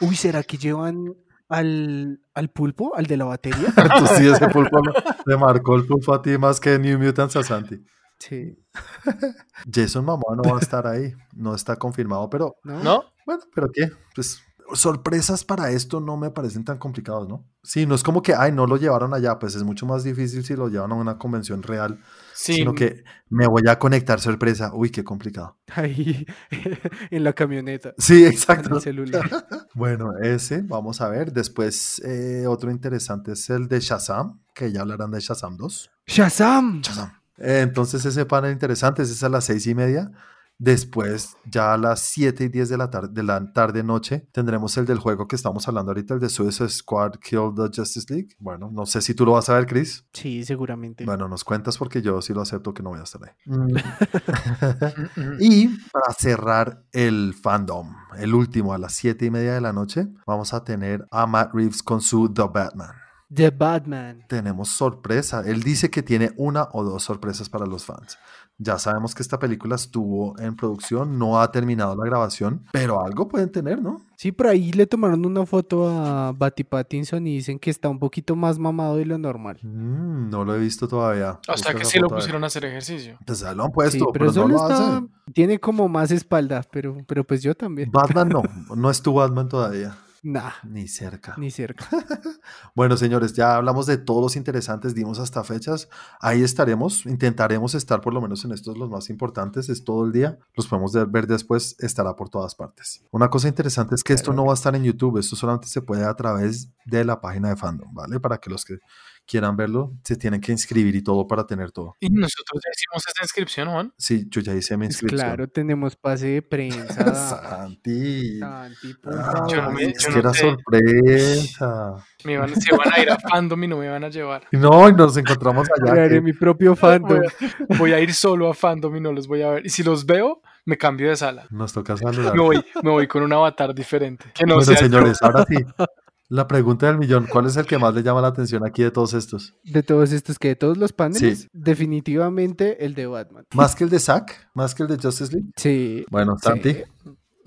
Uy, 0.00 0.14
¿será 0.16 0.42
que 0.42 0.58
llevan 0.58 1.14
al, 1.48 2.20
al 2.34 2.50
pulpo, 2.50 2.94
al 2.96 3.06
de 3.06 3.16
la 3.16 3.24
batería? 3.26 3.72
Tú 3.98 4.06
sí, 4.16 4.26
ese 4.26 4.48
pulpo 4.52 4.80
no- 4.82 4.92
le 5.24 5.36
marcó 5.36 5.76
el 5.76 5.86
pulpo 5.86 6.12
a 6.14 6.20
ti 6.20 6.36
más 6.36 6.58
que 6.60 6.78
New 6.78 6.98
Mutants 6.98 7.36
a 7.36 7.42
Santi. 7.44 7.82
Sí. 8.28 8.56
Jason 9.72 10.04
Momoa 10.04 10.36
no 10.36 10.42
va 10.42 10.58
a 10.58 10.60
estar 10.60 10.86
ahí. 10.86 11.12
No 11.34 11.54
está 11.54 11.76
confirmado, 11.76 12.30
pero 12.30 12.56
¿No? 12.64 12.82
¿No? 12.82 13.04
Bueno, 13.26 13.42
pero 13.54 13.70
¿qué? 13.72 13.90
Pues 14.14 14.42
sorpresas 14.72 15.44
para 15.44 15.70
esto 15.70 16.00
no 16.00 16.16
me 16.16 16.30
parecen 16.30 16.64
tan 16.64 16.78
complicados, 16.78 17.28
¿no? 17.28 17.44
Sí, 17.62 17.86
no 17.86 17.94
es 17.94 18.02
como 18.02 18.22
que, 18.22 18.34
ay, 18.34 18.52
no 18.52 18.66
lo 18.66 18.76
llevaron 18.76 19.12
allá, 19.12 19.38
pues 19.38 19.54
es 19.54 19.62
mucho 19.62 19.84
más 19.86 20.04
difícil 20.04 20.44
si 20.44 20.56
lo 20.56 20.68
llevan 20.68 20.92
a 20.92 20.94
una 20.94 21.18
convención 21.18 21.62
real, 21.62 22.00
Sí, 22.34 22.54
sino 22.54 22.74
que 22.74 23.04
me 23.28 23.46
voy 23.46 23.62
a 23.68 23.78
conectar 23.78 24.20
sorpresa. 24.20 24.72
Uy, 24.74 24.90
qué 24.90 25.04
complicado. 25.04 25.58
Ahí 25.74 26.26
en 27.10 27.24
la 27.24 27.32
camioneta. 27.32 27.94
Sí, 27.98 28.24
exacto. 28.24 28.76
el 28.76 28.80
celular. 28.80 29.28
Bueno, 29.76 30.12
ese, 30.22 30.62
vamos 30.62 31.00
a 31.00 31.08
ver. 31.08 31.32
Después, 31.32 32.00
eh, 32.04 32.46
otro 32.46 32.70
interesante 32.70 33.32
es 33.32 33.50
el 33.50 33.66
de 33.66 33.80
Shazam, 33.80 34.40
que 34.54 34.70
ya 34.70 34.82
hablarán 34.82 35.10
de 35.10 35.18
Shazam 35.18 35.56
2. 35.56 35.90
¡Shazam! 36.06 36.80
Shazam. 36.80 37.23
Entonces, 37.38 38.04
ese 38.04 38.26
panel 38.26 38.52
interesante, 38.52 39.02
es 39.02 39.22
a 39.22 39.28
las 39.28 39.44
seis 39.44 39.66
y 39.66 39.74
media. 39.74 40.10
Después, 40.58 41.36
ya 41.50 41.74
a 41.74 41.76
las 41.76 42.00
7 42.00 42.44
y 42.44 42.48
10 42.48 42.68
de 42.68 42.78
la 42.78 42.88
tarde, 42.88 43.08
de 43.12 43.24
la 43.24 43.52
tarde 43.52 43.82
noche, 43.82 44.28
tendremos 44.30 44.76
el 44.76 44.86
del 44.86 45.00
juego 45.00 45.26
que 45.26 45.34
estamos 45.34 45.66
hablando 45.66 45.90
ahorita, 45.90 46.14
el 46.14 46.20
de 46.20 46.28
Suicide 46.28 46.68
Squad 46.68 47.14
Kill 47.16 47.52
the 47.56 47.70
Justice 47.74 48.06
League. 48.08 48.28
Bueno, 48.38 48.70
no 48.72 48.86
sé 48.86 49.02
si 49.02 49.14
tú 49.14 49.26
lo 49.26 49.32
vas 49.32 49.48
a 49.48 49.54
ver, 49.54 49.66
Chris. 49.66 50.06
Sí, 50.12 50.44
seguramente. 50.44 51.04
Bueno, 51.04 51.26
nos 51.26 51.42
cuentas 51.42 51.76
porque 51.76 52.02
yo 52.02 52.22
sí 52.22 52.32
lo 52.32 52.40
acepto 52.40 52.72
que 52.72 52.84
no 52.84 52.90
voy 52.90 53.00
a 53.00 53.02
estar 53.02 53.20
ahí. 53.24 53.32
Mm. 53.46 53.76
y 55.40 55.68
para 55.90 56.14
cerrar 56.16 56.84
el 56.92 57.34
fandom, 57.34 57.92
el 58.16 58.32
último 58.32 58.72
a 58.72 58.78
las 58.78 58.94
7 58.94 59.26
y 59.26 59.30
media 59.30 59.54
de 59.54 59.60
la 59.60 59.72
noche, 59.72 60.06
vamos 60.24 60.54
a 60.54 60.62
tener 60.62 61.04
a 61.10 61.26
Matt 61.26 61.52
Reeves 61.52 61.82
con 61.82 62.00
su 62.00 62.32
The 62.32 62.44
Batman. 62.44 63.03
The 63.32 63.50
Batman. 63.50 64.24
tenemos 64.28 64.68
sorpresa. 64.68 65.42
Él 65.46 65.62
dice 65.62 65.90
que 65.90 66.02
tiene 66.02 66.32
una 66.36 66.68
o 66.72 66.84
dos 66.84 67.02
sorpresas 67.04 67.48
para 67.48 67.66
los 67.66 67.84
fans. 67.84 68.18
Ya 68.56 68.78
sabemos 68.78 69.16
que 69.16 69.22
esta 69.22 69.40
película 69.40 69.74
estuvo 69.74 70.38
en 70.38 70.54
producción, 70.54 71.18
no 71.18 71.40
ha 71.40 71.50
terminado 71.50 71.96
la 71.96 72.04
grabación, 72.04 72.64
pero 72.72 73.04
algo 73.04 73.26
pueden 73.26 73.50
tener, 73.50 73.82
¿no? 73.82 74.00
Sí, 74.16 74.30
por 74.30 74.46
ahí 74.46 74.70
le 74.72 74.86
tomaron 74.86 75.26
una 75.26 75.44
foto 75.44 75.88
a 75.88 76.30
Batty 76.30 76.62
Pattinson 76.62 77.26
y 77.26 77.34
dicen 77.34 77.58
que 77.58 77.70
está 77.70 77.88
un 77.88 77.98
poquito 77.98 78.36
más 78.36 78.60
mamado 78.60 78.94
de 78.94 79.06
lo 79.06 79.18
normal. 79.18 79.58
Mm, 79.62 80.30
no 80.30 80.44
lo 80.44 80.54
he 80.54 80.60
visto 80.60 80.86
todavía. 80.86 81.40
O 81.48 81.56
sea 81.56 81.72
Busca 81.72 81.74
que 81.74 81.84
sí 81.84 81.98
lo 81.98 82.08
pusieron 82.08 82.44
a 82.44 82.46
hacer 82.46 82.64
ejercicio. 82.64 83.18
Pues 83.26 83.40
ya 83.40 83.52
lo 83.54 83.64
han 83.64 83.72
puesto, 83.72 83.98
Sí, 83.98 84.04
pero 84.12 84.12
pero, 84.12 84.26
no 84.26 84.32
solo 84.32 84.48
lo 84.56 84.62
está. 84.62 84.96
hace. 84.98 85.06
Tiene 85.32 85.58
como 85.58 85.88
más 85.88 86.12
espalda, 86.12 86.62
pero, 86.70 86.96
pero 87.08 87.24
pues 87.24 87.42
yo 87.42 87.56
también. 87.56 87.90
Batman 87.90 88.28
no, 88.28 88.42
no 88.76 88.88
es 88.88 89.02
tu 89.02 89.14
Batman 89.14 89.48
todavía. 89.48 89.96
Nah, 90.26 90.52
Ni 90.64 90.88
cerca. 90.88 91.34
ni 91.36 91.50
cerca. 91.50 91.84
Bueno, 92.74 92.96
señores, 92.96 93.34
ya 93.34 93.56
hablamos 93.56 93.84
de 93.86 93.98
todos 93.98 94.22
los 94.22 94.36
interesantes, 94.36 94.94
dimos 94.94 95.18
hasta 95.18 95.44
fechas. 95.44 95.88
Ahí 96.18 96.42
estaremos, 96.42 97.04
intentaremos 97.04 97.74
estar 97.74 98.00
por 98.00 98.14
lo 98.14 98.22
menos 98.22 98.42
en 98.46 98.52
estos 98.52 98.78
los 98.78 98.88
más 98.88 99.10
importantes, 99.10 99.68
es 99.68 99.84
todo 99.84 100.06
el 100.06 100.12
día. 100.12 100.38
Los 100.56 100.66
podemos 100.66 100.92
de- 100.92 101.04
ver 101.04 101.26
después, 101.26 101.76
estará 101.78 102.16
por 102.16 102.30
todas 102.30 102.54
partes. 102.54 103.04
Una 103.10 103.28
cosa 103.28 103.48
interesante 103.48 103.94
es 103.94 104.02
que 104.02 104.14
esto 104.14 104.32
no 104.32 104.46
va 104.46 104.52
a 104.52 104.54
estar 104.54 104.74
en 104.74 104.84
YouTube, 104.84 105.18
esto 105.18 105.36
solamente 105.36 105.68
se 105.68 105.82
puede 105.82 106.04
a 106.04 106.14
través 106.14 106.70
de 106.86 107.04
la 107.04 107.20
página 107.20 107.50
de 107.50 107.56
fandom, 107.56 107.92
¿vale? 107.94 108.18
Para 108.18 108.38
que 108.38 108.48
los 108.50 108.64
que 108.64 108.78
quieran 109.26 109.56
verlo 109.56 109.92
se 110.04 110.16
tienen 110.16 110.40
que 110.40 110.52
inscribir 110.52 110.94
y 110.96 111.02
todo 111.02 111.26
para 111.26 111.46
tener 111.46 111.72
todo. 111.72 111.96
Y 112.00 112.08
nosotros 112.10 112.60
ya 112.64 112.70
hicimos 112.74 113.02
esa 113.06 113.24
inscripción, 113.24 113.68
Juan. 113.70 113.92
Sí, 113.98 114.26
yo 114.28 114.40
ya 114.40 114.54
hice 114.54 114.76
mi 114.76 114.86
Pues 114.86 114.94
inscripción. 114.96 115.20
claro, 115.20 115.48
tenemos 115.48 115.96
pase 115.96 116.26
de 116.28 116.42
prensa. 116.42 117.14
Santi. 117.14 118.38
Santi, 118.38 118.94
por 118.94 119.14
Ay, 119.14 119.40
Yo 119.50 119.56
no 119.62 119.70
me- 119.70 119.76
favor. 119.76 119.80
es 119.82 120.02
yo 120.02 120.08
que 120.08 120.14
no 120.14 120.20
era 120.20 120.34
sé. 120.34 120.40
sorpresa. 120.40 121.94
Me 122.24 122.32
iban, 122.32 122.54
se 122.54 122.74
iban 122.74 122.92
a 122.92 123.00
ir 123.00 123.10
a 123.10 123.18
fandom 123.18 123.64
y 123.64 123.68
no 123.68 123.76
me 123.78 123.88
van 123.88 124.04
a 124.04 124.08
llevar. 124.08 124.44
No, 124.52 124.88
y 124.88 124.92
nos 124.94 125.16
encontramos 125.16 125.68
allá. 125.70 125.92
Crearé 125.92 126.14
que- 126.16 126.20
mi 126.20 126.32
propio 126.32 126.74
fandom. 126.76 127.18
Voy 127.20 127.26
a, 127.26 127.78
voy 127.78 127.92
a 127.92 128.00
ir 128.00 128.14
solo 128.14 128.48
a 128.50 128.54
fandom 128.54 128.94
y 128.96 129.00
no 129.00 129.12
los 129.12 129.26
voy 129.26 129.42
a 129.42 129.50
ver. 129.50 129.66
Y 129.66 129.70
si 129.70 129.82
los 129.82 130.06
veo, 130.06 130.40
me 130.64 130.78
cambio 130.78 131.08
de 131.08 131.16
sala. 131.16 131.46
Nos 131.50 131.72
toca 131.72 131.96
saludar. 131.96 132.34
Me 132.34 132.40
voy, 132.42 132.64
me 132.82 132.90
voy 132.90 133.06
con 133.06 133.22
un 133.22 133.32
avatar 133.32 133.74
diferente. 133.74 134.26
Que 134.34 134.44
no 134.46 134.54
bueno, 134.54 134.64
sea 134.66 134.74
yo. 134.80 134.86
señores, 134.86 135.22
ahora 135.22 135.44
sí. 135.48 135.56
La 136.28 136.46
pregunta 136.48 136.86
del 136.86 136.98
millón, 136.98 137.26
¿cuál 137.30 137.46
es 137.46 137.56
el 137.56 137.66
que 137.66 137.78
más 137.78 137.94
le 137.94 138.02
llama 138.02 138.20
la 138.22 138.28
atención 138.28 138.64
aquí 138.66 138.82
de 138.82 138.90
todos 138.90 139.12
estos? 139.14 139.54
De 139.62 139.82
todos 139.82 140.10
estos 140.12 140.38
que 140.38 140.48
de 140.48 140.56
todos 140.56 140.78
los 140.78 140.92
paneles, 140.92 141.40
Sí. 141.42 141.48
definitivamente 141.52 142.84
el 142.84 142.94
de 142.94 143.06
Batman. 143.06 143.44
¿Más 143.54 143.74
que 143.76 143.84
el 143.84 143.90
de 143.90 143.98
Zack? 143.98 144.48
¿Más 144.54 144.74
que 144.74 144.82
el 144.84 144.88
de 144.88 144.96
Justice 144.96 145.32
League? 145.32 145.50
Sí. 145.56 146.04
Bueno, 146.10 146.36
Sí. 146.38 146.48
Santi, 146.48 146.76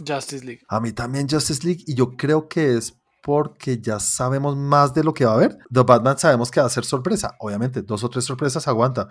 Justice 0.07 0.45
League. 0.45 0.61
a 0.69 0.79
mí 0.79 0.91
también 0.93 1.27
Justice 1.29 1.65
League 1.65 1.83
y 1.87 1.95
yo 1.95 2.15
creo 2.15 2.47
que 2.47 2.77
es 2.77 2.95
porque 3.23 3.79
ya 3.81 3.99
sabemos 3.99 4.55
más 4.55 4.93
de 4.93 5.03
lo 5.03 5.13
que 5.13 5.25
va 5.25 5.31
a 5.31 5.35
haber. 5.35 5.57
The 5.73 5.81
Batman 5.83 6.17
sabemos 6.17 6.49
que 6.49 6.61
va 6.61 6.67
a 6.67 6.69
ser 6.69 6.85
sorpresa. 6.85 7.35
Obviamente, 7.39 7.81
dos 7.81 8.03
o 8.05 8.09
tres 8.09 8.23
sorpresas 8.23 8.67
aguanta. 8.69 9.09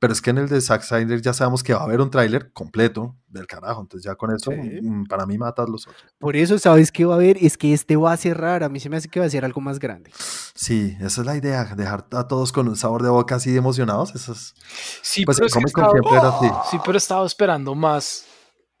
Pero 0.00 0.12
es 0.12 0.22
que 0.22 0.30
en 0.30 0.38
el 0.38 0.48
de 0.48 0.60
Zack 0.60 0.82
Snyder 0.82 1.20
ya 1.20 1.32
sabemos 1.32 1.64
que 1.64 1.74
va 1.74 1.80
a 1.80 1.82
haber 1.82 2.00
un 2.00 2.08
tráiler 2.10 2.52
completo 2.52 3.16
del 3.26 3.48
carajo. 3.48 3.80
Entonces 3.80 4.04
ya 4.08 4.14
con 4.14 4.30
eso, 4.32 4.52
Sí. 4.52 4.78
mm, 4.80 5.06
para 5.06 5.26
mí 5.26 5.36
matas 5.38 5.68
los 5.68 5.88
otros. 5.88 6.04
Por 6.20 6.36
eso, 6.36 6.56
¿sabes 6.58 6.92
qué 6.92 7.04
va 7.04 7.14
a 7.14 7.16
haber? 7.16 7.36
Es 7.44 7.58
que 7.58 7.72
este 7.74 7.96
va 7.96 8.12
a 8.12 8.16
cerrar. 8.16 8.62
A 8.62 8.68
mí 8.68 8.78
se 8.78 8.88
me 8.88 8.96
hace 8.96 9.08
que 9.08 9.18
va 9.18 9.26
a 9.26 9.30
ser 9.30 9.44
algo 9.44 9.60
más 9.60 9.80
grande. 9.80 10.12
Sí, 10.54 10.96
esa 11.00 11.20
es 11.22 11.26
la 11.26 11.36
idea, 11.36 11.64
dejar 11.74 12.06
a 12.12 12.28
todos 12.28 12.52
con 12.52 12.68
un 12.68 12.76
sabor 12.76 13.02
de 13.02 13.08
boca 13.08 13.34
así 13.34 13.50
de 13.50 13.58
emocionados. 13.58 14.14
Eso 14.14 14.32
es... 14.32 14.54
Sí, 15.02 15.24
Pues 15.24 15.36
pero 15.38 15.46
es 15.48 15.54
que 15.54 15.60
siempre 15.60 15.82
era 16.16 16.28
así. 16.28 16.46
sí, 16.70 16.78
pero 16.84 16.94
he 16.94 16.98
estado 16.98 17.26
esperando 17.26 17.74
más 17.74 18.24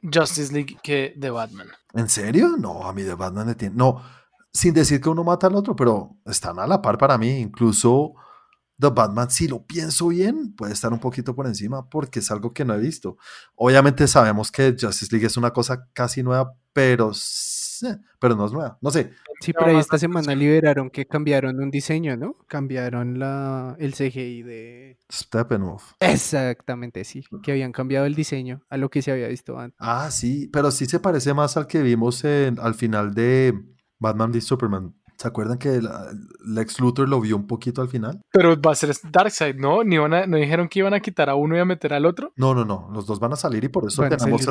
Justice 0.02 0.52
League 0.52 0.76
que 0.82 1.14
de 1.16 1.30
Batman. 1.30 1.66
¿En 1.94 2.08
serio? 2.08 2.50
No, 2.58 2.84
a 2.86 2.92
mí 2.92 3.02
de 3.02 3.14
Batman 3.14 3.48
le 3.48 3.54
tiene. 3.56 3.74
No, 3.74 4.00
sin 4.52 4.72
decir 4.72 5.00
que 5.00 5.08
uno 5.08 5.24
mata 5.24 5.48
al 5.48 5.56
otro, 5.56 5.74
pero 5.74 6.16
están 6.26 6.60
a 6.60 6.66
la 6.68 6.80
par 6.80 6.96
para 6.96 7.18
mí. 7.18 7.40
Incluso 7.40 8.12
The 8.80 8.90
Batman, 8.90 9.28
si 9.30 9.48
lo 9.48 9.64
pienso 9.64 10.08
bien, 10.08 10.54
puede 10.54 10.72
estar 10.72 10.92
un 10.92 11.00
poquito 11.00 11.34
por 11.34 11.46
encima 11.46 11.88
porque 11.88 12.20
es 12.20 12.30
algo 12.30 12.52
que 12.52 12.64
no 12.64 12.74
he 12.74 12.78
visto. 12.78 13.16
Obviamente 13.56 14.06
sabemos 14.06 14.52
que 14.52 14.76
Justice 14.80 15.08
League 15.10 15.26
es 15.26 15.36
una 15.36 15.52
cosa 15.52 15.88
casi 15.92 16.22
nueva, 16.22 16.54
pero, 16.72 17.10
pero 18.20 18.36
no 18.36 18.46
es 18.46 18.52
nueva. 18.52 18.78
No 18.80 18.90
sé. 18.90 19.10
Sí, 19.40 19.52
pero 19.52 19.66
ahí 19.70 19.78
esta 19.78 19.98
semana 19.98 20.34
liberaron 20.34 20.90
que 20.90 21.06
cambiaron 21.06 21.60
un 21.60 21.70
diseño, 21.70 22.16
¿no? 22.16 22.36
Cambiaron 22.48 23.18
la, 23.18 23.76
el 23.78 23.94
CGI 23.94 24.42
de... 24.42 24.98
Steppenwolf. 25.12 25.92
Exactamente, 26.00 27.04
sí. 27.04 27.24
Que 27.42 27.52
habían 27.52 27.72
cambiado 27.72 28.06
el 28.06 28.14
diseño 28.14 28.62
a 28.68 28.76
lo 28.76 28.90
que 28.90 29.02
se 29.02 29.10
había 29.12 29.28
visto 29.28 29.58
antes. 29.58 29.76
Ah, 29.80 30.10
sí, 30.10 30.48
pero 30.52 30.70
sí 30.70 30.86
se 30.86 31.00
parece 31.00 31.34
más 31.34 31.56
al 31.56 31.66
que 31.66 31.82
vimos 31.82 32.24
en- 32.24 32.58
al 32.60 32.74
final 32.74 33.14
de 33.14 33.54
Batman 33.98 34.30
v 34.30 34.40
Superman. 34.40 34.94
¿Se 35.18 35.26
acuerdan 35.26 35.58
que 35.58 35.82
la- 35.82 36.06
Lex 36.46 36.78
Luthor 36.80 37.08
lo 37.08 37.20
vio 37.20 37.36
un 37.36 37.46
poquito 37.46 37.82
al 37.82 37.88
final? 37.88 38.20
Pero 38.30 38.60
va 38.60 38.70
a 38.72 38.74
ser 38.76 38.94
Darkseid, 39.10 39.56
¿no? 39.56 39.82
Ni 39.82 39.98
van 39.98 40.14
a- 40.14 40.26
¿No 40.26 40.36
dijeron 40.36 40.68
que 40.68 40.78
iban 40.78 40.94
a 40.94 41.00
quitar 41.00 41.28
a 41.28 41.34
uno 41.34 41.56
y 41.56 41.58
a 41.58 41.64
meter 41.64 41.92
al 41.92 42.06
otro? 42.06 42.32
No, 42.36 42.54
no, 42.54 42.64
no, 42.64 42.88
los 42.92 43.04
dos 43.06 43.18
van 43.18 43.32
a 43.32 43.36
salir 43.36 43.64
y 43.64 43.68
por 43.68 43.84
eso 43.86 44.02
Van 44.02 44.10
tenemos 44.16 44.46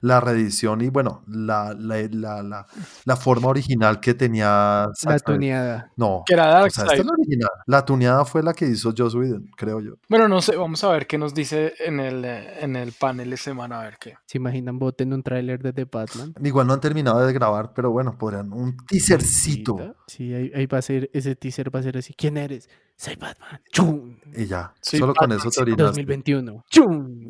la 0.00 0.20
reedición 0.20 0.80
y 0.80 0.88
bueno, 0.88 1.22
la, 1.28 1.74
la, 1.78 1.96
la, 2.10 2.42
la, 2.42 2.66
la 3.04 3.16
forma 3.16 3.48
original 3.48 4.00
que 4.00 4.14
tenía 4.14 4.86
La 5.04 5.18
tuneada. 5.18 5.92
No, 5.96 6.22
Que 6.26 6.34
era 6.34 6.44
o 6.44 6.50
sea, 6.50 6.60
Darkseid. 6.60 6.84
esta 6.86 6.94
es 7.00 7.04
la 7.06 7.12
original. 7.12 7.50
La 7.66 7.84
tuneada 7.84 8.24
fue 8.24 8.42
la 8.42 8.54
que 8.54 8.66
hizo 8.66 8.92
Joss 8.96 9.14
Whedon, 9.14 9.46
creo 9.56 9.80
yo. 9.80 9.94
Bueno, 10.08 10.26
no 10.28 10.40
sé, 10.40 10.56
vamos 10.56 10.82
a 10.84 10.88
ver 10.90 11.06
qué 11.06 11.18
nos 11.18 11.34
dice 11.34 11.74
en 11.84 12.00
el, 12.00 12.24
en 12.24 12.76
el 12.76 12.92
panel 12.92 13.30
de 13.30 13.36
semana, 13.36 13.80
a 13.80 13.84
ver 13.84 13.98
qué. 14.00 14.14
¿Se 14.26 14.38
imaginan 14.38 14.78
voten 14.78 15.12
un 15.12 15.22
tráiler 15.22 15.62
de 15.62 15.72
The 15.72 15.84
Batman? 15.84 16.34
Igual 16.42 16.66
no 16.66 16.72
han 16.72 16.80
terminado 16.80 17.24
de 17.26 17.32
grabar, 17.32 17.72
pero 17.74 17.90
bueno, 17.90 18.16
podrían 18.16 18.52
un 18.52 18.76
teasercito 18.88 19.65
Sí, 20.06 20.34
ahí, 20.34 20.50
ahí 20.54 20.66
va 20.66 20.78
a 20.78 20.82
ser, 20.82 21.10
ese 21.12 21.36
teaser 21.36 21.74
va 21.74 21.80
a 21.80 21.82
ser 21.82 21.96
así. 21.96 22.14
¿Quién 22.14 22.36
eres? 22.36 22.68
Soy 22.96 23.16
Batman. 23.16 23.60
¡Chum! 23.72 24.18
y 24.34 24.46
ya. 24.46 24.72
Solo 24.80 25.14
con 25.14 25.32
eso 25.32 25.50
te 25.50 25.60
orinaste. 25.60 25.82
2021. 25.84 26.64
¡Chum! 26.70 27.28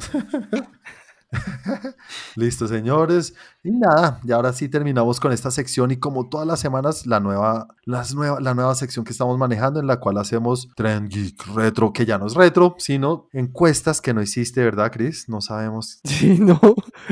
Listo, 2.37 2.69
señores. 2.69 3.35
Y 3.67 3.73
nada, 3.73 4.21
y 4.23 4.31
ahora 4.31 4.53
sí 4.53 4.69
terminamos 4.69 5.19
con 5.19 5.33
esta 5.33 5.51
sección 5.51 5.91
y 5.91 5.97
como 5.97 6.29
todas 6.29 6.47
las 6.47 6.61
semanas, 6.61 7.05
la 7.05 7.19
nueva, 7.19 7.67
las 7.85 8.15
nueva, 8.15 8.41
la 8.41 8.55
nueva 8.55 8.77
sección 8.77 9.05
que 9.05 9.11
estamos 9.11 9.37
manejando 9.39 9.81
en 9.81 9.89
la 9.89 9.99
cual 9.99 10.19
hacemos 10.19 10.69
Trend 10.77 11.09
Geek 11.09 11.47
Retro, 11.53 11.93
que 11.93 12.07
ya 12.07 12.17
no 12.17 12.29
es 12.29 12.35
retro, 12.35 12.77
sino 12.79 13.27
encuestas 13.33 14.01
que 14.01 14.15
no 14.15 14.23
hiciste, 14.23 14.63
¿verdad, 14.63 14.93
Chris? 14.93 15.29
No 15.29 15.41
sabemos, 15.41 16.01
Sí, 16.05 16.39
no, 16.39 16.61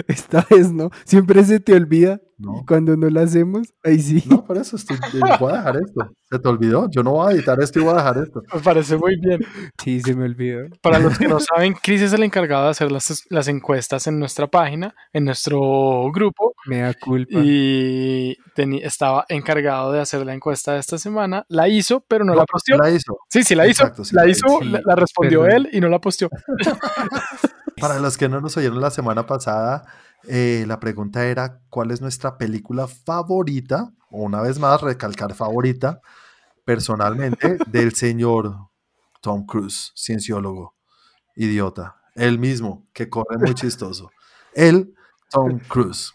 esta 0.07 0.47
vez 0.49 0.73
no. 0.73 0.91
Siempre 1.05 1.43
se 1.43 1.59
te 1.59 1.75
olvida. 1.75 2.21
¿no? 2.39 2.61
Y 2.61 2.67
cuando 2.67 2.97
no 2.97 3.09
la 3.11 3.23
hacemos, 3.23 3.73
ahí 3.83 3.99
sí. 3.99 4.23
No, 4.27 4.45
por 4.45 4.57
eso 4.57 4.77
estoy, 4.77 4.97
voy 5.39 5.53
a 5.53 5.57
dejar 5.57 5.77
esto. 5.77 6.13
¿Se 6.31 6.39
te 6.39 6.49
olvidó? 6.49 6.91
Yo 6.91 7.03
no 7.03 7.13
voy 7.13 7.33
a 7.33 7.37
editar 7.37 7.61
esto 7.61 7.79
y 7.79 7.83
voy 7.83 7.93
a 7.93 7.99
dejar 7.99 8.19
esto. 8.19 8.43
Me 8.53 8.61
parece 8.61 8.97
muy 8.97 9.17
bien. 9.21 9.41
Sí, 9.83 10.01
se 10.01 10.15
me 10.15 10.25
olvidó. 10.25 10.67
Para 10.83 10.99
los 10.99 11.19
que 11.19 11.29
no 11.29 11.39
saben, 11.41 11.75
Chris 11.81 12.03
es 12.03 12.13
el 12.13 12.23
encargado 12.23 12.65
de 12.65 12.71
hacer 12.71 12.91
las, 12.91 13.25
las 13.31 13.49
encuestas 13.49 14.07
en 14.07 14.19
nuestra 14.19 14.49
página, 14.49 14.95
en 15.13 15.25
nuestro 15.25 16.11
grupo, 16.13 16.44
Me 16.67 16.81
da 16.81 16.95
culpa. 16.95 17.41
y 17.43 18.37
estaba 18.83 19.25
encargado 19.29 19.93
de 19.93 20.01
hacer 20.01 20.25
la 20.25 20.35
encuesta 20.35 20.73
de 20.73 20.81
esta 20.81 20.99
semana. 20.99 21.45
La 21.49 21.69
hizo, 21.69 22.01
pero 22.01 22.25
no, 22.25 22.35
la 22.35 22.45
posteó. 22.45 22.77
La 22.77 22.91
hizo. 22.91 23.19
Sí, 23.29 23.43
sí, 23.43 23.55
la 23.55 23.67
hizo. 23.67 23.93
Sí, 24.05 24.15
la 24.15 24.29
hizo, 24.29 24.61
la, 24.63 24.81
la 24.85 24.95
respondió 24.95 25.43
Perdón. 25.43 25.67
él 25.67 25.69
y 25.73 25.81
no 25.81 25.89
la 25.89 26.01
posteó. 26.01 26.29
Para 27.81 27.99
los 27.99 28.17
que 28.17 28.29
no 28.29 28.41
nos 28.41 28.57
oyeron 28.57 28.81
la 28.81 28.91
semana 28.91 29.27
pasada, 29.27 29.85
eh, 30.29 30.65
la 30.67 30.81
pregunta 30.81 31.27
era, 31.27 31.61
¿cuál 31.69 31.91
es 31.91 32.01
nuestra 32.01 32.39
película 32.39 32.87
favorita? 32.87 33.93
O 34.11 34.23
una 34.23 34.41
vez 34.41 34.59
más, 34.59 34.81
recalcar 34.81 35.35
favorita, 35.35 36.01
personalmente, 36.65 37.59
del 37.67 37.95
señor 37.95 38.57
Tom 39.21 39.45
Cruise, 39.45 39.93
cienciólogo, 39.97 40.77
idiota, 41.37 41.97
él 42.15 42.39
mismo, 42.39 42.87
que 42.93 43.09
corre 43.09 43.39
muy 43.39 43.55
chistoso. 43.55 44.11
Él, 44.55 44.95
Tom 45.31 45.59
Cruise. 45.59 46.13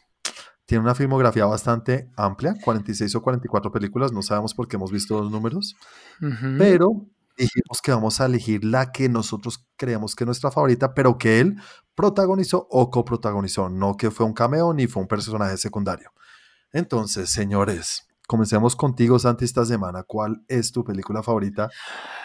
Tiene 0.70 0.84
una 0.84 0.94
filmografía 0.94 1.48
bastante 1.48 2.12
amplia, 2.16 2.54
46 2.64 3.16
o 3.16 3.24
44 3.24 3.72
películas, 3.72 4.12
no 4.12 4.22
sabemos 4.22 4.54
por 4.54 4.68
qué 4.68 4.76
hemos 4.76 4.92
visto 4.92 5.20
los 5.20 5.32
números, 5.32 5.76
Ujú. 6.22 6.58
pero 6.60 7.08
dijimos 7.36 7.82
que 7.82 7.92
vamos 7.92 8.22
a 8.22 8.28
elegir 8.28 8.64
la 8.64 8.92
que 8.92 9.10
nosotros 9.10 9.66
creemos 9.78 10.14
que 10.14 10.26
es 10.26 10.28
nuestra 10.28 10.52
favorita, 10.52 10.94
pero 10.94 11.18
que 11.18 11.40
él 11.40 11.56
protagonizó 11.96 12.68
o 12.70 12.92
coprotagonizó, 12.92 13.68
no 13.68 13.98
que 13.98 14.12
fue 14.12 14.28
un 14.28 14.34
cameo 14.34 14.72
ni 14.76 14.86
fue 14.86 15.02
un 15.02 15.08
personaje 15.08 15.58
secundario. 15.58 16.12
Entonces, 16.72 17.32
señores, 17.32 18.08
comencemos 18.28 18.76
contigo, 18.76 19.18
Santi, 19.18 19.46
esta 19.46 19.66
semana. 19.66 20.04
¿Cuál 20.04 20.44
es 20.48 20.72
tu 20.72 20.84
película 20.84 21.24
favorita 21.24 21.72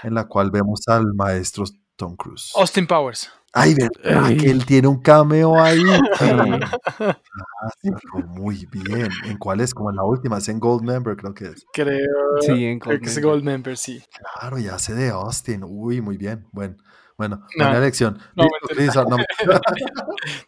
en 0.03 0.13
la 0.13 0.29
cual 0.29 0.51
vemos 0.51 0.83
al 0.89 1.15
maestro 1.15 1.65
Tom 1.97 2.15
Cruise? 2.15 2.53
Austin 2.57 2.87
Powers. 2.87 3.31
Ay, 3.55 3.75
¿verdad 3.75 4.25
Ay. 4.27 4.37
que 4.37 4.51
él 4.51 4.67
tiene 4.67 4.89
un 4.89 5.01
cameo 5.01 5.61
ahí? 5.61 5.79
Sí. 6.19 7.89
Fantástico, 7.91 8.19
muy 8.29 8.67
bien. 8.71 9.09
¿En 9.25 9.39
cuál 9.39 9.61
es? 9.61 9.73
Como 9.73 9.91
en 9.91 9.97
la 9.97 10.05
última, 10.05 10.39
es 10.39 10.49
en 10.49 10.61
Gold 10.61 10.83
Member, 10.83 11.17
creo 11.17 11.33
que 11.35 11.47
es. 11.47 11.65
Creo, 11.73 11.99
Sí, 12.41 12.65
en 12.67 12.79
creo 12.79 13.01
que 13.01 13.07
es 13.07 13.15
Goldmember. 13.15 13.23
Gold 13.31 13.45
Member, 13.45 13.77
sí. 13.77 14.03
Claro, 14.39 14.59
ya 14.59 14.79
sé 14.79 14.95
de 14.95 15.09
Austin. 15.11 15.63
Uy, 15.65 16.01
muy 16.03 16.17
bien. 16.19 16.47
Bueno, 16.53 16.77
bueno, 17.17 17.37
No, 17.57 17.65
buena 17.65 17.79
elección. 17.79 18.19
no, 18.35 18.45
Listo, 18.77 19.07
mentira. 19.07 19.61
Cris, 19.67 19.85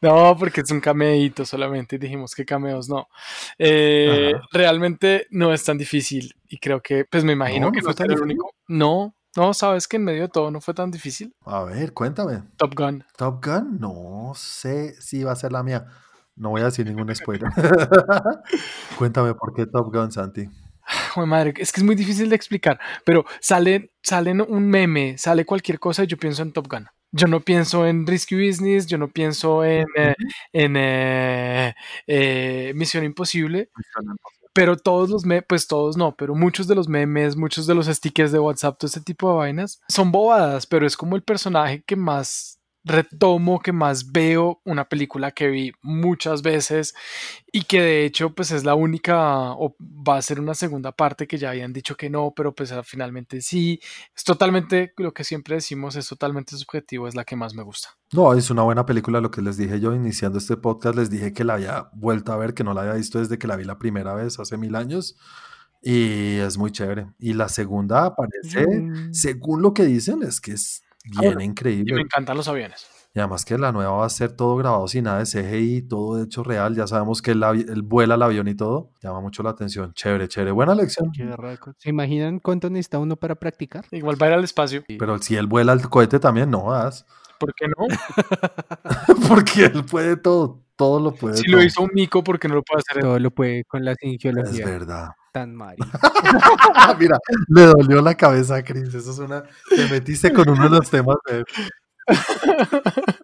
no, 0.02 0.08
No, 0.32 0.36
porque 0.36 0.60
es 0.60 0.70
un 0.70 0.80
cameíto 0.80 1.44
solamente. 1.46 1.96
y 1.96 1.98
Dijimos 1.98 2.34
que 2.34 2.44
cameos 2.44 2.88
no. 2.88 3.06
Eh, 3.58 4.32
realmente 4.52 5.26
no 5.30 5.52
es 5.52 5.64
tan 5.64 5.78
difícil. 5.78 6.34
Y 6.48 6.58
creo 6.58 6.80
que, 6.82 7.04
pues 7.10 7.24
me 7.24 7.32
imagino 7.32 7.66
No, 7.66 7.72
que 7.72 7.80
no 7.80 7.90
es 7.90 7.96
tan 7.96 8.10
el 8.10 8.20
único. 8.20 8.50
No, 8.68 9.14
no, 9.36 9.54
sabes 9.54 9.86
que 9.86 9.96
en 9.96 10.04
medio 10.04 10.22
de 10.22 10.28
todo 10.28 10.50
no 10.50 10.60
fue 10.60 10.74
tan 10.74 10.90
difícil. 10.90 11.34
A 11.44 11.64
ver, 11.64 11.92
cuéntame. 11.92 12.42
Top 12.56 12.74
Gun. 12.74 13.04
Top 13.16 13.44
Gun, 13.44 13.78
no 13.78 14.32
sé 14.34 15.00
si 15.00 15.22
va 15.24 15.32
a 15.32 15.36
ser 15.36 15.52
la 15.52 15.62
mía. 15.62 15.86
No 16.34 16.50
voy 16.50 16.62
a 16.62 16.66
decir 16.66 16.86
ningún 16.86 17.14
spoiler. 17.14 17.50
cuéntame 18.98 19.34
por 19.34 19.54
qué 19.54 19.66
Top 19.66 19.92
Gun, 19.92 20.12
Santi. 20.12 20.48
Joder, 21.14 21.28
madre, 21.28 21.54
es 21.58 21.72
que 21.72 21.80
es 21.80 21.84
muy 21.84 21.96
difícil 21.96 22.28
de 22.28 22.36
explicar, 22.36 22.78
pero 23.04 23.24
sale, 23.40 23.92
sale 24.02 24.30
un 24.30 24.68
meme, 24.68 25.18
sale 25.18 25.44
cualquier 25.44 25.80
cosa 25.80 26.04
y 26.04 26.06
yo 26.06 26.16
pienso 26.16 26.42
en 26.42 26.52
Top 26.52 26.68
Gun. 26.68 26.86
Yo 27.12 27.26
no 27.26 27.40
pienso 27.40 27.86
en 27.86 28.06
Risky 28.06 28.34
Business, 28.34 28.86
yo 28.86 28.98
no 28.98 29.08
pienso 29.08 29.64
en, 29.64 29.86
eh, 29.96 30.14
en 30.52 30.76
eh, 30.76 31.74
eh, 32.06 32.72
Misión 32.74 33.04
Imposible, 33.04 33.70
pero 34.56 34.74
todos 34.74 35.10
los 35.10 35.26
memes, 35.26 35.44
pues 35.46 35.66
todos 35.66 35.98
no, 35.98 36.16
pero 36.16 36.34
muchos 36.34 36.66
de 36.66 36.74
los 36.74 36.88
memes, 36.88 37.36
muchos 37.36 37.66
de 37.66 37.74
los 37.74 37.88
stickers 37.88 38.32
de 38.32 38.38
WhatsApp, 38.38 38.78
todo 38.78 38.88
ese 38.88 39.02
tipo 39.02 39.28
de 39.28 39.36
vainas, 39.36 39.82
son 39.86 40.10
bobadas, 40.10 40.66
pero 40.66 40.86
es 40.86 40.96
como 40.96 41.14
el 41.14 41.22
personaje 41.22 41.84
que 41.86 41.94
más 41.94 42.58
retomo, 42.86 43.58
que 43.60 43.72
más 43.72 44.12
veo, 44.12 44.60
una 44.64 44.88
película 44.88 45.32
que 45.32 45.48
vi 45.48 45.72
muchas 45.82 46.42
veces 46.42 46.94
y 47.52 47.62
que 47.62 47.80
de 47.80 48.04
hecho 48.04 48.32
pues 48.34 48.52
es 48.52 48.64
la 48.64 48.76
única 48.76 49.52
o 49.54 49.74
va 49.80 50.16
a 50.18 50.22
ser 50.22 50.38
una 50.38 50.54
segunda 50.54 50.92
parte 50.92 51.26
que 51.26 51.36
ya 51.36 51.50
habían 51.50 51.72
dicho 51.72 51.96
que 51.96 52.08
no, 52.08 52.32
pero 52.34 52.54
pues 52.54 52.72
finalmente 52.84 53.40
sí. 53.40 53.80
Es 54.16 54.22
totalmente 54.22 54.92
lo 54.98 55.12
que 55.12 55.24
siempre 55.24 55.56
decimos, 55.56 55.96
es 55.96 56.08
totalmente 56.08 56.56
subjetivo, 56.56 57.08
es 57.08 57.16
la 57.16 57.24
que 57.24 57.34
más 57.34 57.54
me 57.54 57.64
gusta. 57.64 57.88
No, 58.12 58.32
es 58.34 58.50
una 58.50 58.62
buena 58.62 58.86
película, 58.86 59.20
lo 59.20 59.32
que 59.32 59.42
les 59.42 59.56
dije 59.56 59.80
yo 59.80 59.92
iniciando 59.92 60.38
este 60.38 60.56
podcast, 60.56 60.96
les 60.96 61.10
dije 61.10 61.32
que 61.32 61.42
la 61.42 61.54
había 61.54 61.88
vuelto 61.92 62.32
a 62.32 62.36
ver, 62.36 62.54
que 62.54 62.62
no 62.62 62.72
la 62.72 62.82
había 62.82 62.94
visto 62.94 63.18
desde 63.18 63.36
que 63.36 63.48
la 63.48 63.56
vi 63.56 63.64
la 63.64 63.78
primera 63.80 64.14
vez 64.14 64.38
hace 64.38 64.56
mil 64.56 64.76
años. 64.76 65.16
Y 65.82 66.36
es 66.36 66.56
muy 66.56 66.70
chévere. 66.70 67.08
Y 67.18 67.32
la 67.34 67.48
segunda 67.48 68.06
aparece, 68.06 68.64
Mm. 68.66 69.12
según 69.12 69.60
lo 69.62 69.74
que 69.74 69.84
dicen, 69.84 70.22
es 70.22 70.40
que 70.40 70.52
es 70.52 70.82
Ah, 70.82 70.85
bien 71.10 71.22
bueno, 71.34 71.40
Y 71.40 71.44
increíble. 71.44 71.94
me 71.94 72.00
encantan 72.02 72.36
los 72.36 72.48
aviones. 72.48 72.86
Y 73.14 73.18
además 73.18 73.46
que 73.46 73.56
la 73.56 73.72
nueva 73.72 73.92
va 73.92 74.04
a 74.04 74.10
ser 74.10 74.32
todo 74.32 74.56
grabado 74.56 74.86
sin 74.88 75.04
nada 75.04 75.20
de 75.20 75.24
CGI, 75.24 75.88
todo 75.88 76.22
hecho 76.22 76.44
real. 76.44 76.74
Ya 76.76 76.86
sabemos 76.86 77.22
que 77.22 77.30
él, 77.30 77.42
él 77.44 77.80
vuela 77.80 78.14
el 78.16 78.22
avión 78.22 78.46
y 78.46 78.54
todo. 78.54 78.90
Llama 79.00 79.20
mucho 79.22 79.42
la 79.42 79.48
atención. 79.50 79.94
Chévere, 79.94 80.28
chévere. 80.28 80.50
Buena 80.52 80.74
lección. 80.74 81.10
¿Se 81.78 81.88
imaginan 81.88 82.40
cuánto 82.40 82.68
necesita 82.68 82.98
uno 82.98 83.16
para 83.16 83.34
practicar? 83.34 83.86
Igual 83.90 84.20
va 84.20 84.26
a 84.26 84.28
ir 84.30 84.34
al 84.34 84.44
espacio. 84.44 84.84
Pero 84.86 85.16
si 85.18 85.34
él 85.34 85.46
vuela 85.46 85.72
el 85.72 85.88
cohete 85.88 86.18
también, 86.20 86.50
no 86.50 86.64
vas. 86.64 87.06
¿Por 87.38 87.54
qué 87.54 87.66
no? 87.68 87.86
Porque 89.28 89.64
él 89.66 89.84
puede 89.84 90.16
todo. 90.16 90.62
Todo 90.76 91.00
lo 91.00 91.14
puede. 91.14 91.38
Si 91.38 91.48
lo 91.48 91.62
hizo 91.62 91.80
un 91.82 91.90
mico, 91.94 92.22
¿por 92.22 92.38
qué 92.38 92.48
no 92.48 92.56
lo 92.56 92.62
puede 92.62 92.80
hacer? 92.86 92.98
él? 92.98 93.02
Todo 93.02 93.18
lo 93.18 93.30
puede 93.30 93.64
con 93.64 93.82
la 93.82 93.92
Es 93.92 93.98
cingiología 93.98 94.66
verdad. 94.66 95.08
Tan 95.36 95.54
mal. 95.54 95.76
Mira, 96.98 97.18
le 97.48 97.66
dolió 97.66 98.00
la 98.00 98.14
cabeza 98.14 98.56
a 98.56 98.62
Chris. 98.62 98.94
Eso 98.94 99.10
es 99.10 99.18
una. 99.18 99.42
Te 99.68 99.86
metiste 99.90 100.32
con 100.32 100.48
uno 100.48 100.62
de 100.64 100.70
los 100.70 100.88
temas 100.88 101.16
de. 101.26 101.44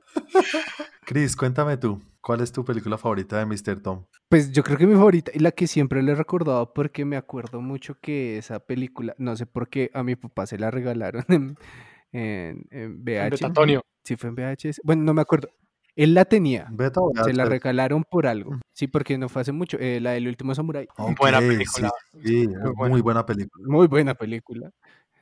Chris, 1.07 1.35
cuéntame 1.35 1.79
tú. 1.79 2.03
¿Cuál 2.21 2.43
es 2.43 2.53
tu 2.53 2.67
película 2.67 2.99
favorita 2.99 3.39
de 3.39 3.47
Mr. 3.47 3.81
Tom? 3.81 4.05
Pues 4.29 4.53
yo 4.53 4.63
creo 4.63 4.77
que 4.77 4.87
mi 4.87 4.95
favorita 4.95 5.33
y 5.35 5.39
la 5.39 5.53
que 5.53 5.67
siempre 5.67 6.03
le 6.03 6.13
he 6.13 6.15
recordado 6.15 6.75
porque 6.75 7.07
me 7.07 7.17
acuerdo 7.17 7.63
mucho 7.63 7.97
que 7.99 8.37
esa 8.37 8.61
película, 8.61 9.15
no 9.17 9.35
sé 9.35 9.47
por 9.47 9.71
qué 9.71 9.91
a 9.95 10.03
mi 10.03 10.15
papá 10.15 10.47
se 10.47 10.59
la 10.59 10.71
regalaron 10.71 11.25
en, 11.29 11.57
en, 12.13 12.67
en 12.71 12.83
En 12.83 13.05
VH. 13.05 13.31
Betatonio. 13.31 13.81
Sí, 14.05 14.17
fue 14.17 14.29
en 14.29 14.35
VHS. 14.35 14.83
Bueno, 14.85 15.03
no 15.03 15.15
me 15.15 15.23
acuerdo. 15.23 15.49
Él 15.95 16.15
la 16.15 16.25
tenía. 16.25 16.69
Se 17.25 17.33
la 17.35 17.45
VHS? 17.45 17.49
regalaron 17.49 18.05
por 18.05 18.27
algo. 18.27 18.59
Sí, 18.73 18.87
porque 18.87 19.19
no 19.19 19.29
fue 19.29 19.43
hace 19.43 19.53
mucho. 19.53 19.77
eh, 19.79 20.01
la 20.01 20.13
del 20.13 20.27
último 20.29 20.55
Samurai. 20.55 20.89
Buena 21.19 21.39
película. 21.41 21.91
Sí, 22.23 22.45
sí, 22.45 22.49
Muy 22.77 23.01
buena 23.03 23.27
película. 23.27 23.67
Muy 23.69 23.87
buena 23.87 24.15
película. 24.15 24.71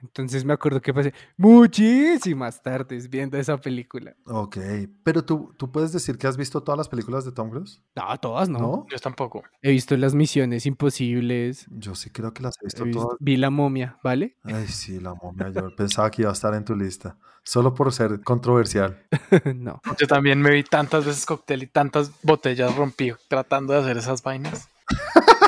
Entonces 0.02 0.44
me 0.44 0.52
acuerdo 0.52 0.80
que 0.80 0.92
pasé 0.94 1.12
muchísimas 1.36 2.62
tardes 2.62 3.08
viendo 3.08 3.36
esa 3.38 3.56
película. 3.58 4.14
Ok, 4.26 4.56
pero 5.04 5.24
tú, 5.24 5.54
tú 5.56 5.70
puedes 5.70 5.92
decir 5.92 6.18
que 6.18 6.26
has 6.26 6.36
visto 6.36 6.62
todas 6.62 6.78
las 6.78 6.88
películas 6.88 7.24
de 7.24 7.32
Tom 7.32 7.50
Cruise, 7.50 7.82
No, 7.94 8.16
todas 8.18 8.48
no. 8.48 8.58
¿no? 8.58 8.86
Yo 8.90 8.98
tampoco. 8.98 9.42
He 9.62 9.70
visto 9.70 9.96
las 9.96 10.14
misiones 10.14 10.66
imposibles. 10.66 11.66
Yo 11.70 11.94
sí 11.94 12.10
creo 12.10 12.32
que 12.32 12.42
las 12.42 12.54
he 12.60 12.64
visto- 12.66 12.84
todas. 12.90 13.16
vi 13.20 13.36
la 13.36 13.50
momia, 13.50 13.98
¿vale? 14.02 14.36
Ay, 14.44 14.66
sí, 14.68 15.00
la 15.00 15.14
momia. 15.14 15.48
Yo 15.50 15.74
pensaba 15.76 16.10
que 16.10 16.22
iba 16.22 16.30
a 16.30 16.34
estar 16.34 16.54
en 16.54 16.64
tu 16.64 16.74
lista, 16.74 17.16
solo 17.42 17.74
por 17.74 17.92
ser 17.92 18.20
controversial. 18.22 19.02
no. 19.56 19.80
Yo 19.98 20.06
también 20.06 20.40
me 20.40 20.50
vi 20.50 20.62
tantas 20.64 21.04
veces 21.04 21.26
cóctel 21.26 21.62
y 21.62 21.66
tantas 21.66 22.10
botellas 22.22 22.74
rompí 22.76 23.12
tratando 23.28 23.72
de 23.72 23.80
hacer 23.80 23.96
esas 23.98 24.22
vainas. 24.22 24.68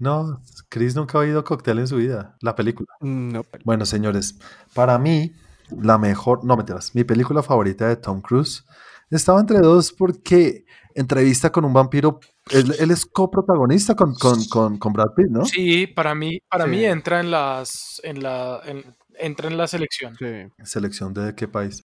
No, 0.00 0.40
Chris 0.68 0.94
nunca 0.94 1.18
ha 1.18 1.22
oído 1.22 1.42
Cóctel 1.44 1.78
en 1.80 1.88
su 1.88 1.96
vida, 1.96 2.36
la 2.40 2.54
película. 2.54 2.88
No, 3.00 3.42
pero- 3.42 3.62
Bueno, 3.64 3.84
señores, 3.86 4.38
para 4.74 4.98
mí, 4.98 5.32
la 5.70 5.98
mejor, 5.98 6.44
no 6.44 6.56
mentiras, 6.56 6.94
mi 6.94 7.04
película 7.04 7.42
favorita 7.42 7.88
de 7.88 7.96
Tom 7.96 8.20
Cruise 8.20 8.64
estaba 9.10 9.40
entre 9.40 9.58
dos 9.58 9.92
porque 9.92 10.64
entrevista 10.94 11.50
con 11.50 11.64
un 11.64 11.72
vampiro, 11.72 12.20
él, 12.50 12.74
él 12.78 12.90
es 12.90 13.06
coprotagonista 13.06 13.94
con, 13.94 14.14
con, 14.14 14.44
con, 14.46 14.78
con 14.78 14.92
Brad 14.92 15.14
Pitt, 15.16 15.28
¿no? 15.30 15.44
Sí, 15.44 15.86
para 15.86 16.14
mí, 16.14 16.40
para 16.48 16.64
Sí. 16.64 16.70
mí 16.70 16.84
entra 16.84 17.20
en 17.20 17.30
las, 17.30 18.00
en 18.04 18.22
la, 18.22 18.60
en- 18.66 18.94
entra 19.18 19.48
en 19.48 19.56
la 19.56 19.66
selección. 19.66 20.14
sí. 20.18 20.26
Selección 20.64 21.12
de 21.14 21.34
qué 21.34 21.48
país. 21.48 21.84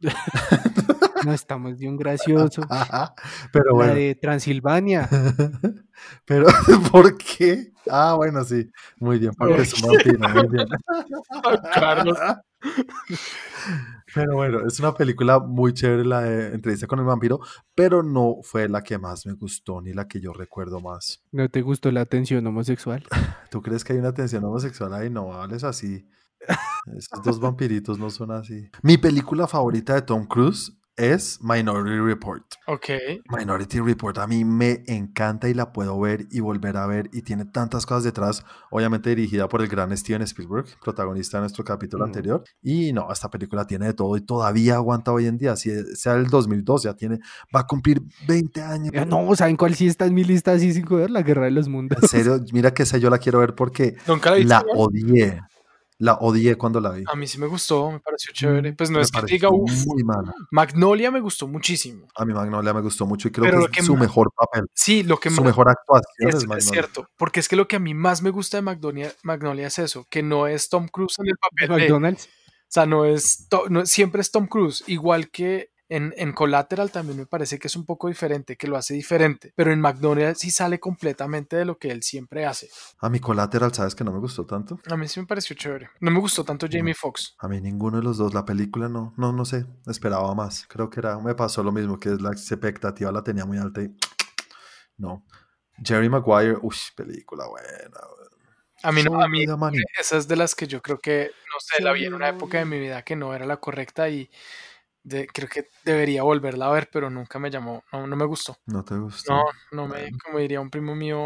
No 1.24 1.32
estamos 1.32 1.78
de 1.78 1.88
un 1.88 1.96
gracioso. 1.96 2.62
Pero 3.52 3.70
La 3.70 3.72
bueno. 3.72 3.94
de 3.94 4.14
Transilvania. 4.14 5.08
Pero, 6.24 6.46
¿por 6.92 7.16
qué? 7.16 7.72
Ah, 7.90 8.14
bueno, 8.14 8.44
sí. 8.44 8.70
Muy 8.98 9.18
bien, 9.18 9.32
porque 9.36 9.62
es 9.62 9.82
un 9.82 9.90
vampiro, 9.90 10.18
muy 10.28 10.48
bien. 10.48 10.68
Carlos. 11.74 12.18
Pero 14.14 14.36
bueno, 14.36 14.66
es 14.66 14.78
una 14.80 14.94
película 14.94 15.38
muy 15.38 15.72
chévere 15.74 16.04
la 16.04 16.22
de 16.22 16.54
Entrevista 16.54 16.86
con 16.86 16.98
el 16.98 17.04
vampiro, 17.04 17.40
pero 17.74 18.02
no 18.02 18.36
fue 18.42 18.68
la 18.68 18.82
que 18.82 18.98
más 18.98 19.26
me 19.26 19.34
gustó 19.34 19.80
ni 19.80 19.92
la 19.92 20.08
que 20.08 20.20
yo 20.20 20.32
recuerdo 20.32 20.80
más. 20.80 21.22
¿No 21.30 21.48
te 21.48 21.62
gustó 21.62 21.90
la 21.92 22.00
atención 22.00 22.46
homosexual? 22.46 23.04
¿Tú 23.50 23.62
crees 23.62 23.84
que 23.84 23.92
hay 23.92 23.98
una 23.98 24.12
tensión 24.12 24.44
homosexual 24.44 24.92
ahí? 24.94 25.10
No 25.10 25.32
hables 25.34 25.62
así. 25.62 26.08
Esos 26.96 27.22
dos 27.22 27.40
vampiritos 27.40 27.98
no 27.98 28.10
son 28.10 28.30
así. 28.30 28.70
Mi 28.82 28.96
película 28.96 29.46
favorita 29.46 29.94
de 29.94 30.02
Tom 30.02 30.26
Cruise 30.26 30.77
es 30.98 31.38
Minority 31.40 31.98
Report. 31.98 32.44
Ok. 32.66 32.86
Minority 33.28 33.80
Report 33.80 34.18
a 34.18 34.26
mí 34.26 34.44
me 34.44 34.82
encanta 34.86 35.48
y 35.48 35.54
la 35.54 35.72
puedo 35.72 35.98
ver 35.98 36.26
y 36.30 36.40
volver 36.40 36.76
a 36.76 36.86
ver 36.86 37.08
y 37.12 37.22
tiene 37.22 37.44
tantas 37.44 37.86
cosas 37.86 38.04
detrás, 38.04 38.44
obviamente 38.70 39.10
dirigida 39.10 39.48
por 39.48 39.62
el 39.62 39.68
gran 39.68 39.96
Steven 39.96 40.22
Spielberg, 40.22 40.66
protagonista 40.82 41.38
de 41.38 41.42
nuestro 41.42 41.64
capítulo 41.64 42.04
Ujú. 42.04 42.08
anterior. 42.08 42.44
Y 42.62 42.92
no, 42.92 43.10
esta 43.12 43.30
película 43.30 43.66
tiene 43.66 43.86
de 43.86 43.94
todo 43.94 44.16
y 44.16 44.20
todavía 44.20 44.74
aguanta 44.74 45.12
hoy 45.12 45.26
en 45.26 45.38
día, 45.38 45.56
si 45.56 45.70
sea 45.94 46.14
el 46.14 46.26
2002, 46.26 46.82
ya 46.82 46.94
tiene, 46.94 47.20
va 47.54 47.60
a 47.60 47.66
cumplir 47.66 48.02
20 48.26 48.62
años. 48.62 48.92
No, 49.06 49.34
¿saben 49.36 49.56
cuál 49.56 49.74
sí 49.74 49.86
está 49.86 50.06
en 50.06 50.14
mi 50.14 50.24
lista 50.24 50.52
así 50.52 50.72
sin 50.72 50.84
joder? 50.84 51.10
La 51.10 51.22
Guerra 51.22 51.44
de 51.44 51.52
los 51.52 51.68
Mundos. 51.68 52.02
En 52.02 52.08
serio, 52.08 52.40
mira 52.52 52.74
que 52.74 52.82
esa 52.82 52.98
yo 52.98 53.08
la 53.08 53.18
quiero 53.18 53.38
ver 53.38 53.54
porque 53.54 53.96
la 54.36 54.44
la 54.44 54.64
odié. 54.74 55.40
La 56.00 56.14
odié 56.14 56.54
cuando 56.56 56.80
la 56.80 56.90
vi. 56.90 57.02
A 57.10 57.16
mí 57.16 57.26
sí 57.26 57.38
me 57.38 57.46
gustó, 57.48 57.90
me 57.90 57.98
pareció 57.98 58.32
chévere. 58.32 58.72
Pues 58.72 58.88
no 58.90 58.98
Me 58.98 59.02
es 59.02 59.10
que 59.10 59.22
diga, 59.26 59.48
uff. 59.50 59.84
Magnolia 60.50 61.10
me 61.10 61.20
gustó 61.20 61.48
muchísimo. 61.48 62.06
A 62.14 62.24
mi 62.24 62.32
Magnolia 62.32 62.72
me 62.72 62.80
gustó 62.80 63.06
mucho 63.06 63.28
y 63.28 63.32
creo 63.32 63.44
Pero 63.50 63.66
que 63.68 63.80
es 63.80 63.86
su 63.86 63.96
mejor 63.96 64.30
papel, 64.34 64.66
Sí, 64.74 65.02
lo 65.02 65.18
que 65.18 65.30
su 65.30 65.36
más- 65.36 65.46
mejor 65.46 65.68
actuación 65.70 66.28
es, 66.28 66.34
es, 66.36 66.46
Magnolia. 66.46 66.70
cierto, 66.72 67.08
porque 67.16 67.40
es 67.40 67.48
que 67.48 67.56
lo 67.56 67.66
que 67.66 67.76
a 67.76 67.80
mí 67.80 67.94
más 67.94 68.22
me 68.22 68.30
gusta 68.30 68.58
de 68.58 68.62
Magnolia, 68.62 69.12
Magnolia 69.22 69.66
es 69.66 69.78
eso, 69.78 70.06
que 70.08 70.22
no 70.22 70.46
es 70.46 70.68
Tom 70.68 70.88
Cruise 70.88 71.18
en 71.18 71.26
el 71.28 71.36
papel 71.36 71.68
de, 71.68 71.82
McDonald's. 71.84 72.26
O 72.26 72.70
sea, 72.70 72.86
no 72.86 73.04
es, 73.04 73.46
to- 73.48 73.68
no- 73.68 73.86
siempre 73.86 74.20
es 74.20 74.30
Tom 74.30 74.46
Cruise, 74.46 74.84
igual 74.86 75.30
que 75.30 75.70
en, 75.88 76.12
en 76.16 76.32
Collateral 76.32 76.90
también 76.90 77.18
me 77.18 77.26
parece 77.26 77.58
que 77.58 77.68
es 77.68 77.76
un 77.76 77.86
poco 77.86 78.08
diferente, 78.08 78.56
que 78.56 78.66
lo 78.66 78.76
hace 78.76 78.94
diferente, 78.94 79.52
pero 79.56 79.72
en 79.72 79.80
Magnolia 79.80 80.34
sí 80.34 80.50
sale 80.50 80.78
completamente 80.78 81.56
de 81.56 81.64
lo 81.64 81.78
que 81.78 81.90
él 81.90 82.02
siempre 82.02 82.44
hace. 82.44 82.68
A 83.00 83.08
mi 83.08 83.20
Collateral, 83.20 83.72
¿sabes 83.72 83.94
que 83.94 84.04
no 84.04 84.12
me 84.12 84.18
gustó 84.18 84.46
tanto? 84.46 84.78
A 84.90 84.96
mí 84.96 85.08
sí 85.08 85.20
me 85.20 85.26
pareció 85.26 85.56
chévere. 85.56 85.90
No 86.00 86.10
me 86.10 86.20
gustó 86.20 86.44
tanto 86.44 86.66
Jamie 86.70 86.94
Foxx. 86.94 87.34
A 87.38 87.48
mí 87.48 87.60
ninguno 87.60 87.98
de 87.98 88.02
los 88.02 88.18
dos, 88.18 88.34
la 88.34 88.44
película 88.44 88.88
no, 88.88 89.14
no, 89.16 89.32
no 89.32 89.44
sé, 89.44 89.66
esperaba 89.86 90.34
más. 90.34 90.66
Creo 90.68 90.90
que 90.90 91.00
era, 91.00 91.18
me 91.18 91.34
pasó 91.34 91.62
lo 91.62 91.72
mismo, 91.72 91.98
que 91.98 92.10
la 92.10 92.30
expectativa 92.30 93.10
la 93.10 93.22
tenía 93.22 93.44
muy 93.44 93.58
alta 93.58 93.82
y 93.82 93.94
no. 94.98 95.24
Jerry 95.82 96.08
Maguire, 96.08 96.58
uy, 96.60 96.74
película 96.96 97.46
buena. 97.46 97.68
A 98.82 98.92
mí 98.92 99.02
no, 99.02 99.20
a 99.20 99.28
mí 99.28 99.44
esa 99.98 100.16
es 100.16 100.28
de 100.28 100.36
las 100.36 100.54
que 100.54 100.66
yo 100.66 100.80
creo 100.80 100.98
que, 100.98 101.30
no 101.52 101.60
sé, 101.60 101.82
la 101.82 101.92
vi 101.92 102.04
en 102.04 102.14
una 102.14 102.28
época 102.28 102.58
de 102.58 102.64
mi 102.64 102.78
vida 102.78 103.02
que 103.02 103.16
no 103.16 103.34
era 103.34 103.44
la 103.44 103.56
correcta 103.56 104.08
y 104.08 104.30
de- 105.08 105.26
creo 105.26 105.48
que 105.48 105.68
debería 105.84 106.22
volverla 106.22 106.66
a 106.66 106.72
ver, 106.72 106.88
pero 106.92 107.10
nunca 107.10 107.38
me 107.38 107.50
llamó, 107.50 107.82
no, 107.92 108.06
no 108.06 108.16
me 108.16 108.24
gustó. 108.24 108.56
No 108.66 108.84
te 108.84 108.96
gustó. 108.96 109.32
No, 109.32 109.44
no 109.72 109.88
me, 109.88 110.10
como 110.24 110.38
diría 110.38 110.60
un 110.60 110.70
primo 110.70 110.94
mío, 110.94 111.18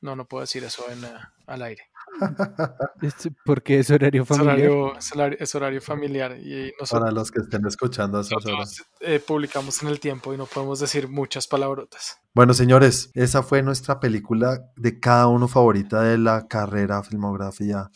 no, 0.00 0.16
no 0.16 0.24
puedo 0.26 0.42
decir 0.42 0.64
eso 0.64 0.84
en, 0.90 1.04
eh, 1.04 1.14
al 1.46 1.62
aire. 1.62 1.82
Porque 3.44 3.78
es 3.78 3.90
horario 3.90 4.22
Es 4.22 4.28
familiar. 4.28 4.56
horario, 4.56 4.96
es 4.98 5.12
horario, 5.12 5.38
es 5.40 5.54
horario 5.54 5.80
familiar 5.80 6.36
y 6.38 6.72
nosotros, 6.80 7.00
Para 7.00 7.12
los 7.12 7.30
que 7.30 7.40
estén 7.40 7.66
escuchando 7.66 8.18
a 8.18 8.20
esas 8.22 8.44
horas. 8.46 8.58
nosotros, 8.58 8.86
eh, 9.00 9.20
publicamos 9.20 9.82
en 9.82 9.88
el 9.88 10.00
tiempo 10.00 10.32
y 10.32 10.36
no 10.36 10.46
podemos 10.46 10.80
decir 10.80 11.08
muchas 11.08 11.46
palabrotas. 11.46 12.18
Bueno, 12.34 12.54
señores, 12.54 13.10
esa 13.14 13.42
fue 13.42 13.62
nuestra 13.62 14.00
película 14.00 14.60
de 14.76 14.98
cada 15.00 15.26
uno 15.28 15.48
favorita 15.48 16.02
de 16.02 16.18
la 16.18 16.46
carrera, 16.48 17.02
filmografía, 17.02 17.90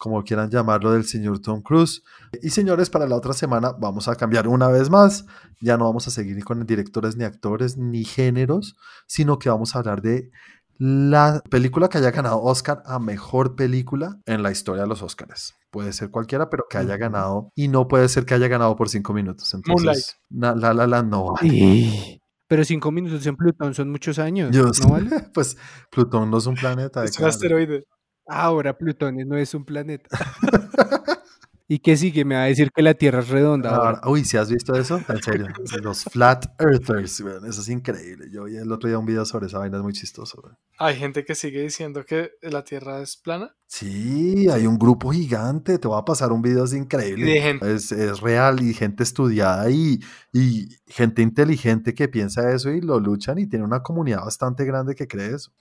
como 0.00 0.24
quieran 0.24 0.48
llamarlo, 0.50 0.92
del 0.92 1.04
señor 1.04 1.40
Tom 1.40 1.60
Cruise. 1.60 2.02
Y 2.42 2.48
señores, 2.48 2.88
para 2.88 3.06
la 3.06 3.16
otra 3.16 3.34
semana 3.34 3.72
vamos 3.78 4.08
a 4.08 4.16
cambiar 4.16 4.48
una 4.48 4.68
vez 4.68 4.88
más. 4.88 5.26
Ya 5.60 5.76
no 5.76 5.84
vamos 5.84 6.08
a 6.08 6.10
seguir 6.10 6.34
ni 6.36 6.40
con 6.42 6.64
directores, 6.64 7.16
ni 7.18 7.24
actores, 7.24 7.76
ni 7.76 8.04
géneros, 8.04 8.76
sino 9.06 9.38
que 9.38 9.50
vamos 9.50 9.76
a 9.76 9.80
hablar 9.80 10.00
de 10.00 10.30
la 10.78 11.42
película 11.50 11.90
que 11.90 11.98
haya 11.98 12.10
ganado 12.10 12.40
Oscar 12.40 12.82
a 12.86 12.98
mejor 12.98 13.54
película 13.56 14.18
en 14.24 14.42
la 14.42 14.50
historia 14.50 14.84
de 14.84 14.88
los 14.88 15.02
Oscars. 15.02 15.52
Puede 15.70 15.92
ser 15.92 16.10
cualquiera, 16.10 16.48
pero 16.48 16.64
que 16.70 16.78
haya 16.78 16.96
ganado. 16.96 17.52
Y 17.54 17.68
no 17.68 17.86
puede 17.86 18.08
ser 18.08 18.24
que 18.24 18.32
haya 18.32 18.48
ganado 18.48 18.74
por 18.76 18.88
cinco 18.88 19.12
minutos. 19.12 19.52
Entonces, 19.52 19.84
Moonlight. 19.84 20.04
na- 20.30 20.54
La 20.54 20.72
La 20.72 20.86
Land 20.86 21.10
no 21.10 21.32
vale. 21.34 22.16
Pero 22.48 22.64
cinco 22.64 22.90
minutos 22.90 23.24
en 23.26 23.36
Plutón 23.36 23.74
son 23.74 23.90
muchos 23.90 24.18
años. 24.18 24.50
Yo 24.50 24.64
¿No 24.64 24.74
sé, 24.74 24.84
vale? 24.90 25.08
Pues 25.34 25.56
Plutón 25.88 26.30
no 26.32 26.38
es 26.38 26.46
un 26.46 26.56
planeta. 26.56 27.00
¿de 27.02 27.06
Es 27.06 27.16
un 27.18 27.26
asteroide. 27.26 27.84
Ahora 28.30 28.78
Plutón 28.78 29.16
no 29.26 29.36
es 29.36 29.54
un 29.54 29.64
planeta. 29.64 30.08
¿Y 31.66 31.78
qué 31.78 31.96
sigue? 31.96 32.24
Me 32.24 32.34
va 32.34 32.42
a 32.42 32.46
decir 32.46 32.72
que 32.74 32.82
la 32.82 32.94
Tierra 32.94 33.20
es 33.20 33.28
redonda. 33.28 33.70
ahora. 33.70 33.98
Ahora, 34.00 34.08
uy, 34.08 34.24
¿si 34.24 34.36
has 34.36 34.50
visto 34.50 34.74
eso? 34.74 35.00
En 35.08 35.22
serio. 35.22 35.46
Los 35.82 36.02
Flat 36.02 36.46
Earthers, 36.60 37.20
weón, 37.20 37.46
eso 37.46 37.60
es 37.60 37.68
increíble. 37.68 38.26
Yo 38.28 38.44
vi 38.44 38.56
el 38.56 38.72
otro 38.72 38.88
día 38.88 38.98
un 38.98 39.06
video 39.06 39.24
sobre 39.24 39.46
esa 39.46 39.58
vaina, 39.58 39.76
es 39.76 39.82
muy 39.84 39.92
chistoso. 39.92 40.42
Hay 40.78 40.96
gente 40.96 41.24
que 41.24 41.36
sigue 41.36 41.62
diciendo 41.62 42.04
que 42.04 42.32
la 42.42 42.64
Tierra 42.64 43.00
es 43.00 43.16
plana. 43.16 43.54
Sí, 43.68 44.48
hay 44.48 44.66
un 44.66 44.78
grupo 44.78 45.10
gigante, 45.10 45.78
te 45.78 45.86
voy 45.86 46.00
a 46.00 46.04
pasar 46.04 46.32
un 46.32 46.42
video, 46.42 46.64
es 46.64 46.74
increíble. 46.74 47.30
Y 47.30 47.34
de 47.34 47.40
gente. 47.40 47.72
Es, 47.74 47.92
es 47.92 48.20
real 48.20 48.60
y 48.62 48.74
gente 48.74 49.04
estudiada 49.04 49.70
y, 49.70 50.00
y 50.32 50.68
gente 50.88 51.22
inteligente 51.22 51.94
que 51.94 52.08
piensa 52.08 52.52
eso 52.52 52.70
y 52.70 52.80
lo 52.80 52.98
luchan 52.98 53.38
y 53.38 53.46
tiene 53.46 53.64
una 53.64 53.80
comunidad 53.80 54.24
bastante 54.24 54.64
grande 54.64 54.96
que 54.96 55.06
cree 55.06 55.36
eso. 55.36 55.52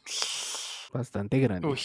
Bastante 0.92 1.40
grande. 1.40 1.68
Uy. 1.68 1.80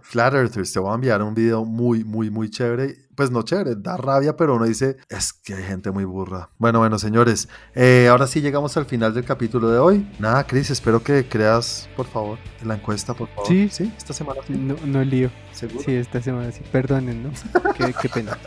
Flat 0.00 0.34
Earthers, 0.34 0.72
te 0.72 0.80
voy 0.80 0.90
a 0.90 0.94
enviar 0.94 1.22
un 1.22 1.34
video 1.34 1.64
muy, 1.64 2.04
muy, 2.04 2.30
muy 2.30 2.50
chévere. 2.50 2.96
Pues 3.14 3.30
no 3.30 3.42
chévere, 3.42 3.74
da 3.76 3.96
rabia, 3.96 4.36
pero 4.36 4.56
uno 4.56 4.64
dice, 4.64 4.96
es 5.08 5.32
que 5.32 5.54
hay 5.54 5.62
gente 5.62 5.90
muy 5.90 6.04
burra. 6.04 6.48
Bueno, 6.58 6.78
bueno, 6.78 6.98
señores, 6.98 7.48
eh, 7.74 8.08
ahora 8.10 8.26
sí 8.26 8.40
llegamos 8.40 8.76
al 8.76 8.86
final 8.86 9.12
del 9.14 9.24
capítulo 9.24 9.70
de 9.70 9.78
hoy. 9.78 10.10
Nada, 10.18 10.44
Chris, 10.46 10.70
espero 10.70 11.02
que 11.02 11.28
creas, 11.28 11.88
por 11.96 12.06
favor, 12.06 12.38
la 12.64 12.74
encuesta, 12.74 13.14
por 13.14 13.28
favor. 13.28 13.46
Sí. 13.46 13.68
sí, 13.70 13.92
esta 13.96 14.12
semana 14.12 14.40
sí. 14.46 14.54
No, 14.54 14.76
no 14.86 15.04
lío. 15.04 15.30
¿Seguro? 15.52 15.82
Sí, 15.84 15.92
esta 15.94 16.22
semana 16.22 16.50
sí. 16.50 16.62
Perdonen, 16.72 17.22
¿no? 17.22 17.30
qué, 17.76 17.94
qué 18.00 18.08
pena. 18.08 18.38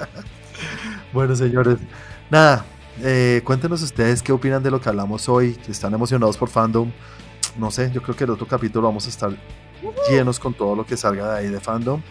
Bueno, 1.14 1.36
señores, 1.36 1.78
nada, 2.30 2.66
eh, 3.02 3.41
cuéntenos 3.43 3.82
ustedes 3.82 4.24
qué 4.24 4.32
opinan 4.32 4.64
de 4.64 4.72
lo 4.72 4.82
que 4.82 4.89
hablamos 4.89 5.30
hoy. 5.30 5.58
Si 5.66 5.72
están 5.72 5.93
emocionados 5.93 6.38
por 6.38 6.50
fandom, 6.50 6.91
no 7.58 7.72
sé, 7.72 7.91
yo 7.91 8.02
creo 8.02 8.16
que 8.16 8.24
el 8.24 8.32
otro 8.32 8.48
capítulo 8.48 8.88
vamos 8.88 9.06
a 9.06 9.10
estar 9.10 9.36
llenos 10.10 10.40
con 10.40 10.54
todo 10.54 10.76
lo 10.76 10.86
que 10.86 10.96
salga 10.98 11.34
de 11.34 11.40
ahí 11.40 11.48
de 11.48 11.60
fandom 11.60 12.02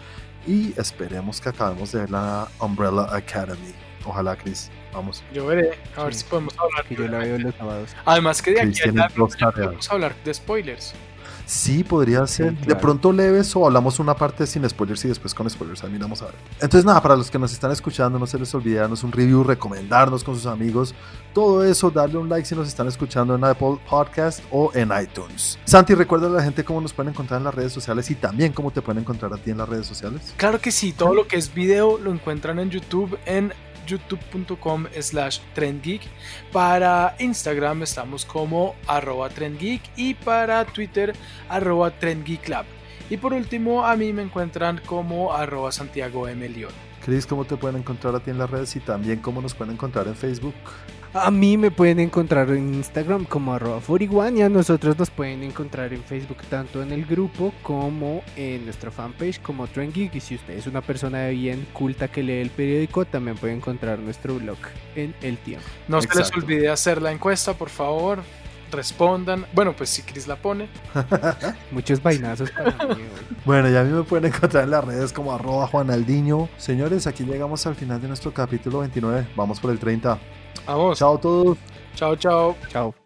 y 0.47 0.73
esperemos 0.79 1.41
que 1.41 1.49
acabemos 1.49 1.91
de 1.91 1.99
ver 2.01 2.11
la 2.11 2.47
Umbrella 2.59 3.07
Academy. 3.15 3.73
Ojalá, 4.05 4.35
Chris, 4.35 4.69
vamos. 4.93 5.23
Yo 5.33 5.47
veré. 5.47 5.71
A 5.97 6.03
ver 6.03 6.13
Sí. 6.13 6.19
si 6.19 6.25
podemos 6.25 6.53
hablar. 6.59 6.85
Que 6.87 6.95
yo 6.95 7.07
la 7.07 7.17
veo 7.19 7.39
los 7.39 7.55
sábados. 7.55 7.95
Además 8.05 8.41
que 8.41 8.51
de 8.51 8.61
aquí 8.61 8.69
Cristian 8.71 8.99
a 8.99 9.09
podemos 9.09 9.89
hablar 9.91 10.15
de 10.23 10.33
spoilers. 10.33 10.93
Sí, 11.45 11.83
podría 11.83 12.25
ser. 12.27 12.55
De 12.57 12.65
claro. 12.65 12.81
pronto 12.81 13.11
leves 13.11 13.55
o 13.55 13.65
hablamos 13.65 13.99
una 13.99 14.15
parte 14.15 14.47
sin 14.47 14.67
spoilers 14.67 15.05
y 15.05 15.07
después 15.09 15.33
con 15.33 15.49
spoilers. 15.49 15.83
Ahí 15.83 15.91
miramos 15.91 16.21
a 16.21 16.25
ver. 16.25 16.35
Entonces, 16.55 16.85
nada, 16.85 17.01
para 17.01 17.15
los 17.15 17.29
que 17.29 17.39
nos 17.39 17.53
están 17.53 17.71
escuchando, 17.71 18.17
no 18.17 18.27
se 18.27 18.39
les 18.39 18.53
olvide 18.55 18.79
darnos 18.79 19.03
un 19.03 19.11
review, 19.11 19.43
recomendarnos 19.43 20.23
con 20.23 20.35
sus 20.35 20.45
amigos. 20.45 20.95
Todo 21.33 21.63
eso, 21.63 21.91
darle 21.91 22.17
un 22.17 22.29
like 22.29 22.47
si 22.47 22.55
nos 22.55 22.67
están 22.67 22.87
escuchando 22.87 23.35
en 23.35 23.43
Apple 23.43 23.77
Podcast 23.89 24.41
o 24.51 24.71
en 24.73 24.91
iTunes. 25.01 25.59
Santi, 25.65 25.93
recuerda 25.93 26.27
a 26.27 26.29
la 26.29 26.43
gente 26.43 26.63
cómo 26.63 26.81
nos 26.81 26.93
pueden 26.93 27.11
encontrar 27.11 27.39
en 27.39 27.45
las 27.45 27.55
redes 27.55 27.73
sociales 27.73 28.09
y 28.09 28.15
también 28.15 28.53
cómo 28.53 28.71
te 28.71 28.81
pueden 28.81 29.01
encontrar 29.01 29.33
a 29.33 29.37
ti 29.37 29.51
en 29.51 29.57
las 29.57 29.69
redes 29.69 29.85
sociales. 29.85 30.33
Claro 30.37 30.59
que 30.59 30.71
sí, 30.71 30.93
todo 30.93 31.13
lo 31.13 31.27
que 31.27 31.37
es 31.37 31.53
video 31.53 31.97
lo 31.97 32.11
encuentran 32.11 32.59
en 32.59 32.69
YouTube 32.69 33.17
en 33.25 33.53
youtube.com 33.85 34.85
slash 34.99 35.39
trendgeek 35.53 36.01
para 36.51 37.15
Instagram 37.19 37.83
estamos 37.83 38.25
como 38.25 38.75
arroba 38.87 39.29
trendgeek 39.29 39.81
y 39.95 40.13
para 40.13 40.65
Twitter 40.65 41.13
arroba 41.49 41.91
trendgeeklab 41.91 42.65
y 43.09 43.17
por 43.17 43.33
último 43.33 43.85
a 43.85 43.95
mí 43.95 44.13
me 44.13 44.23
encuentran 44.23 44.81
como 44.85 45.33
arroba 45.33 45.71
Santiago 45.71 46.27
M. 46.27 46.47
León. 46.49 46.71
Chris, 47.03 47.27
¿cómo 47.27 47.45
te 47.45 47.55
pueden 47.55 47.77
encontrar 47.77 48.15
a 48.15 48.19
ti 48.19 48.31
en 48.31 48.39
las 48.39 48.49
redes 48.49 48.75
y 48.75 48.79
también 48.79 49.19
cómo 49.19 49.41
nos 49.41 49.53
pueden 49.53 49.75
encontrar 49.75 50.07
en 50.07 50.15
Facebook? 50.15 50.55
A 51.17 51.31
mí 51.31 51.57
me 51.57 51.71
pueden 51.71 52.01
encontrar 52.01 52.49
en 52.49 52.73
Instagram 52.73 53.23
como 53.23 53.53
arroba 53.53 53.79
41 53.79 54.37
y 54.37 54.41
a 54.41 54.49
nosotros 54.49 54.99
nos 54.99 55.09
pueden 55.09 55.43
encontrar 55.43 55.93
en 55.93 56.03
Facebook 56.03 56.39
tanto 56.49 56.83
en 56.83 56.91
el 56.91 57.05
grupo 57.05 57.53
como 57.63 58.21
en 58.35 58.65
nuestra 58.65 58.91
fanpage 58.91 59.41
como 59.41 59.65
Trend 59.65 59.93
Geek 59.93 60.13
y 60.15 60.19
si 60.19 60.35
usted 60.35 60.55
es 60.57 60.67
una 60.67 60.81
persona 60.81 61.27
bien 61.27 61.65
culta 61.71 62.09
que 62.09 62.21
lee 62.21 62.41
el 62.41 62.49
periódico 62.49 63.05
también 63.05 63.37
puede 63.37 63.53
encontrar 63.53 63.97
nuestro 63.99 64.35
blog 64.35 64.57
en 64.97 65.15
El 65.21 65.37
Tiempo. 65.37 65.65
No 65.87 66.01
se 66.01 66.09
les 66.13 66.33
olvide 66.33 66.67
hacer 66.67 67.01
la 67.01 67.13
encuesta, 67.13 67.53
por 67.53 67.69
favor. 67.69 68.19
Respondan. 68.69 69.45
Bueno, 69.53 69.73
pues 69.73 69.91
si 69.91 70.01
Chris 70.01 70.27
la 70.27 70.35
pone. 70.35 70.67
Muchos 71.71 72.03
vainazos 72.03 72.51
para 72.51 72.71
mí 72.87 73.03
hoy. 73.03 73.37
Bueno, 73.45 73.69
ya 73.69 73.81
a 73.81 73.83
mí 73.85 73.93
me 73.93 74.03
pueden 74.03 74.33
encontrar 74.33 74.65
en 74.65 74.71
las 74.71 74.83
redes 74.83 75.13
como 75.13 75.31
arroba 75.31 75.65
Juanaldiño. 75.67 76.49
Señores, 76.57 77.07
aquí 77.07 77.23
llegamos 77.23 77.65
al 77.67 77.75
final 77.75 78.01
de 78.01 78.09
nuestro 78.09 78.33
capítulo 78.33 78.79
29. 78.79 79.27
Vamos 79.37 79.61
por 79.61 79.71
el 79.71 79.79
30. 79.79 80.19
Vamos. 80.65 80.97
Chao 80.97 81.15
a 81.15 81.17
todos. 81.17 81.57
Chao, 81.95 82.15
chao. 82.15 82.55
Chao. 82.69 83.04